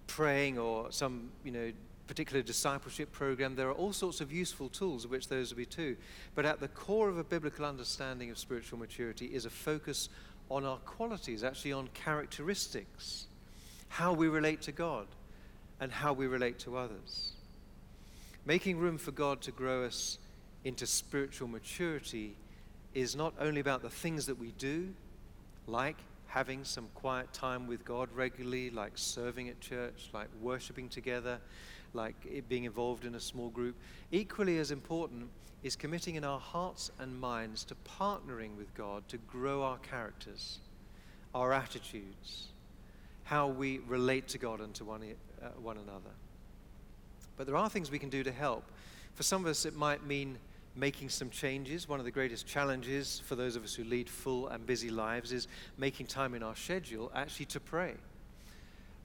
praying 0.08 0.60
or 0.60 0.91
some, 0.91 1.32
you 1.43 1.52
know, 1.52 1.71
particular 2.08 2.41
discipleship 2.41 3.12
program. 3.12 3.56
There 3.56 3.69
are 3.69 3.73
all 3.73 3.93
sorts 3.93 4.19
of 4.19 4.32
useful 4.32 4.67
tools, 4.69 5.06
of 5.06 5.12
which 5.12 5.30
those 5.30 5.52
will 5.52 5.58
be 5.58 5.65
too. 5.65 5.95
But 6.36 6.45
at 6.45 6.60
the 6.60 6.67
core 6.67 7.08
of 7.10 7.17
a 7.17 7.23
biblical 7.23 7.63
understanding 7.65 8.30
of 8.30 8.38
spiritual 8.38 8.80
maturity 8.80 9.28
is 9.28 9.45
a 9.45 9.49
focus 9.49 10.10
on 10.49 10.65
our 10.65 10.78
qualities, 10.80 11.43
actually 11.43 11.71
on 11.71 11.88
characteristics, 11.93 13.28
how 13.88 14.12
we 14.12 14.28
relate 14.28 14.62
to 14.63 14.71
God 14.71 15.08
and 15.84 15.91
how 15.91 16.13
we 16.13 16.28
relate 16.28 16.58
to 16.60 16.78
others. 16.78 17.34
Making 18.46 18.78
room 18.78 18.98
for 18.98 19.12
God 19.12 19.41
to 19.41 19.52
grow 19.52 19.84
us 19.84 20.17
into 20.63 20.88
spiritual 20.88 21.50
maturity 21.50 22.38
is 22.93 23.17
not 23.17 23.34
only 23.38 23.60
about 23.60 23.82
the 23.82 23.89
things 23.89 24.26
that 24.28 24.39
we 24.39 24.54
do, 24.58 24.93
like 25.67 25.98
having 26.28 26.63
some 26.63 26.88
quiet 26.96 27.34
time 27.34 27.67
with 27.67 27.84
God 27.84 28.08
regularly, 28.15 28.69
like 28.69 28.93
serving 28.96 29.50
at 29.50 29.60
church, 29.60 30.10
like 30.13 30.30
worshiping 30.41 30.88
together, 30.88 31.38
like 31.93 32.15
being 32.48 32.63
involved 32.63 33.04
in 33.04 33.15
a 33.15 33.19
small 33.19 33.50
group. 33.50 33.76
Equally 34.10 34.60
as 34.60 34.72
important 34.72 35.28
is 35.63 35.76
committing 35.76 36.15
in 36.15 36.24
our 36.24 36.39
hearts 36.39 36.91
and 36.98 37.19
minds 37.19 37.65
to 37.65 37.76
partnering 38.00 38.56
with 38.56 38.74
God 38.74 39.06
to 39.10 39.17
grow 39.17 39.63
our 39.63 39.80
characters, 39.80 40.60
our 41.36 41.52
attitudes, 41.52 42.48
how 43.26 43.48
we 43.48 43.80
relate 43.88 44.30
to 44.30 44.38
God 44.38 44.62
and 44.62 44.74
to 44.76 44.86
one, 44.86 45.04
uh, 45.43 45.49
one 45.62 45.77
another. 45.77 46.12
But 47.38 47.47
there 47.47 47.58
are 47.58 47.69
things 47.69 47.91
we 47.91 47.99
can 47.99 48.10
do 48.10 48.23
to 48.23 48.32
help. 48.32 48.63
For 49.15 49.23
some 49.23 49.43
of 49.43 49.51
us, 49.51 49.65
it 49.65 49.75
might 49.75 50.06
mean 50.06 50.38
making 50.75 51.10
some 51.10 51.29
changes. 51.29 51.88
One 51.88 51.99
of 51.99 52.06
the 52.06 52.12
greatest 52.12 52.47
challenges 52.47 53.21
for 53.25 53.36
those 53.36 53.56
of 53.56 53.63
us 53.63 53.75
who 53.75 53.84
lead 53.84 54.10
full 54.10 54.47
and 54.47 54.65
busy 54.65 54.89
lives 54.89 55.32
is 55.32 55.47
making 55.77 56.08
time 56.08 56.34
in 56.34 56.41
our 56.41 56.56
schedule 56.56 57.12
actually 57.13 57.45
to 57.47 57.60
pray 57.60 57.93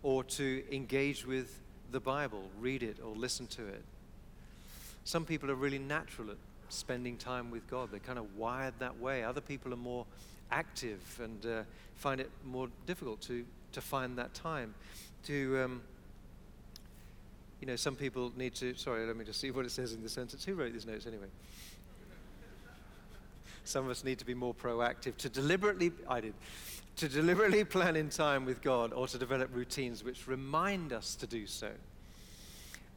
or 0.03 0.25
to 0.25 0.63
engage 0.73 1.27
with 1.27 1.59
the 1.91 2.01
Bible, 2.01 2.45
read 2.61 2.83
it 2.83 2.99
or 3.05 3.15
listen 3.15 3.47
to 3.49 3.67
it. 3.67 3.83
Some 5.05 5.25
people 5.25 5.51
are 5.51 5.55
really 5.55 5.79
natural 5.79 6.31
at 6.31 6.37
spending 6.69 7.17
time 7.17 7.51
with 7.51 7.69
God, 7.69 7.91
they're 7.91 8.01
kind 8.01 8.19
of 8.19 8.37
wired 8.37 8.75
that 8.79 8.99
way. 8.99 9.25
Other 9.25 9.41
people 9.41 9.73
are 9.73 9.77
more 9.77 10.07
active 10.51 11.01
and 11.23 11.45
uh, 11.47 11.63
find 11.97 12.21
it 12.21 12.31
more 12.45 12.69
difficult 12.87 13.21
to, 13.23 13.45
to 13.73 13.81
find 13.81 14.17
that 14.19 14.33
time 14.35 14.75
to. 15.25 15.59
Um, 15.65 15.83
you 17.61 17.67
know, 17.67 17.77
some 17.77 17.97
people 17.97 18.33
need 18.37 18.55
to. 18.57 18.75
Sorry, 18.75 19.07
let 19.07 19.17
me 19.17 19.25
just 19.25 19.41
see 19.41 19.51
what 19.51 19.65
it 19.65 19.71
says 19.71 19.93
in 19.93 20.03
the 20.03 20.09
sentence. 20.09 20.45
Who 20.45 20.55
wrote 20.55 20.73
these 20.73 20.87
notes 20.87 21.07
anyway? 21.07 21.27
Some 23.65 23.85
of 23.85 23.91
us 23.91 24.05
need 24.05 24.19
to 24.21 24.25
be 24.25 24.35
more 24.35 24.55
proactive 24.55 25.17
to 25.19 25.29
deliberately, 25.29 25.93
I 26.09 26.21
did, 26.21 26.35
to 26.97 27.09
deliberately 27.09 27.65
plan 27.65 27.97
in 27.97 28.09
time 28.09 28.45
with 28.47 28.63
God 28.63 28.93
or 28.93 29.07
to 29.09 29.19
develop 29.19 29.55
routines 29.55 30.03
which 30.03 30.27
remind 30.27 30.93
us 30.93 31.15
to 31.17 31.27
do 31.27 31.47
so. 31.47 31.71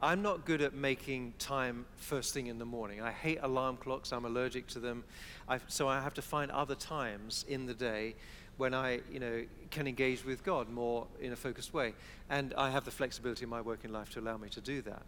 I'm 0.00 0.22
not 0.22 0.44
good 0.44 0.62
at 0.62 0.74
making 0.74 1.34
time 1.38 1.84
first 1.96 2.34
thing 2.34 2.48
in 2.48 2.58
the 2.58 2.64
morning. 2.64 3.00
I 3.00 3.12
hate 3.12 3.38
alarm 3.42 3.76
clocks. 3.76 4.12
I'm 4.12 4.24
allergic 4.24 4.66
to 4.68 4.80
them. 4.80 5.04
I, 5.48 5.60
so 5.68 5.88
I 5.88 6.00
have 6.00 6.14
to 6.14 6.22
find 6.22 6.50
other 6.50 6.74
times 6.74 7.44
in 7.48 7.66
the 7.66 7.74
day 7.74 8.16
when 8.56 8.74
I, 8.74 9.00
you 9.10 9.20
know, 9.20 9.44
can 9.70 9.86
engage 9.86 10.24
with 10.24 10.44
God 10.44 10.68
more 10.68 11.06
in 11.20 11.32
a 11.32 11.36
focused 11.36 11.72
way. 11.72 11.94
And 12.30 12.54
I 12.54 12.70
have 12.70 12.84
the 12.84 12.90
flexibility 12.90 13.44
in 13.44 13.50
my 13.50 13.60
working 13.60 13.92
life 13.92 14.10
to 14.10 14.20
allow 14.20 14.36
me 14.36 14.48
to 14.50 14.60
do 14.60 14.82
that. 14.82 15.02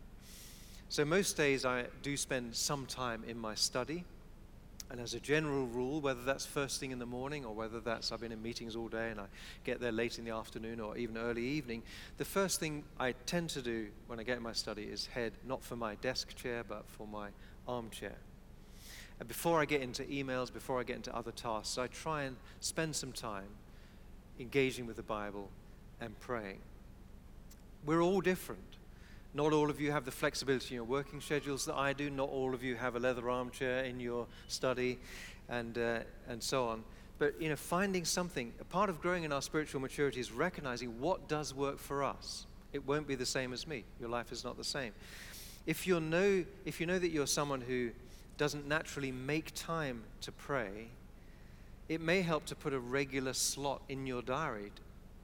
So 0.88 1.04
most 1.04 1.36
days 1.36 1.64
I 1.64 1.86
do 2.02 2.16
spend 2.16 2.54
some 2.54 2.86
time 2.86 3.24
in 3.26 3.38
my 3.38 3.54
study. 3.54 4.04
And 4.90 5.00
as 5.00 5.14
a 5.14 5.20
general 5.20 5.66
rule, 5.66 6.00
whether 6.00 6.22
that's 6.22 6.44
first 6.44 6.78
thing 6.78 6.90
in 6.90 6.98
the 6.98 7.06
morning 7.06 7.44
or 7.44 7.54
whether 7.54 7.80
that's 7.80 8.12
I've 8.12 8.20
been 8.20 8.32
in 8.32 8.42
meetings 8.42 8.76
all 8.76 8.88
day 8.88 9.10
and 9.10 9.18
I 9.18 9.26
get 9.64 9.80
there 9.80 9.92
late 9.92 10.18
in 10.18 10.24
the 10.24 10.30
afternoon 10.30 10.78
or 10.78 10.96
even 10.96 11.16
early 11.16 11.42
evening, 11.42 11.82
the 12.18 12.24
first 12.24 12.60
thing 12.60 12.84
I 13.00 13.12
tend 13.26 13.50
to 13.50 13.62
do 13.62 13.88
when 14.06 14.20
I 14.20 14.22
get 14.22 14.36
in 14.36 14.42
my 14.42 14.52
study 14.52 14.84
is 14.84 15.06
head 15.06 15.32
not 15.46 15.64
for 15.64 15.74
my 15.74 15.94
desk 15.96 16.36
chair 16.36 16.62
but 16.68 16.84
for 16.86 17.06
my 17.06 17.28
armchair. 17.66 18.16
Before 19.26 19.60
I 19.60 19.64
get 19.64 19.80
into 19.80 20.02
emails, 20.04 20.52
before 20.52 20.80
I 20.80 20.82
get 20.82 20.96
into 20.96 21.14
other 21.14 21.30
tasks, 21.30 21.78
I 21.78 21.86
try 21.86 22.24
and 22.24 22.36
spend 22.60 22.96
some 22.96 23.12
time 23.12 23.48
engaging 24.40 24.86
with 24.86 24.96
the 24.96 25.02
Bible 25.02 25.48
and 26.00 26.18
praying. 26.20 26.58
We're 27.86 28.02
all 28.02 28.20
different. 28.20 28.60
Not 29.32 29.52
all 29.52 29.70
of 29.70 29.80
you 29.80 29.92
have 29.92 30.04
the 30.04 30.10
flexibility 30.10 30.68
in 30.70 30.74
your 30.76 30.84
working 30.84 31.20
schedules 31.20 31.64
that 31.66 31.74
I 31.74 31.92
do. 31.92 32.10
Not 32.10 32.28
all 32.28 32.54
of 32.54 32.62
you 32.62 32.76
have 32.76 32.96
a 32.96 32.98
leather 32.98 33.30
armchair 33.30 33.84
in 33.84 34.00
your 34.00 34.26
study, 34.48 34.98
and, 35.48 35.76
uh, 35.78 36.00
and 36.28 36.42
so 36.42 36.68
on. 36.68 36.84
But 37.18 37.40
you 37.40 37.48
know, 37.48 37.56
finding 37.56 38.04
something, 38.04 38.52
a 38.60 38.64
part 38.64 38.90
of 38.90 39.00
growing 39.00 39.24
in 39.24 39.32
our 39.32 39.42
spiritual 39.42 39.80
maturity 39.80 40.20
is 40.20 40.32
recognizing 40.32 41.00
what 41.00 41.28
does 41.28 41.54
work 41.54 41.78
for 41.78 42.02
us. 42.02 42.46
It 42.72 42.86
won't 42.86 43.06
be 43.06 43.14
the 43.14 43.26
same 43.26 43.52
as 43.52 43.66
me. 43.66 43.84
Your 44.00 44.08
life 44.08 44.32
is 44.32 44.44
not 44.44 44.56
the 44.56 44.64
same. 44.64 44.92
If 45.66 45.86
you 45.86 46.00
know, 46.00 46.44
if 46.64 46.80
you 46.80 46.86
know 46.86 46.98
that 46.98 47.10
you're 47.10 47.26
someone 47.26 47.60
who 47.60 47.90
doesn't 48.36 48.66
naturally 48.66 49.12
make 49.12 49.52
time 49.54 50.02
to 50.22 50.32
pray, 50.32 50.88
it 51.88 52.00
may 52.00 52.22
help 52.22 52.46
to 52.46 52.54
put 52.54 52.72
a 52.72 52.78
regular 52.78 53.32
slot 53.32 53.82
in 53.88 54.06
your 54.06 54.22
diary 54.22 54.72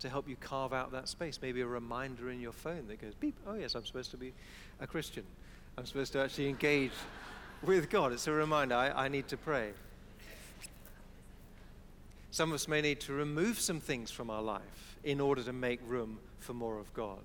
to 0.01 0.09
help 0.09 0.29
you 0.29 0.37
carve 0.37 0.73
out 0.73 0.93
that 0.93 1.09
space. 1.09 1.39
Maybe 1.41 1.61
a 1.61 1.67
reminder 1.67 2.31
in 2.31 2.41
your 2.41 2.53
phone 2.53 2.87
that 2.89 3.01
goes 3.01 3.15
beep, 3.15 3.35
oh, 3.47 3.55
yes, 3.55 3.75
I'm 3.75 3.85
supposed 3.85 4.11
to 4.13 4.17
be 4.17 4.33
a 4.81 4.87
Christian. 4.87 5.25
I'm 5.77 5.87
supposed 5.87 6.13
to 6.13 6.21
actually 6.21 6.49
engage 6.49 6.93
with 7.63 7.91
God. 7.91 8.13
It's 8.13 8.27
a 8.27 8.33
reminder 8.33 8.75
I, 8.75 8.91
I 8.91 9.09
need 9.09 9.29
to 9.29 9.37
pray. 9.37 9.71
Some 12.31 12.51
of 12.51 12.55
us 12.55 12.69
may 12.69 12.81
need 12.81 13.01
to 13.01 13.13
remove 13.13 13.59
some 13.59 13.81
things 13.81 14.11
from 14.11 14.31
our 14.31 14.43
life 14.43 14.97
in 15.03 15.21
order 15.21 15.43
to 15.43 15.53
make 15.53 15.81
room 15.87 16.19
for 16.39 16.55
more 16.55 16.79
of 16.79 16.93
God. 16.95 17.19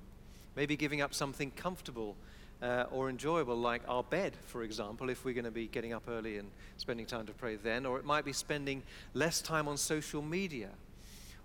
Maybe 0.56 0.76
giving 0.76 1.02
up 1.02 1.14
something 1.14 1.52
comfortable 1.52 2.16
uh, 2.62 2.86
or 2.92 3.10
enjoyable, 3.10 3.56
like 3.56 3.82
our 3.88 4.04
bed, 4.04 4.34
for 4.46 4.64
example, 4.64 5.10
if 5.10 5.26
we're 5.26 5.34
going 5.34 5.46
to 5.46 5.52
be 5.52 5.68
getting 5.68 5.94
up 5.94 6.04
early 6.08 6.38
and 6.38 6.50
spending 6.78 7.06
time 7.06 7.26
to 7.26 7.34
pray 7.34 7.56
then, 7.56 7.86
or 7.86 8.00
it 8.00 8.06
might 8.06 8.26
be 8.26 8.34
spending 8.34 8.84
less 9.14 9.42
time 9.42 9.68
on 9.68 9.78
social 9.78 10.22
media 10.22 10.70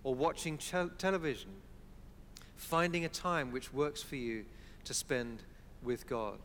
or 0.05 0.15
watching 0.15 0.57
ch- 0.57 0.75
television, 0.99 1.51
finding 2.57 3.05
a 3.05 3.09
time 3.09 3.53
which 3.53 3.73
works 3.73 4.03
for 4.03 4.17
you 4.17 4.45
to 4.85 4.95
spend 4.95 5.43
with 5.83 6.07
God. 6.07 6.39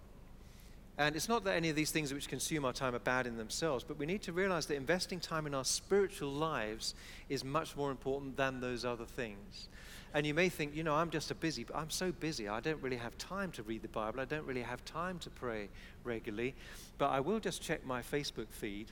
And 0.97 1.15
it's 1.15 1.27
not 1.27 1.43
that 1.43 1.55
any 1.55 1.69
of 1.69 1.75
these 1.75 1.91
things 1.91 2.13
which 2.13 2.29
consume 2.29 2.63
our 2.63 2.71
time 2.71 2.95
are 2.95 2.99
bad 2.99 3.27
in 3.27 3.37
themselves, 3.37 3.83
but 3.83 3.97
we 3.97 4.05
need 4.05 4.21
to 4.23 4.31
realize 4.31 4.65
that 4.67 4.75
investing 4.75 5.19
time 5.19 5.45
in 5.45 5.53
our 5.53 5.65
spiritual 5.65 6.31
lives 6.31 6.95
is 7.27 7.43
much 7.43 7.75
more 7.75 7.91
important 7.91 8.37
than 8.37 8.61
those 8.61 8.85
other 8.85 9.03
things. 9.03 9.67
And 10.15 10.25
you 10.25 10.33
may 10.33 10.49
think, 10.49 10.75
you 10.75 10.83
know, 10.83 10.95
I'm 10.95 11.11
just 11.11 11.29
a 11.29 11.35
busy, 11.35 11.65
I'm 11.75 11.91
so 11.91 12.11
busy, 12.11 12.47
I 12.47 12.61
don't 12.61 12.81
really 12.81 12.95
have 12.95 13.17
time 13.17 13.51
to 13.51 13.63
read 13.63 13.81
the 13.81 13.89
Bible, 13.89 14.21
I 14.21 14.25
don't 14.25 14.45
really 14.45 14.63
have 14.63 14.83
time 14.85 15.19
to 15.19 15.29
pray 15.29 15.67
regularly, 16.03 16.55
but 16.97 17.09
I 17.09 17.19
will 17.19 17.39
just 17.39 17.61
check 17.61 17.85
my 17.85 18.01
Facebook 18.01 18.47
feed. 18.49 18.87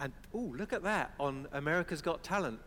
And, 0.00 0.12
oh, 0.34 0.52
look 0.58 0.72
at 0.72 0.82
that 0.82 1.14
on 1.18 1.46
America's 1.52 2.02
Got 2.02 2.22
Talent 2.22 2.58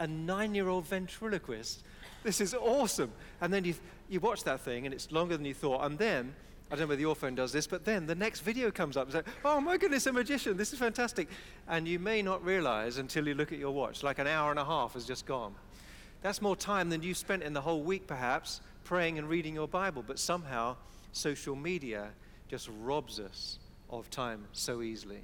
a 0.00 0.06
nine 0.06 0.54
year 0.54 0.68
old 0.68 0.86
ventriloquist. 0.86 1.82
This 2.22 2.40
is 2.40 2.54
awesome. 2.54 3.12
And 3.40 3.52
then 3.52 3.64
you, 3.64 3.74
you 4.08 4.20
watch 4.20 4.44
that 4.44 4.60
thing, 4.60 4.86
and 4.86 4.94
it's 4.94 5.10
longer 5.12 5.36
than 5.36 5.46
you 5.46 5.54
thought. 5.54 5.84
And 5.84 5.98
then, 5.98 6.34
I 6.70 6.76
don't 6.76 6.82
know 6.82 6.86
whether 6.88 7.00
your 7.00 7.14
phone 7.14 7.34
does 7.34 7.52
this, 7.52 7.66
but 7.66 7.84
then 7.84 8.06
the 8.06 8.14
next 8.14 8.40
video 8.40 8.70
comes 8.70 8.96
up. 8.96 9.06
It's 9.06 9.14
like, 9.14 9.26
oh 9.44 9.60
my 9.60 9.76
goodness, 9.76 10.06
a 10.06 10.12
magician. 10.12 10.56
This 10.56 10.72
is 10.72 10.78
fantastic. 10.78 11.28
And 11.68 11.86
you 11.86 11.98
may 11.98 12.22
not 12.22 12.44
realize 12.44 12.98
until 12.98 13.28
you 13.28 13.34
look 13.34 13.52
at 13.52 13.58
your 13.58 13.72
watch, 13.72 14.02
like 14.02 14.18
an 14.18 14.26
hour 14.26 14.50
and 14.50 14.58
a 14.58 14.64
half 14.64 14.94
has 14.94 15.04
just 15.04 15.26
gone. 15.26 15.54
That's 16.24 16.40
more 16.40 16.56
time 16.56 16.88
than 16.88 17.02
you 17.02 17.12
spent 17.12 17.42
in 17.42 17.52
the 17.52 17.60
whole 17.60 17.82
week, 17.82 18.06
perhaps, 18.06 18.62
praying 18.82 19.18
and 19.18 19.28
reading 19.28 19.52
your 19.52 19.68
Bible. 19.68 20.02
But 20.02 20.18
somehow, 20.18 20.76
social 21.12 21.54
media 21.54 22.12
just 22.48 22.70
robs 22.80 23.20
us 23.20 23.58
of 23.90 24.08
time 24.08 24.46
so 24.52 24.80
easily. 24.80 25.20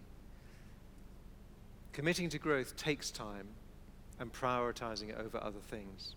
Committing 1.94 2.28
to 2.28 2.38
growth 2.38 2.76
takes 2.76 3.10
time 3.10 3.46
and 4.18 4.30
prioritizing 4.30 5.08
it 5.08 5.16
over 5.18 5.42
other 5.42 5.60
things. 5.70 6.16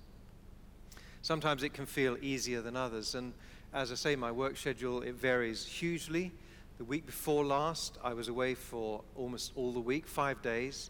Sometimes 1.21 1.63
it 1.63 1.73
can 1.73 1.85
feel 1.85 2.17
easier 2.21 2.59
than 2.59 2.75
others. 2.75 3.15
And 3.15 3.31
as 3.73 3.89
I 3.89 3.95
say, 3.95 4.17
my 4.17 4.33
work 4.33 4.57
schedule, 4.57 5.01
it 5.01 5.13
varies 5.13 5.65
hugely. 5.65 6.33
The 6.77 6.83
week 6.83 7.05
before 7.05 7.45
last, 7.45 7.97
I 8.03 8.13
was 8.13 8.27
away 8.27 8.53
for 8.53 9.01
almost 9.15 9.53
all 9.55 9.71
the 9.71 9.79
week, 9.79 10.07
five 10.07 10.41
days. 10.41 10.89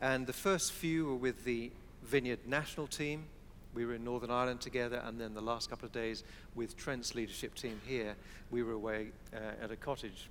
And 0.00 0.26
the 0.26 0.32
first 0.32 0.72
few 0.72 1.04
were 1.04 1.16
with 1.16 1.44
the 1.44 1.70
Vineyard 2.02 2.40
national 2.46 2.86
team. 2.86 3.24
We 3.74 3.84
were 3.86 3.94
in 3.94 4.04
Northern 4.04 4.30
Ireland 4.30 4.60
together, 4.60 5.02
and 5.04 5.20
then 5.20 5.34
the 5.34 5.42
last 5.42 5.70
couple 5.70 5.86
of 5.86 5.92
days 5.92 6.24
with 6.54 6.76
Trent's 6.76 7.14
leadership 7.14 7.54
team 7.54 7.80
here, 7.86 8.14
we 8.50 8.62
were 8.62 8.72
away 8.72 9.08
uh, 9.34 9.62
at 9.62 9.70
a 9.70 9.76
cottage 9.76 10.28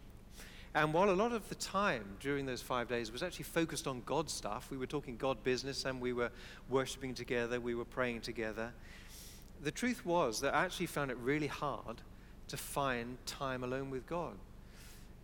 and 0.75 0.91
while 0.91 1.10
a 1.10 1.12
lot 1.12 1.32
of 1.32 1.47
the 1.49 1.56
time 1.56 2.03
during 2.19 2.47
those 2.47 2.62
five 2.62 2.88
days 2.88 3.12
was 3.12 3.21
actually 3.21 3.43
focused 3.43 3.86
on 3.86 4.01
God 4.06 4.29
stuff, 4.29 4.71
we 4.71 4.77
were 4.77 4.88
talking 4.88 5.17
God 5.17 5.43
business 5.43 5.86
and 5.86 6.01
we 6.01 6.13
were 6.13 6.32
worshiping 6.67 7.13
together, 7.13 7.60
we 7.60 7.75
were 7.75 7.86
praying 7.86 8.21
together. 8.21 8.71
The 9.62 9.71
truth 9.71 10.03
was 10.03 10.41
that 10.41 10.56
I 10.56 10.65
actually 10.65 10.88
found 10.88 11.12
it 11.12 11.17
really 11.17 11.47
hard 11.47 12.01
to 12.47 12.58
find 12.58 13.23
time 13.27 13.63
alone 13.63 13.91
with 13.91 14.08
God. 14.08 14.34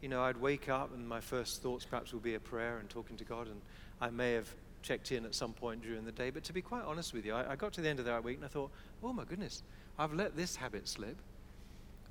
You 0.01 0.09
know, 0.09 0.21
I'd 0.21 0.37
wake 0.37 0.69
up 0.69 0.93
and 0.93 1.07
my 1.07 1.19
first 1.19 1.63
thoughts 1.63 1.83
perhaps 1.83 2.13
would 2.13 2.23
be 2.23 2.35
a 2.35 2.39
prayer 2.39 2.77
and 2.77 2.87
talking 2.87 3.17
to 3.17 3.23
God, 3.23 3.47
and 3.47 3.59
I 3.99 4.11
may 4.11 4.33
have 4.33 4.53
checked 4.81 5.11
in 5.11 5.25
at 5.25 5.35
some 5.35 5.53
point 5.53 5.81
during 5.81 6.05
the 6.05 6.11
day. 6.11 6.29
But 6.29 6.43
to 6.45 6.53
be 6.53 6.61
quite 6.61 6.83
honest 6.83 7.13
with 7.13 7.25
you, 7.25 7.33
I, 7.33 7.51
I 7.51 7.55
got 7.55 7.73
to 7.73 7.81
the 7.81 7.89
end 7.89 7.99
of 7.99 8.05
that 8.05 8.23
week 8.23 8.37
and 8.37 8.45
I 8.45 8.47
thought, 8.47 8.71
oh 9.03 9.13
my 9.13 9.23
goodness, 9.25 9.63
I've 9.97 10.13
let 10.13 10.35
this 10.35 10.55
habit 10.55 10.87
slip. 10.87 11.17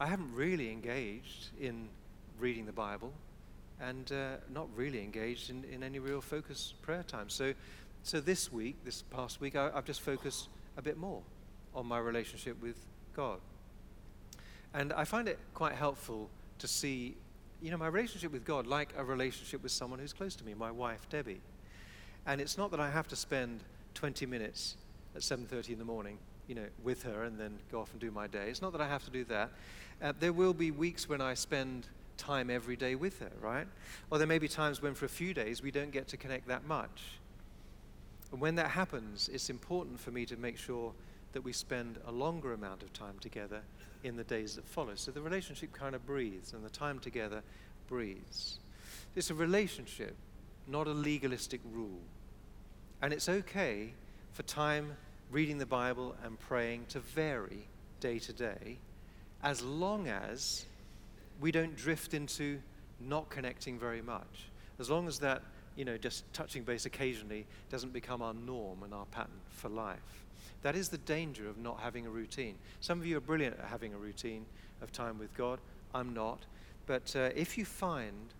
I 0.00 0.06
haven't 0.06 0.34
really 0.34 0.70
engaged 0.70 1.48
in 1.60 1.88
reading 2.38 2.66
the 2.66 2.72
Bible 2.72 3.12
and 3.80 4.10
uh, 4.12 4.36
not 4.52 4.68
really 4.76 5.02
engaged 5.02 5.50
in, 5.50 5.64
in 5.64 5.82
any 5.82 5.98
real 5.98 6.20
focus 6.20 6.74
prayer 6.82 7.02
time. 7.02 7.28
So, 7.28 7.54
so 8.02 8.20
this 8.20 8.52
week, 8.52 8.76
this 8.84 9.02
past 9.02 9.40
week, 9.40 9.56
I, 9.56 9.70
I've 9.74 9.84
just 9.84 10.00
focused 10.00 10.48
a 10.76 10.82
bit 10.82 10.96
more 10.96 11.22
on 11.74 11.86
my 11.86 11.98
relationship 11.98 12.60
with 12.62 12.76
God. 13.14 13.38
And 14.74 14.92
I 14.92 15.04
find 15.04 15.28
it 15.28 15.38
quite 15.54 15.74
helpful 15.74 16.28
to 16.58 16.68
see, 16.68 17.16
you 17.62 17.70
know, 17.70 17.76
my 17.76 17.86
relationship 17.86 18.32
with 18.32 18.44
God 18.44 18.66
like 18.66 18.92
a 18.96 19.04
relationship 19.04 19.62
with 19.62 19.72
someone 19.72 19.98
who's 19.98 20.12
close 20.12 20.34
to 20.36 20.44
me, 20.44 20.54
my 20.54 20.70
wife, 20.70 21.08
Debbie. 21.08 21.40
And 22.28 22.42
it's 22.42 22.58
not 22.58 22.70
that 22.72 22.78
I 22.78 22.90
have 22.90 23.08
to 23.08 23.16
spend 23.16 23.64
20 23.94 24.26
minutes 24.26 24.76
at 25.16 25.22
7.30 25.22 25.70
in 25.70 25.78
the 25.78 25.84
morning, 25.84 26.18
you 26.46 26.54
know, 26.54 26.66
with 26.84 27.02
her 27.04 27.24
and 27.24 27.40
then 27.40 27.58
go 27.72 27.80
off 27.80 27.90
and 27.92 28.00
do 28.00 28.10
my 28.10 28.26
day. 28.26 28.50
It's 28.50 28.60
not 28.60 28.72
that 28.72 28.82
I 28.82 28.86
have 28.86 29.02
to 29.06 29.10
do 29.10 29.24
that. 29.24 29.50
Uh, 30.02 30.12
there 30.20 30.34
will 30.34 30.52
be 30.52 30.70
weeks 30.70 31.08
when 31.08 31.22
I 31.22 31.32
spend 31.32 31.86
time 32.18 32.50
every 32.50 32.76
day 32.76 32.96
with 32.96 33.18
her, 33.20 33.32
right? 33.40 33.66
Or 34.10 34.18
there 34.18 34.26
may 34.26 34.38
be 34.38 34.46
times 34.46 34.82
when 34.82 34.94
for 34.94 35.06
a 35.06 35.08
few 35.08 35.32
days 35.32 35.62
we 35.62 35.70
don't 35.70 35.90
get 35.90 36.06
to 36.08 36.18
connect 36.18 36.46
that 36.48 36.66
much. 36.66 37.02
And 38.30 38.42
when 38.42 38.56
that 38.56 38.72
happens, 38.72 39.30
it's 39.32 39.48
important 39.48 39.98
for 39.98 40.10
me 40.10 40.26
to 40.26 40.36
make 40.36 40.58
sure 40.58 40.92
that 41.32 41.40
we 41.40 41.54
spend 41.54 41.98
a 42.06 42.12
longer 42.12 42.52
amount 42.52 42.82
of 42.82 42.92
time 42.92 43.18
together 43.22 43.62
in 44.04 44.16
the 44.16 44.24
days 44.24 44.54
that 44.56 44.68
follow. 44.68 44.96
So 44.96 45.10
the 45.12 45.22
relationship 45.22 45.72
kind 45.72 45.94
of 45.94 46.04
breathes 46.04 46.52
and 46.52 46.62
the 46.62 46.70
time 46.70 46.98
together 46.98 47.42
breathes. 47.88 48.58
It's 49.16 49.30
a 49.30 49.34
relationship, 49.34 50.14
not 50.66 50.86
a 50.86 50.92
legalistic 50.92 51.62
rule. 51.72 52.00
And 53.00 53.12
it's 53.12 53.28
okay 53.28 53.92
for 54.32 54.42
time 54.42 54.96
reading 55.30 55.58
the 55.58 55.66
Bible 55.66 56.16
and 56.24 56.38
praying 56.38 56.86
to 56.88 57.00
vary 57.00 57.68
day 58.00 58.18
to 58.18 58.32
day 58.32 58.78
as 59.42 59.62
long 59.62 60.08
as 60.08 60.64
we 61.40 61.52
don't 61.52 61.76
drift 61.76 62.12
into 62.12 62.58
not 63.00 63.28
connecting 63.28 63.78
very 63.78 64.02
much. 64.02 64.50
As 64.80 64.90
long 64.90 65.06
as 65.06 65.20
that, 65.20 65.42
you 65.76 65.84
know, 65.84 65.96
just 65.96 66.24
touching 66.32 66.64
base 66.64 66.86
occasionally 66.86 67.46
doesn't 67.70 67.92
become 67.92 68.20
our 68.20 68.34
norm 68.34 68.82
and 68.82 68.92
our 68.92 69.06
pattern 69.06 69.40
for 69.48 69.68
life. 69.68 70.24
That 70.62 70.74
is 70.74 70.88
the 70.88 70.98
danger 70.98 71.48
of 71.48 71.56
not 71.56 71.78
having 71.78 72.04
a 72.04 72.10
routine. 72.10 72.56
Some 72.80 72.98
of 72.98 73.06
you 73.06 73.16
are 73.16 73.20
brilliant 73.20 73.60
at 73.60 73.66
having 73.66 73.94
a 73.94 73.98
routine 73.98 74.44
of 74.82 74.90
time 74.90 75.20
with 75.20 75.32
God. 75.36 75.60
I'm 75.94 76.12
not. 76.14 76.40
But 76.86 77.14
uh, 77.14 77.30
if 77.36 77.56
you 77.56 77.64
find 77.64 78.34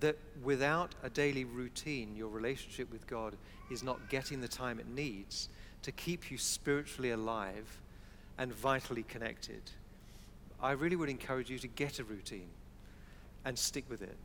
that 0.00 0.16
without 0.42 0.94
a 1.02 1.10
daily 1.10 1.44
routine, 1.44 2.16
your 2.16 2.28
relationship 2.28 2.90
with 2.90 3.06
God 3.06 3.36
is 3.70 3.82
not 3.82 4.08
getting 4.08 4.40
the 4.40 4.48
time 4.48 4.80
it 4.80 4.88
needs 4.88 5.48
to 5.82 5.92
keep 5.92 6.30
you 6.30 6.38
spiritually 6.38 7.10
alive 7.10 7.80
and 8.38 8.52
vitally 8.52 9.02
connected, 9.04 9.62
I 10.62 10.72
really 10.72 10.96
would 10.96 11.08
encourage 11.08 11.50
you 11.50 11.58
to 11.58 11.68
get 11.68 11.98
a 11.98 12.04
routine 12.04 12.48
and 13.44 13.58
stick 13.58 13.84
with 13.88 14.02
it 14.02 14.16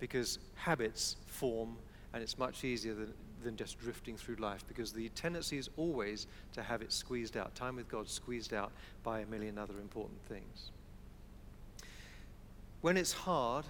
because 0.00 0.38
habits 0.54 1.16
form 1.26 1.76
and 2.12 2.22
it's 2.22 2.38
much 2.38 2.64
easier 2.64 2.94
than, 2.94 3.12
than 3.42 3.56
just 3.56 3.78
drifting 3.78 4.16
through 4.16 4.36
life 4.36 4.64
because 4.66 4.92
the 4.92 5.08
tendency 5.10 5.58
is 5.58 5.68
always 5.76 6.26
to 6.52 6.62
have 6.62 6.80
it 6.80 6.92
squeezed 6.92 7.36
out, 7.36 7.54
time 7.54 7.76
with 7.76 7.88
God 7.88 8.08
squeezed 8.08 8.54
out 8.54 8.72
by 9.02 9.20
a 9.20 9.26
million 9.26 9.58
other 9.58 9.74
important 9.74 10.18
things. 10.28 10.70
When 12.80 12.96
it's 12.96 13.12
hard 13.12 13.64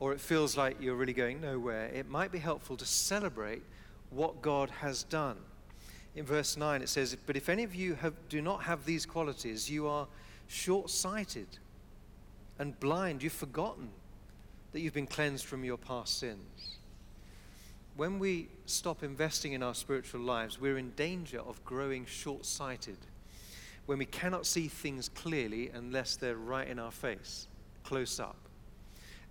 or 0.00 0.12
it 0.12 0.20
feels 0.20 0.56
like 0.56 0.76
you're 0.80 0.94
really 0.94 1.12
going 1.12 1.40
nowhere, 1.40 1.86
it 1.86 2.08
might 2.08 2.32
be 2.32 2.38
helpful 2.38 2.76
to 2.76 2.84
celebrate 2.84 3.62
what 4.10 4.42
God 4.42 4.70
has 4.70 5.04
done. 5.04 5.36
In 6.14 6.24
verse 6.24 6.56
9, 6.56 6.82
it 6.82 6.88
says, 6.88 7.16
But 7.26 7.36
if 7.36 7.48
any 7.48 7.64
of 7.64 7.74
you 7.74 7.94
have, 7.94 8.14
do 8.28 8.40
not 8.40 8.62
have 8.64 8.84
these 8.84 9.06
qualities, 9.06 9.70
you 9.70 9.86
are 9.86 10.06
short 10.46 10.90
sighted 10.90 11.46
and 12.58 12.78
blind. 12.78 13.22
You've 13.22 13.32
forgotten 13.32 13.88
that 14.72 14.80
you've 14.80 14.94
been 14.94 15.06
cleansed 15.06 15.44
from 15.44 15.64
your 15.64 15.78
past 15.78 16.18
sins. 16.18 16.78
When 17.96 18.18
we 18.18 18.48
stop 18.66 19.02
investing 19.02 19.52
in 19.52 19.62
our 19.62 19.74
spiritual 19.74 20.20
lives, 20.20 20.60
we're 20.60 20.78
in 20.78 20.90
danger 20.90 21.40
of 21.40 21.64
growing 21.64 22.06
short 22.06 22.44
sighted 22.44 22.98
when 23.86 23.98
we 23.98 24.06
cannot 24.06 24.46
see 24.46 24.68
things 24.68 25.08
clearly 25.08 25.70
unless 25.74 26.16
they're 26.16 26.36
right 26.36 26.66
in 26.66 26.78
our 26.78 26.90
face, 26.90 27.46
close 27.84 28.18
up. 28.18 28.43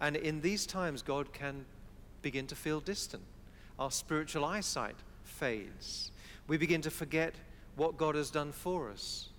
And 0.04 0.18
in 0.18 0.42
these 0.42 0.66
times, 0.66 1.02
God 1.02 1.32
can 1.32 1.63
begin 2.22 2.46
to 2.48 2.56
feel 2.56 2.82
distant. 2.82 3.24
Our 3.80 3.89
spiritual 3.89 4.44
eyesight 4.44 4.98
fades. 5.24 6.12
We 6.46 6.58
begin 6.58 6.82
to 6.82 6.92
forget 6.92 7.34
what 7.78 7.96
God 7.96 8.16
has 8.16 8.30
done 8.30 8.52
for 8.52 8.92
us. 8.92 9.30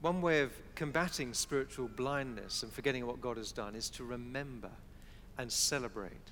One 0.00 0.22
way 0.22 0.40
of 0.40 0.52
combating 0.74 1.34
spiritual 1.34 1.88
blindness 1.88 2.62
and 2.62 2.72
forgetting 2.72 3.06
what 3.06 3.20
God 3.20 3.36
has 3.36 3.52
done 3.52 3.74
is 3.74 3.90
to 3.90 4.04
remember 4.04 4.70
and 5.36 5.52
celebrate. 5.52 6.30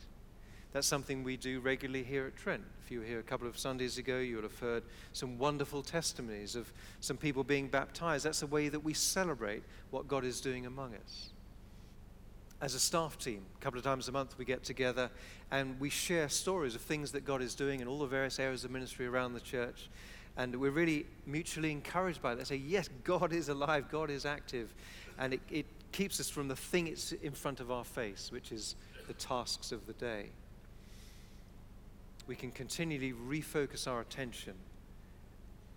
That's 0.72 0.87
something 0.87 1.22
we 1.22 1.37
do 1.37 1.61
regularly 1.61 2.02
here 2.02 2.26
at 2.26 2.37
Trent. 2.37 2.64
If 2.82 2.90
you 2.90 3.00
were 3.00 3.06
here 3.06 3.18
a 3.18 3.24
couple 3.24 3.46
of 3.46 3.59
Sundays 3.59 3.98
ago, 3.98 4.20
you 4.20 4.37
would 4.37 4.44
have 4.44 4.59
heard 4.59 4.85
some 5.12 5.37
wonderful 5.37 5.82
testimonies 5.82 6.56
of 6.56 6.72
some 7.00 7.18
people 7.18 7.44
being 7.44 7.68
baptized. 7.68 8.24
That's 8.24 8.40
a 8.40 8.46
way 8.46 8.70
that 8.70 8.80
we 8.80 8.94
celebrate 8.94 9.64
what 9.90 10.09
God 10.09 10.24
is 10.24 10.40
doing 10.40 10.64
among 10.64 10.94
us. 10.94 11.28
As 12.60 12.74
a 12.74 12.80
staff 12.80 13.18
team, 13.18 13.42
a 13.58 13.62
couple 13.62 13.78
of 13.78 13.84
times 13.84 14.08
a 14.08 14.12
month 14.12 14.38
we 14.38 14.44
get 14.44 14.64
together 14.64 15.10
and 15.50 15.78
we 15.78 15.90
share 15.90 16.28
stories 16.28 16.74
of 16.74 16.80
things 16.80 17.12
that 17.12 17.24
God 17.24 17.42
is 17.42 17.54
doing 17.54 17.80
in 17.80 17.88
all 17.88 17.98
the 17.98 18.06
various 18.06 18.38
areas 18.38 18.64
of 18.64 18.70
ministry 18.70 19.06
around 19.06 19.34
the 19.34 19.40
church. 19.40 19.90
And 20.38 20.56
we're 20.56 20.70
really 20.70 21.06
mutually 21.26 21.70
encouraged 21.70 22.22
by 22.22 22.34
that. 22.34 22.46
Say, 22.46 22.56
yes, 22.56 22.88
God 23.04 23.32
is 23.32 23.48
alive, 23.48 23.90
God 23.90 24.10
is 24.10 24.24
active. 24.24 24.74
And 25.18 25.34
it, 25.34 25.40
it 25.50 25.66
keeps 25.92 26.18
us 26.18 26.30
from 26.30 26.48
the 26.48 26.56
thing 26.56 26.86
it's 26.86 27.12
in 27.12 27.32
front 27.32 27.60
of 27.60 27.70
our 27.70 27.84
face, 27.84 28.30
which 28.32 28.52
is 28.52 28.74
the 29.06 29.14
tasks 29.14 29.70
of 29.72 29.86
the 29.86 29.94
day. 29.94 30.26
We 32.26 32.36
can 32.36 32.50
continually 32.50 33.12
refocus 33.12 33.86
our 33.86 34.00
attention 34.00 34.54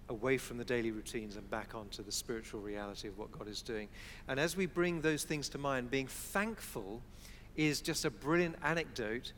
away 0.09 0.37
from 0.37 0.57
the 0.57 0.65
daily 0.65 0.91
routines 0.91 1.35
and 1.35 1.49
back 1.49 1.75
onto 1.75 2.03
the 2.03 2.11
spiritual 2.11 2.59
reality 2.59 3.07
of 3.07 3.17
what 3.17 3.31
God 3.31 3.47
is 3.47 3.61
doing. 3.61 3.87
And 4.27 4.39
as 4.39 4.57
we 4.57 4.65
bring 4.65 5.01
those 5.01 5.23
things 5.23 5.49
to 5.49 5.57
mind, 5.57 5.89
being 5.91 6.07
thankful 6.07 7.01
is 7.55 7.81
just 7.81 8.05
a 8.05 8.09
brilliant 8.09 8.55
anecdote 8.63 9.33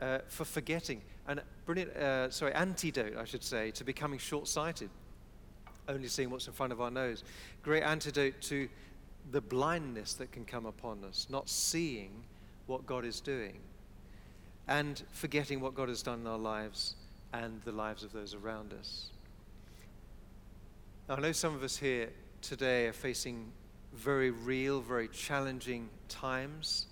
uh, 0.00 0.18
for 0.28 0.44
forgetting, 0.44 1.00
and 1.28 1.40
brilliant, 1.64 1.96
uh, 1.96 2.30
sorry, 2.30 2.52
antidote, 2.54 3.16
I 3.16 3.24
should 3.24 3.44
say, 3.44 3.70
to 3.72 3.84
becoming 3.84 4.18
short 4.18 4.48
sighted, 4.48 4.90
only 5.88 6.08
seeing 6.08 6.30
what's 6.30 6.46
in 6.46 6.52
front 6.52 6.72
of 6.72 6.80
our 6.80 6.90
nose. 6.90 7.22
Great 7.62 7.82
antidote 7.82 8.40
to 8.42 8.68
the 9.30 9.40
blindness 9.40 10.14
that 10.14 10.32
can 10.32 10.44
come 10.44 10.66
upon 10.66 11.04
us, 11.04 11.26
not 11.30 11.48
seeing 11.48 12.10
what 12.66 12.86
God 12.86 13.04
is 13.04 13.20
doing, 13.20 13.58
and 14.68 15.02
forgetting 15.12 15.60
what 15.60 15.74
God 15.74 15.88
has 15.88 16.02
done 16.02 16.20
in 16.20 16.26
our 16.26 16.38
lives 16.38 16.96
and 17.32 17.60
the 17.62 17.72
lives 17.72 18.02
of 18.02 18.12
those 18.12 18.34
around 18.34 18.72
us. 18.72 19.10
I 21.12 21.20
know 21.20 21.32
some 21.32 21.54
of 21.54 21.62
us 21.62 21.76
here 21.76 22.08
today 22.40 22.86
are 22.86 22.94
facing 22.94 23.52
very 23.92 24.30
real, 24.30 24.80
very 24.80 25.08
challenging 25.08 25.90
times 26.08 26.86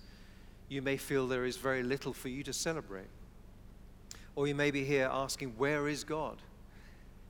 you 0.69 0.83
may 0.83 0.95
feel 0.95 1.25
there 1.25 1.43
is 1.45 1.57
very 1.57 1.81
little 1.81 2.13
for 2.13 2.29
you 2.29 2.43
to 2.43 2.53
celebrate. 2.53 3.07
Or 4.35 4.47
you 4.47 4.53
may 4.53 4.69
be 4.69 4.83
here 4.83 5.09
asking, 5.11 5.55
Where 5.57 5.87
is 5.87 6.03
God? 6.03 6.37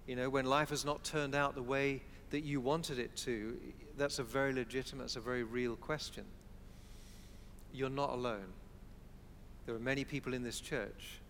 You 0.05 0.17
know, 0.17 0.29
when 0.29 0.45
life 0.45 0.69
has 0.71 0.83
not 0.83 1.05
turned 1.05 1.33
out 1.33 1.55
the 1.55 1.63
way 1.63 2.01
that 2.31 2.41
you 2.41 2.59
wanted 2.59 2.99
it 2.99 3.15
to, 3.17 3.57
that's 3.97 4.19
a 4.19 4.23
very 4.23 4.51
legitimate, 4.51 5.05
it's 5.05 5.15
a 5.15 5.21
very 5.21 5.43
real 5.43 5.77
question. 5.77 6.25
You're 7.71 7.89
not 7.89 8.09
alone. 8.09 8.51
There 9.65 9.73
are 9.73 9.79
many 9.79 10.03
people 10.03 10.33
in 10.33 10.43
this 10.43 10.59
church 10.59 11.20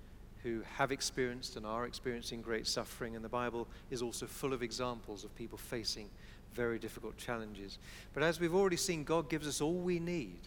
who 0.43 0.61
have 0.77 0.91
experienced 0.91 1.55
and 1.55 1.65
are 1.65 1.85
experiencing 1.85 2.41
great 2.41 2.67
suffering, 2.67 3.15
and 3.15 3.23
the 3.23 3.29
Bible 3.29 3.67
is 3.89 4.01
also 4.01 4.25
full 4.25 4.53
of 4.53 4.63
examples 4.63 5.23
of 5.23 5.35
people 5.35 5.57
facing 5.57 6.09
very 6.53 6.79
difficult 6.79 7.17
challenges. 7.17 7.77
But 8.13 8.23
as 8.23 8.39
we've 8.39 8.55
already 8.55 8.77
seen, 8.77 9.03
God 9.03 9.29
gives 9.29 9.47
us 9.47 9.61
all 9.61 9.73
we 9.73 9.99
need 9.99 10.39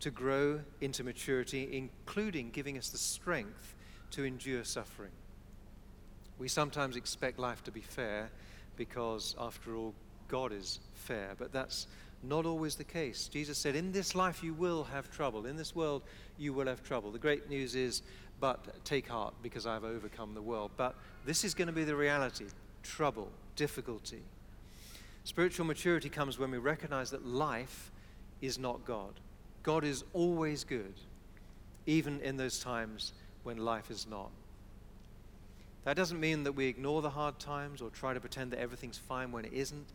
to 0.00 0.10
grow 0.10 0.60
into 0.80 1.04
maturity, 1.04 1.76
including 1.76 2.50
giving 2.50 2.76
us 2.76 2.90
the 2.90 2.98
strength 2.98 3.74
to 4.10 4.24
endure 4.24 4.64
suffering. 4.64 5.12
We 6.38 6.48
sometimes 6.48 6.96
expect 6.96 7.38
life 7.38 7.64
to 7.64 7.70
be 7.70 7.80
fair 7.80 8.30
because, 8.76 9.34
after 9.40 9.74
all, 9.74 9.94
God 10.28 10.52
is 10.52 10.80
fair, 10.94 11.30
but 11.38 11.52
that's 11.52 11.86
not 12.22 12.46
always 12.46 12.74
the 12.74 12.84
case. 12.84 13.28
Jesus 13.28 13.56
said, 13.58 13.76
In 13.76 13.92
this 13.92 14.14
life 14.14 14.42
you 14.42 14.52
will 14.54 14.84
have 14.84 15.10
trouble. 15.10 15.46
In 15.46 15.56
this 15.56 15.74
world 15.74 16.02
you 16.38 16.52
will 16.52 16.66
have 16.66 16.82
trouble. 16.82 17.10
The 17.10 17.18
great 17.18 17.48
news 17.48 17.74
is, 17.74 18.02
but 18.40 18.84
take 18.84 19.08
heart 19.08 19.34
because 19.42 19.66
I've 19.66 19.84
overcome 19.84 20.34
the 20.34 20.42
world. 20.42 20.70
But 20.76 20.94
this 21.24 21.44
is 21.44 21.54
going 21.54 21.68
to 21.68 21.72
be 21.72 21.84
the 21.84 21.96
reality 21.96 22.46
trouble, 22.82 23.30
difficulty. 23.56 24.22
Spiritual 25.24 25.66
maturity 25.66 26.08
comes 26.08 26.38
when 26.38 26.50
we 26.50 26.58
recognize 26.58 27.10
that 27.10 27.26
life 27.26 27.90
is 28.40 28.58
not 28.58 28.84
God. 28.84 29.12
God 29.62 29.82
is 29.82 30.04
always 30.12 30.62
good, 30.62 30.94
even 31.86 32.20
in 32.20 32.36
those 32.36 32.60
times 32.60 33.12
when 33.42 33.56
life 33.56 33.90
is 33.90 34.06
not. 34.08 34.30
That 35.84 35.96
doesn't 35.96 36.20
mean 36.20 36.44
that 36.44 36.52
we 36.52 36.66
ignore 36.66 37.02
the 37.02 37.10
hard 37.10 37.38
times 37.38 37.80
or 37.80 37.90
try 37.90 38.14
to 38.14 38.20
pretend 38.20 38.52
that 38.52 38.60
everything's 38.60 38.98
fine 38.98 39.32
when 39.32 39.44
it 39.44 39.52
isn't. 39.52 39.86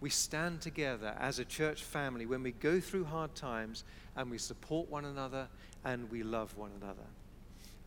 We 0.00 0.10
stand 0.10 0.60
together 0.60 1.14
as 1.18 1.38
a 1.38 1.44
church 1.44 1.82
family 1.82 2.26
when 2.26 2.42
we 2.42 2.52
go 2.52 2.80
through 2.80 3.04
hard 3.04 3.34
times 3.34 3.84
and 4.16 4.30
we 4.30 4.38
support 4.38 4.88
one 4.90 5.04
another 5.04 5.48
and 5.84 6.10
we 6.10 6.22
love 6.22 6.56
one 6.56 6.70
another. 6.80 7.06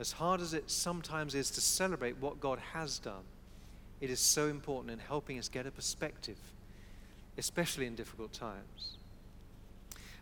As 0.02 0.14
hard 0.14 0.42
as 0.42 0.56
it 0.56 0.72
sometimes 0.72 1.36
is 1.36 1.52
to 1.52 1.62
celebrate 1.62 2.18
what 2.18 2.40
God 2.40 2.58
has 2.74 2.98
done, 2.98 3.22
it 4.00 4.10
is 4.10 4.20
so 4.20 4.48
important 4.48 4.92
in 4.92 4.98
helping 4.98 5.38
us 5.38 5.48
get 5.48 5.68
a 5.68 5.72
perspective, 5.72 6.40
especially 7.38 7.86
in 7.86 7.94
difficult 7.94 8.34
times. 8.34 8.98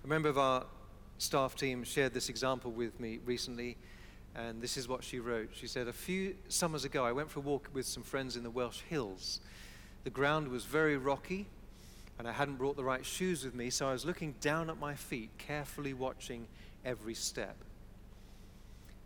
A 0.03 0.07
member 0.07 0.27
of 0.27 0.37
our 0.37 0.65
staff 1.17 1.55
team 1.55 1.85
shared 1.85 2.13
this 2.13 2.27
example 2.27 2.71
with 2.71 2.99
me 2.99 3.19
recently. 3.23 3.77
And 4.35 4.61
this 4.61 4.75
is 4.75 4.89
what 4.89 5.01
she 5.01 5.21
wrote. 5.21 5.51
She 5.53 5.65
said, 5.65 5.87
A 5.87 5.93
few 5.93 6.35
summers 6.49 6.83
ago, 6.83 7.05
I 7.05 7.13
went 7.13 7.31
for 7.31 7.39
a 7.39 7.43
walk 7.43 7.69
with 7.71 7.85
some 7.85 8.03
friends 8.03 8.35
in 8.35 8.43
the 8.43 8.51
Welsh 8.51 8.81
hills. 8.89 9.39
The 10.03 10.09
ground 10.09 10.49
was 10.49 10.65
very 10.65 10.97
rocky, 10.97 11.45
and 12.17 12.27
I 12.27 12.33
hadn't 12.33 12.57
brought 12.57 12.75
the 12.75 12.83
right 12.83 13.05
shoes 13.05 13.45
with 13.45 13.55
me, 13.55 13.69
so 13.69 13.87
I 13.87 13.93
was 13.93 14.03
looking 14.03 14.35
down 14.41 14.69
at 14.69 14.77
my 14.77 14.95
feet, 14.95 15.29
carefully 15.37 15.93
watching 15.93 16.47
every 16.83 17.15
step. 17.15 17.55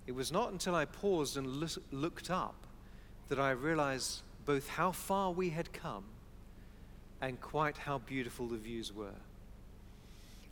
It 0.06 0.14
was 0.14 0.32
not 0.32 0.52
until 0.52 0.76
I 0.76 0.86
paused 0.86 1.38
and 1.38 1.48
looked 1.92 2.30
up 2.30 2.56
that 3.30 3.40
I 3.40 3.52
realized 3.52 4.22
both 4.46 4.68
how 4.68 4.92
far 4.92 5.32
we 5.32 5.50
had 5.50 5.72
come 5.72 6.04
and 7.22 7.40
quite 7.40 7.78
how 7.78 8.00
beautiful 8.00 8.48
the 8.48 8.58
views 8.58 8.92
were. 8.92 9.16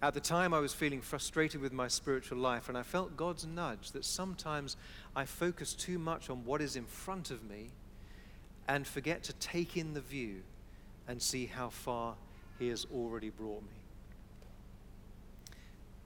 At 0.02 0.14
the 0.14 0.20
time, 0.20 0.54
I 0.54 0.60
was 0.60 0.74
feeling 0.74 1.02
frustrated 1.02 1.62
with 1.62 1.74
my 1.74 1.88
spiritual 1.88 2.40
life, 2.40 2.70
and 2.70 2.78
I 2.78 2.82
felt 2.82 3.18
God's 3.18 3.46
nudge 3.46 3.92
that 3.92 4.04
sometimes 4.06 4.78
I 5.16 5.26
focus 5.26 5.74
too 5.74 6.00
much 6.00 6.30
on 6.30 6.44
what 6.44 6.62
is 6.62 6.76
in 6.76 6.86
front 6.86 7.30
of 7.30 7.44
me 7.44 7.70
and 8.68 8.88
forget 8.88 9.22
to 9.24 9.34
take 9.34 9.78
in 9.78 9.94
the 9.94 10.02
view 10.02 10.42
and 11.08 11.22
see 11.22 11.46
how 11.46 11.70
far 11.70 12.16
He 12.58 12.70
has 12.70 12.88
already 12.92 13.30
brought 13.30 13.62
me. 13.62 13.78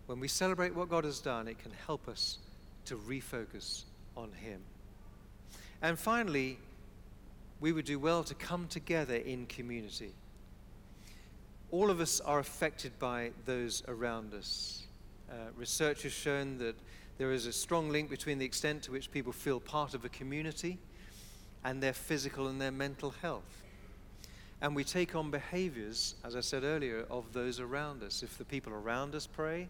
When 0.08 0.20
we 0.20 0.28
celebrate 0.28 0.76
what 0.76 0.90
God 0.90 1.06
has 1.06 1.20
done, 1.20 1.48
it 1.48 1.60
can 1.60 1.72
help 1.86 2.10
us 2.10 2.40
to 2.86 2.96
refocus 2.96 3.84
on 4.16 4.32
Him. 4.32 4.62
And 5.82 6.00
finally, 6.00 6.58
we 7.60 7.72
would 7.72 7.86
do 7.86 8.00
well 8.00 8.24
to 8.24 8.36
come 8.36 8.68
together 8.68 9.16
in 9.16 9.46
community. 9.46 10.12
All 11.72 11.90
of 11.90 12.00
us 12.00 12.20
are 12.22 12.40
affected 12.40 12.98
by 13.00 13.32
those 13.46 13.84
around 13.88 14.34
us. 14.34 14.84
Uh, 15.30 15.34
research 15.58 16.04
has 16.04 16.12
shown 16.12 16.58
that 16.60 16.76
there 17.18 17.32
is 17.32 17.46
a 17.46 17.54
strong 17.54 17.90
link 17.90 18.10
between 18.10 18.38
the 18.38 18.46
extent 18.46 18.84
to 18.84 18.92
which 18.92 19.12
people 19.12 19.32
feel 19.32 19.60
part 19.60 19.94
of 19.94 20.06
a 20.06 20.10
community 20.10 20.78
and 21.64 21.82
their 21.82 21.94
physical 21.94 22.48
and 22.48 22.62
their 22.62 22.72
mental 22.72 23.12
health. 23.22 23.64
And 24.62 24.76
we 24.76 24.84
take 24.84 25.16
on 25.16 25.32
behaviors, 25.32 26.16
as 26.24 26.36
I 26.36 26.42
said 26.42 26.64
earlier, 26.64 27.06
of 27.10 27.34
those 27.34 27.60
around 27.60 28.04
us. 28.04 28.24
If 28.24 28.38
the 28.38 28.46
people 28.46 28.74
around 28.74 29.16
us 29.16 29.28
pray, 29.28 29.68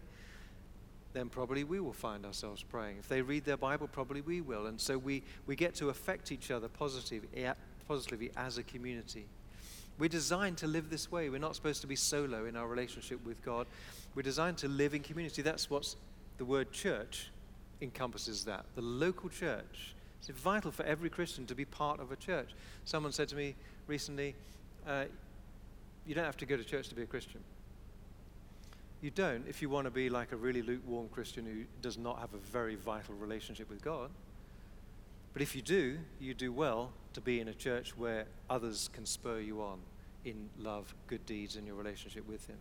then 1.16 1.30
probably 1.30 1.64
we 1.64 1.80
will 1.80 1.94
find 1.94 2.26
ourselves 2.26 2.62
praying. 2.62 2.98
If 2.98 3.08
they 3.08 3.22
read 3.22 3.46
their 3.46 3.56
Bible, 3.56 3.88
probably 3.88 4.20
we 4.20 4.42
will. 4.42 4.66
And 4.66 4.78
so 4.78 4.98
we, 4.98 5.22
we 5.46 5.56
get 5.56 5.74
to 5.76 5.88
affect 5.88 6.30
each 6.30 6.50
other 6.50 6.68
positively, 6.68 7.46
positively 7.88 8.30
as 8.36 8.58
a 8.58 8.62
community. 8.62 9.24
We're 9.98 10.10
designed 10.10 10.58
to 10.58 10.66
live 10.66 10.90
this 10.90 11.10
way. 11.10 11.30
We're 11.30 11.38
not 11.38 11.56
supposed 11.56 11.80
to 11.80 11.86
be 11.86 11.96
solo 11.96 12.44
in 12.44 12.54
our 12.54 12.68
relationship 12.68 13.24
with 13.24 13.42
God. 13.42 13.66
We're 14.14 14.24
designed 14.24 14.58
to 14.58 14.68
live 14.68 14.92
in 14.92 15.02
community. 15.02 15.40
That's 15.40 15.70
what 15.70 15.94
the 16.36 16.44
word 16.44 16.70
church 16.70 17.30
encompasses 17.80 18.44
that. 18.44 18.66
The 18.74 18.82
local 18.82 19.30
church. 19.30 19.94
It's 20.18 20.28
vital 20.38 20.70
for 20.70 20.82
every 20.82 21.08
Christian 21.08 21.46
to 21.46 21.54
be 21.54 21.64
part 21.64 21.98
of 21.98 22.12
a 22.12 22.16
church. 22.16 22.50
Someone 22.84 23.12
said 23.12 23.28
to 23.28 23.36
me 23.36 23.54
recently, 23.86 24.34
uh, 24.86 25.04
You 26.06 26.14
don't 26.14 26.24
have 26.24 26.36
to 26.38 26.46
go 26.46 26.58
to 26.58 26.64
church 26.64 26.90
to 26.90 26.94
be 26.94 27.02
a 27.02 27.06
Christian. 27.06 27.40
You 29.02 29.10
don't 29.10 29.46
if 29.48 29.60
you 29.60 29.68
want 29.68 29.84
to 29.84 29.90
be 29.90 30.08
like 30.08 30.32
a 30.32 30.36
really 30.36 30.62
lukewarm 30.62 31.08
Christian 31.08 31.44
who 31.44 31.64
does 31.82 31.98
not 31.98 32.18
have 32.20 32.32
a 32.34 32.38
very 32.38 32.76
vital 32.76 33.14
relationship 33.14 33.68
with 33.68 33.82
God. 33.82 34.10
But 35.32 35.42
if 35.42 35.54
you 35.54 35.60
do, 35.60 35.98
you 36.18 36.32
do 36.32 36.50
well 36.50 36.92
to 37.12 37.20
be 37.20 37.40
in 37.40 37.48
a 37.48 37.54
church 37.54 37.96
where 37.96 38.24
others 38.48 38.88
can 38.92 39.04
spur 39.04 39.40
you 39.40 39.60
on 39.60 39.80
in 40.24 40.48
love, 40.58 40.94
good 41.08 41.26
deeds, 41.26 41.56
and 41.56 41.66
your 41.66 41.76
relationship 41.76 42.26
with 42.26 42.46
Him. 42.46 42.56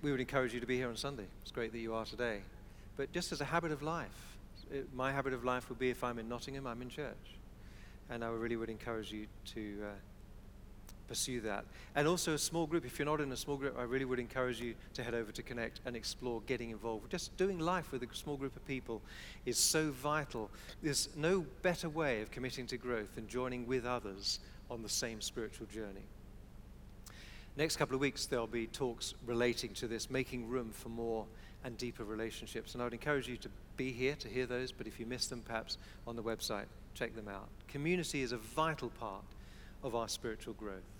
We 0.00 0.10
would 0.10 0.20
encourage 0.20 0.54
you 0.54 0.60
to 0.60 0.66
be 0.66 0.76
here 0.76 0.88
on 0.88 0.96
Sunday. 0.96 1.26
It's 1.42 1.52
great 1.52 1.72
that 1.72 1.78
you 1.78 1.94
are 1.94 2.06
today. 2.06 2.40
But 2.96 3.12
just 3.12 3.30
as 3.30 3.42
a 3.42 3.44
habit 3.44 3.72
of 3.72 3.82
life, 3.82 4.38
it, 4.72 4.88
my 4.94 5.12
habit 5.12 5.34
of 5.34 5.44
life 5.44 5.68
would 5.68 5.78
be 5.78 5.90
if 5.90 6.02
I'm 6.02 6.18
in 6.18 6.28
Nottingham, 6.28 6.66
I'm 6.66 6.80
in 6.80 6.88
church. 6.88 7.36
And 8.08 8.24
I 8.24 8.28
really 8.28 8.56
would 8.56 8.70
encourage 8.70 9.12
you 9.12 9.26
to. 9.54 9.84
Uh, 9.84 9.94
pursue 11.08 11.40
that. 11.42 11.64
And 11.94 12.06
also 12.06 12.34
a 12.34 12.38
small 12.38 12.66
group. 12.66 12.84
If 12.84 12.98
you're 12.98 13.06
not 13.06 13.20
in 13.20 13.30
a 13.32 13.36
small 13.36 13.56
group, 13.56 13.76
I 13.78 13.82
really 13.82 14.04
would 14.04 14.18
encourage 14.18 14.60
you 14.60 14.74
to 14.94 15.02
head 15.02 15.14
over 15.14 15.32
to 15.32 15.42
Connect 15.42 15.80
and 15.84 15.96
explore 15.96 16.42
getting 16.46 16.70
involved. 16.70 17.10
Just 17.10 17.36
doing 17.36 17.58
life 17.58 17.92
with 17.92 18.02
a 18.02 18.08
small 18.14 18.36
group 18.36 18.56
of 18.56 18.66
people 18.66 19.02
is 19.44 19.58
so 19.58 19.90
vital. 19.90 20.50
There's 20.82 21.08
no 21.16 21.44
better 21.62 21.88
way 21.88 22.22
of 22.22 22.30
committing 22.30 22.66
to 22.68 22.76
growth 22.76 23.14
than 23.14 23.28
joining 23.28 23.66
with 23.66 23.86
others 23.86 24.40
on 24.70 24.82
the 24.82 24.88
same 24.88 25.20
spiritual 25.20 25.66
journey. 25.66 26.04
Next 27.56 27.76
couple 27.76 27.94
of 27.94 28.00
weeks, 28.00 28.26
there'll 28.26 28.46
be 28.46 28.66
talks 28.66 29.14
relating 29.24 29.72
to 29.74 29.86
this, 29.86 30.10
making 30.10 30.48
room 30.48 30.70
for 30.72 30.90
more 30.90 31.24
and 31.64 31.78
deeper 31.78 32.04
relationships. 32.04 32.74
And 32.74 32.82
I 32.82 32.86
would 32.86 32.92
encourage 32.92 33.28
you 33.28 33.36
to 33.38 33.48
be 33.76 33.92
here 33.92 34.14
to 34.16 34.28
hear 34.28 34.46
those, 34.46 34.72
but 34.72 34.86
if 34.86 35.00
you 35.00 35.06
miss 35.06 35.26
them, 35.26 35.42
perhaps 35.44 35.78
on 36.06 36.16
the 36.16 36.22
website, 36.22 36.66
check 36.94 37.14
them 37.14 37.28
out. 37.28 37.48
Community 37.68 38.22
is 38.22 38.32
a 38.32 38.36
vital 38.36 38.90
part 38.90 39.24
of 39.82 39.94
our 39.94 40.08
spiritual 40.08 40.54
growth. 40.54 40.95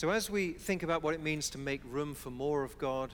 So, 0.00 0.08
as 0.08 0.30
we 0.30 0.52
think 0.52 0.82
about 0.82 1.02
what 1.02 1.12
it 1.12 1.22
means 1.22 1.50
to 1.50 1.58
make 1.58 1.82
room 1.84 2.14
for 2.14 2.30
more 2.30 2.64
of 2.64 2.78
God 2.78 3.10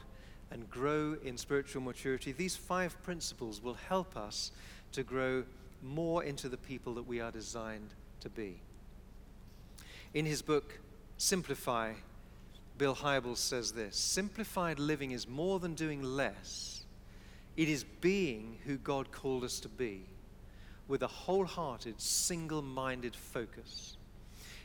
and 0.53 0.71
grow 0.71 1.17
in 1.25 1.37
spiritual 1.37 1.83
maturity, 1.83 2.31
these 2.31 2.55
five 2.55 2.97
principles 3.03 3.61
will 3.61 3.75
help 3.75 4.17
us 4.17 4.53
to 4.93 5.03
grow 5.03 5.43
more 5.83 6.23
into 6.23 6.49
the 6.49 6.57
people 6.57 6.95
that 6.95 7.03
we 7.03 7.19
are 7.21 7.33
designed 7.33 7.93
to 8.21 8.29
be. 8.29 8.61
In 10.15 10.27
his 10.27 10.43
book, 10.43 10.79
Simplify, 11.19 11.95
Bill 12.79 12.95
Hybels 12.95 13.39
says 13.39 13.73
this 13.73 13.97
Simplified 13.97 14.79
living 14.79 15.11
is 15.11 15.27
more 15.27 15.59
than 15.59 15.75
doing 15.75 16.05
less, 16.05 16.85
it 17.57 17.69
is 17.69 17.83
being 17.83 18.59
who 18.65 18.77
God 18.77 19.11
called 19.11 19.43
us 19.43 19.59
to 19.59 19.69
be 19.69 20.05
with 20.87 21.03
a 21.03 21.09
wholehearted, 21.09 22.01
single 22.01 22.63
minded 22.63 23.17
focus. 23.17 23.97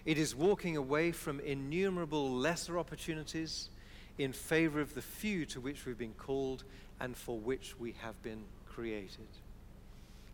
It 0.05 0.17
is 0.17 0.35
walking 0.35 0.77
away 0.77 1.11
from 1.11 1.39
innumerable 1.39 2.31
lesser 2.31 2.79
opportunities 2.79 3.69
in 4.17 4.33
favor 4.33 4.81
of 4.81 4.95
the 4.95 5.01
few 5.01 5.45
to 5.47 5.61
which 5.61 5.85
we've 5.85 5.97
been 5.97 6.13
called 6.13 6.63
and 6.99 7.15
for 7.15 7.37
which 7.37 7.79
we 7.79 7.93
have 8.01 8.21
been 8.23 8.43
created. 8.67 9.27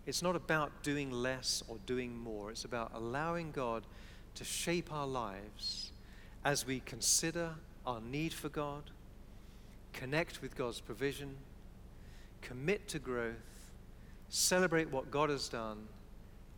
It's 0.06 0.22
not 0.22 0.36
about 0.36 0.84
doing 0.84 1.12
less 1.12 1.64
or 1.68 1.78
doing 1.86 2.18
more, 2.18 2.52
it's 2.52 2.64
about 2.64 2.92
allowing 2.94 3.52
God 3.52 3.84
to 4.36 4.44
shape 4.44 4.92
our 4.94 5.08
lives 5.08 5.92
as 6.46 6.66
we 6.66 6.80
consider 6.80 7.56
our 7.86 8.00
need 8.00 8.34
for 8.34 8.48
God, 8.48 8.84
connect 9.92 10.42
with 10.42 10.56
God's 10.56 10.80
provision, 10.80 11.36
commit 12.42 12.88
to 12.90 13.00
growth, 13.00 13.36
celebrate 14.30 14.90
what 14.92 15.12
God 15.12 15.30
has 15.30 15.50
done, 15.50 15.88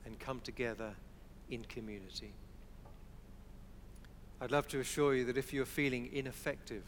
and 0.05 0.19
come 0.19 0.41
together 0.41 0.93
in 1.49 1.63
community. 1.63 2.33
I'd 4.41 4.51
love 4.51 4.67
to 4.69 4.79
assure 4.79 5.15
you 5.15 5.25
that 5.25 5.37
if 5.37 5.51
you're 5.53 5.65
feeling 5.65 6.09
ineffective 6.13 6.83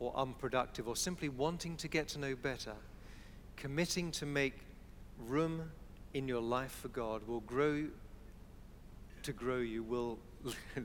or 0.00 0.12
unproductive 0.16 0.88
or 0.88 0.96
simply 0.96 1.28
wanting 1.28 1.76
to 1.76 1.88
get 1.88 2.08
to 2.08 2.18
know 2.18 2.34
better, 2.34 2.74
committing 3.56 4.10
to 4.12 4.26
make 4.26 4.54
room 5.28 5.70
in 6.14 6.26
your 6.26 6.42
life 6.42 6.72
for 6.72 6.88
God 6.88 7.26
will 7.26 7.40
grow 7.40 7.86
to 9.22 9.32
grow 9.32 9.58
you 9.58 9.84
will 9.84 10.18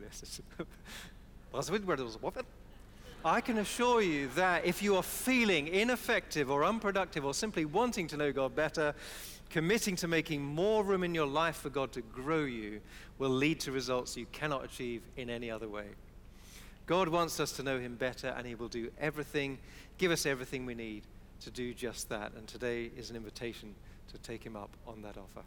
I 3.25 3.41
can 3.41 3.57
assure 3.57 4.01
you 4.01 4.29
that 4.35 4.65
if 4.65 4.83
you 4.83 4.95
are 4.95 5.03
feeling 5.03 5.67
ineffective 5.67 6.51
or 6.51 6.63
unproductive 6.63 7.25
or 7.25 7.33
simply 7.33 7.65
wanting 7.65 8.07
to 8.09 8.17
know 8.17 8.31
God 8.31 8.55
better, 8.55 8.93
committing 9.49 9.95
to 9.97 10.07
making 10.07 10.43
more 10.43 10.83
room 10.83 11.03
in 11.03 11.15
your 11.15 11.27
life 11.27 11.57
for 11.57 11.69
God 11.69 11.91
to 11.93 12.01
grow 12.01 12.43
you 12.43 12.81
will 13.17 13.29
lead 13.29 13.59
to 13.61 13.71
results 13.71 14.17
you 14.17 14.25
cannot 14.31 14.65
achieve 14.65 15.01
in 15.15 15.29
any 15.29 15.49
other 15.49 15.67
way. 15.67 15.85
God 16.85 17.09
wants 17.09 17.39
us 17.39 17.51
to 17.53 17.63
know 17.63 17.79
Him 17.79 17.95
better, 17.95 18.27
and 18.29 18.47
He 18.47 18.55
will 18.55 18.69
do 18.69 18.89
everything, 18.99 19.57
give 19.97 20.11
us 20.11 20.25
everything 20.25 20.65
we 20.65 20.73
need 20.73 21.03
to 21.41 21.51
do 21.51 21.73
just 21.73 22.09
that. 22.09 22.31
And 22.35 22.47
today 22.47 22.89
is 22.97 23.09
an 23.09 23.15
invitation 23.15 23.75
to 24.11 24.17
take 24.19 24.43
Him 24.43 24.55
up 24.55 24.69
on 24.87 25.01
that 25.01 25.17
offer. 25.17 25.43